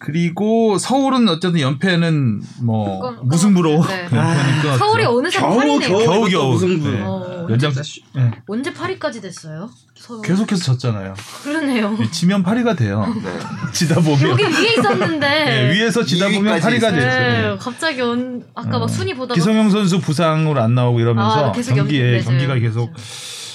[0.00, 4.02] 그리고 서울은 어쨌든 연패는 뭐 끊- 무승부로 네.
[4.12, 4.78] 연패는 끊었죠.
[4.78, 5.88] 서울이 어느새 겨우 8위네요.
[5.88, 6.52] 겨우 겨우, 겨우.
[6.52, 6.88] 무승부.
[6.90, 7.00] 네.
[7.02, 7.72] 어, 연장
[8.14, 8.30] 네.
[8.46, 9.70] 언제 8위까지 됐어요?
[9.96, 10.22] 서울.
[10.22, 11.14] 계속해서 졌잖아요.
[11.42, 11.96] 그러네요.
[12.12, 13.04] 지면 8위가 돼요.
[13.22, 13.38] 네.
[13.72, 15.18] 지다 보면 여기 위에 있었는데.
[15.28, 16.92] 네, 위에서 지다 보면 2위까지 8위가 있어요.
[16.92, 17.52] 됐어요.
[17.54, 18.80] 네, 갑자기 온 아까 어.
[18.80, 22.60] 막 순위 보다가 기성용 선수 부상으로 안 나오고 이러면서 아, 계속 경기에 연기- 경기가 맞아요.
[22.60, 22.92] 계속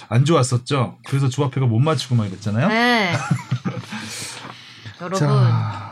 [0.09, 0.97] 안 좋았었죠.
[1.07, 2.67] 그래서 조합회가 못 맞추고 막 이랬잖아요.
[2.67, 3.13] 네.
[5.01, 5.82] 여러분 자,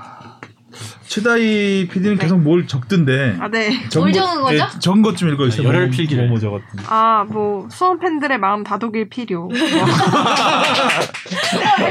[1.12, 3.36] 최다희 PD는 계속 뭘 적던데.
[3.42, 3.70] 아, 네.
[3.98, 4.56] 뭘 적은 거죠?
[4.56, 5.68] 예, 적은 것 좀 읽어주세요.
[5.68, 6.24] 열혈 뭐, 필기를.
[6.24, 6.86] 뭐, 뭐 적었던지.
[6.88, 9.42] 아, 뭐, 수원 팬들의 마음 다독일 필요.
[9.42, 9.50] 뭐.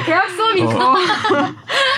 [0.07, 0.95] 계약 수업이 있어.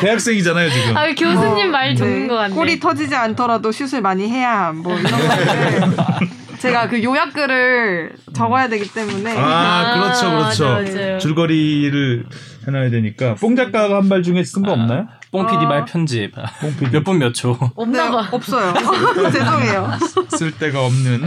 [0.01, 0.97] 대학생이잖아요 지금.
[0.97, 2.55] 아, 교수님 말 적는 거 같네.
[2.57, 4.79] 골이 터지지 않더라도 슛을 많이 해야 함.
[4.79, 10.65] 뭐 이런 거를 제가 그 요약글을 적어야 되기 때문에 아, 그렇죠, 그렇죠.
[10.65, 11.19] 맞아, 맞아요.
[11.19, 12.27] 줄거리를
[12.67, 13.35] 해놔야 되니까.
[13.37, 15.07] 뽕 작가가 한발 중에 쓴 거 없나요?
[15.31, 15.69] 뽕 PD 어.
[15.69, 16.91] 말 편집 뽕 PD.
[16.93, 17.53] 몇 분 몇 초.
[17.61, 18.29] 네, 없나 봐.
[18.33, 18.75] 없어요.
[19.33, 19.91] 죄송해요.
[20.31, 21.23] 쓸 데가 없는.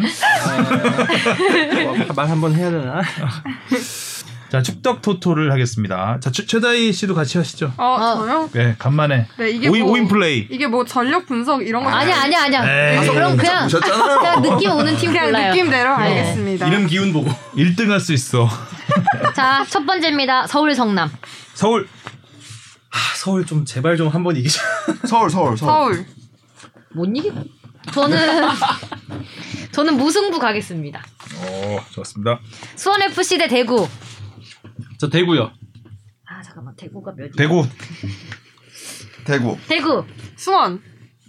[2.16, 3.02] 말 한 번 해야 되나?
[4.52, 6.20] 자, 축덕 토토를 하겠습니다.
[6.22, 7.74] 자, 최, 최다희 씨도 같이 하시죠.
[7.78, 8.16] 어, 어.
[8.18, 8.50] 저요?
[8.54, 9.28] 네, 간만에.
[9.38, 10.48] 네, 이게 5인, 뭐 오인 플레이.
[10.50, 13.02] 이게 뭐 전력 분석 이런 거 아니야, 아니야, 아니야.
[13.02, 13.08] 에이.
[13.10, 14.20] 그럼 그냥 오셨잖아요.
[14.20, 15.52] 그냥 느낌 오는 팀 그냥 골라요.
[15.54, 16.04] 느낌대로 네.
[16.04, 16.68] 알겠습니다.
[16.68, 17.30] 이름 기운 보고.
[17.58, 18.48] 1등 할 수 있어.
[19.36, 20.46] 자, 첫 번째입니다.
[20.48, 21.12] 서울 성남.
[21.54, 21.88] 서울.
[22.92, 24.62] 아, 서울 좀 제발 좀 한번 이기자.
[25.08, 25.96] 서울 서울 서울.
[25.96, 26.06] 서울.
[26.94, 27.32] 못 이기?
[27.92, 28.48] 저는
[29.72, 31.04] 저는 무승부 가겠습니다.
[31.44, 32.40] 오, 좋습니다.
[32.76, 33.88] 수원 FC 대 대구.
[35.00, 35.52] 저 대구요.
[36.28, 37.32] 아 잠깐만 대구가 몇이?
[37.38, 37.66] 대구.
[39.26, 39.58] 대구.
[39.68, 40.06] 대구.
[40.36, 40.82] 수원.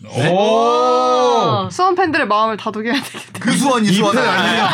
[0.02, 0.28] 네?
[0.30, 1.68] 오.
[1.70, 3.40] 수원 팬들의 마음을 다독여야 되겠다.
[3.40, 4.64] 그 수원이 수원 아니에요.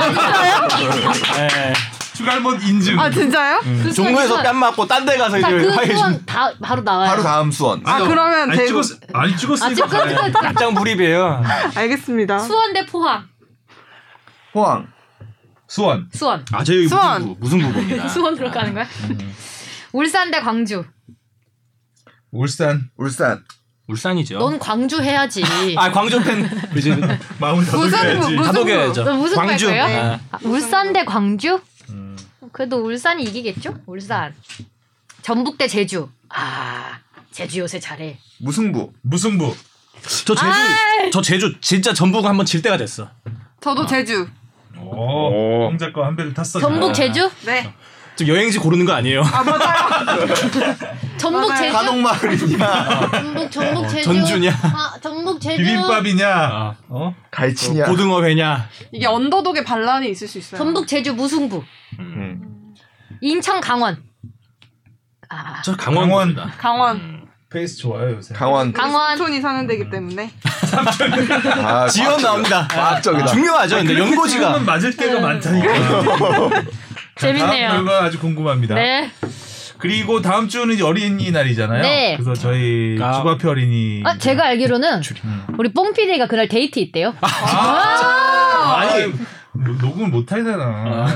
[1.39, 1.73] 예.
[2.15, 2.99] 추갈못 인증.
[2.99, 3.61] 아 진짜요?
[3.63, 4.43] 그 수원, 종로에서 수원.
[4.45, 5.97] 뺨 맞고 딴 데 가서 자, 이제 그 화해해 준.
[5.97, 7.09] 수원 다 바로 나와요.
[7.09, 7.83] 바로 다음 수원.
[7.87, 8.83] 아 그러면 아니, 대구.
[8.83, 9.75] 찍었, 아니, 아 찍었으니까.
[9.75, 10.17] 찍고 가요.
[10.27, 11.43] 찍고 깜짝 무립이에요.
[11.75, 12.39] 알겠습니다.
[12.41, 13.27] 수원 대 포항.
[14.53, 14.89] 포항.
[15.73, 16.07] 수원.
[16.13, 16.45] 수원.
[16.53, 17.23] 아, 저희 수원.
[17.23, 18.07] 무승부, 무승부 봅니다.
[18.07, 18.87] 수원으로 가는 거야?
[19.95, 20.85] 울산 대 광주.
[22.31, 22.91] 울산.
[22.99, 23.43] 울산.
[23.87, 24.39] 울산이죠.
[24.39, 25.43] 넌 광주 해야지.
[25.79, 26.47] 아, 광주 팬.
[26.77, 26.95] 이제
[27.41, 28.37] 마음을 다독여야지.
[28.37, 29.05] 다독여야죠.
[29.05, 29.67] 너 무슨 광주.
[29.69, 29.99] 갈 거예요?
[30.13, 31.59] 아, 아, 울산 대 광주?
[31.89, 32.19] 음.
[32.53, 33.79] 그래도 울산이 이기겠죠?
[33.87, 34.35] 울산.
[35.23, 36.11] 전북 대 제주.
[36.29, 36.99] 아,
[37.31, 38.19] 제주 요새 잘해.
[38.41, 38.93] 무승부.
[39.01, 39.57] 무승부.
[40.27, 41.11] 저 제주, 아이.
[41.11, 43.09] 저 제주 진짜 전북 한번 질 때가 됐어.
[43.63, 44.29] 저도 제주.
[44.97, 45.69] 오.
[45.69, 46.61] 황 작가 한 배를 탔어.
[46.61, 46.93] 전북.
[46.93, 47.31] 제주?
[47.47, 47.73] 네.
[48.15, 49.23] 지금 여행지 고르는 거 아니에요?
[49.23, 50.27] 아 맞아요.
[51.17, 51.57] 전북.
[51.57, 51.77] 제주?
[51.77, 53.11] 한옥마을이냐.
[53.11, 54.05] 전북 전북 제주.
[54.05, 54.51] 전주냐?
[54.51, 55.57] 아, 전북 제주.
[55.63, 56.29] 비빔밥이냐?
[56.29, 57.15] 아, 어?
[57.31, 57.87] 갈치냐.
[57.87, 58.69] 고등어 회냐?
[58.93, 60.59] 이게 언더독의 반란이 있을 수 있어요.
[60.59, 61.63] 전북 제주 무승부.
[62.01, 62.75] 음.
[63.23, 64.03] 인천 강원.
[65.31, 66.09] 아, 저 강원.
[66.11, 66.51] 강원.
[66.59, 67.22] 강원.
[67.53, 68.35] 페이스 좋아요 요새.
[68.35, 68.73] 강원.
[68.73, 69.17] 강원.
[69.17, 70.31] 촌이 사는 데기 때문에.
[71.63, 72.67] 아, 지연 나옵니다.
[72.71, 73.27] 과학적이다.
[73.27, 73.77] 중요하죠.
[73.77, 75.73] 근데 연고지가 는 맞을 때가 많다니까.
[77.17, 77.69] 재밌네요.
[77.69, 78.75] 다음 결과 아주 궁금합니다.
[78.75, 79.11] 네.
[79.79, 81.83] 그리고 다음 주는 이제 어린이날이잖아요.
[81.83, 82.17] 네.
[82.17, 83.15] 그래서 저희 아.
[83.15, 84.03] 주바표 어린이.
[84.05, 85.45] 아, 제가 알기로는 음.
[85.59, 87.15] 우리 뽕 PD가 그날 데이트 있대요.
[87.21, 89.07] 아니
[89.53, 91.09] 뭐, 녹음을 못 하잖아.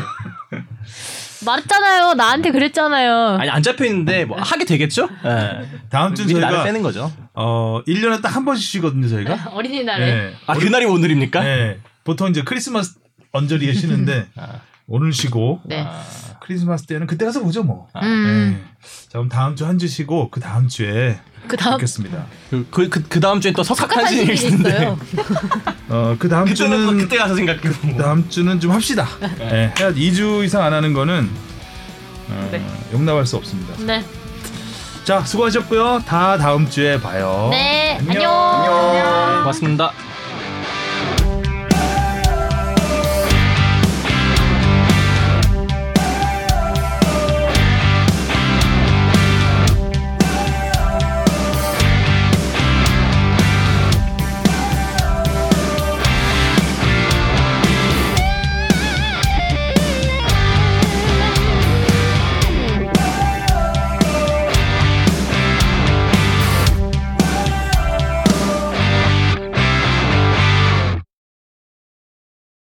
[1.47, 2.15] 말했잖아요.
[2.15, 3.39] 나한테 그랬잖아요.
[3.41, 5.09] 아니 안 잡혀 있는데 뭐 하게 되겠죠?
[5.25, 5.67] 예.
[5.89, 7.11] 다음 나를 저희가 빼는 거죠.
[7.35, 9.51] 어 1년에 딱 한 번씩 쉬거든요, 저희가.
[9.55, 10.05] 어린이날에.
[10.07, 10.35] 네.
[10.47, 11.41] 아 그날이 오늘입니까?
[11.43, 11.79] 네.
[12.05, 12.97] 보통 이제 크리스마스
[13.33, 14.61] 언저리에 쉬는데 아.
[14.89, 15.83] 오늘 쉬고 네.
[15.87, 16.01] 아,
[16.41, 17.89] 크리스마스 때는 그때 가서 보죠, 뭐.
[17.97, 18.53] 음.
[18.61, 18.65] 네.
[19.09, 21.19] 자, 그럼 다음 주 한 주 쉬고 그 다음 주에
[21.49, 22.27] 그 다음 뵙겠습니다.
[22.51, 24.99] 그, 그, 그, 그 다음 주엔 또 석가탄 석가탄신이 신일이 있는데 있어요.
[25.89, 27.61] 어, 그 다음 주는 그때 가서 생각해.
[27.61, 29.07] 그 다음 주는 좀 합시다.
[29.39, 29.72] 네.
[29.78, 31.28] 해야 2주 이상 안 하는 거는
[32.30, 32.64] 어, 네.
[32.93, 33.74] 용납할 수 없습니다.
[33.84, 34.05] 네.
[35.05, 36.03] 자, 수고하셨고요.
[36.07, 37.49] 다 다음 주에 봐요.
[37.53, 37.99] 네.
[38.09, 38.32] 안녕.
[38.32, 38.74] 안녕.
[38.91, 39.39] 안녕.
[39.41, 39.93] 고맙습니다.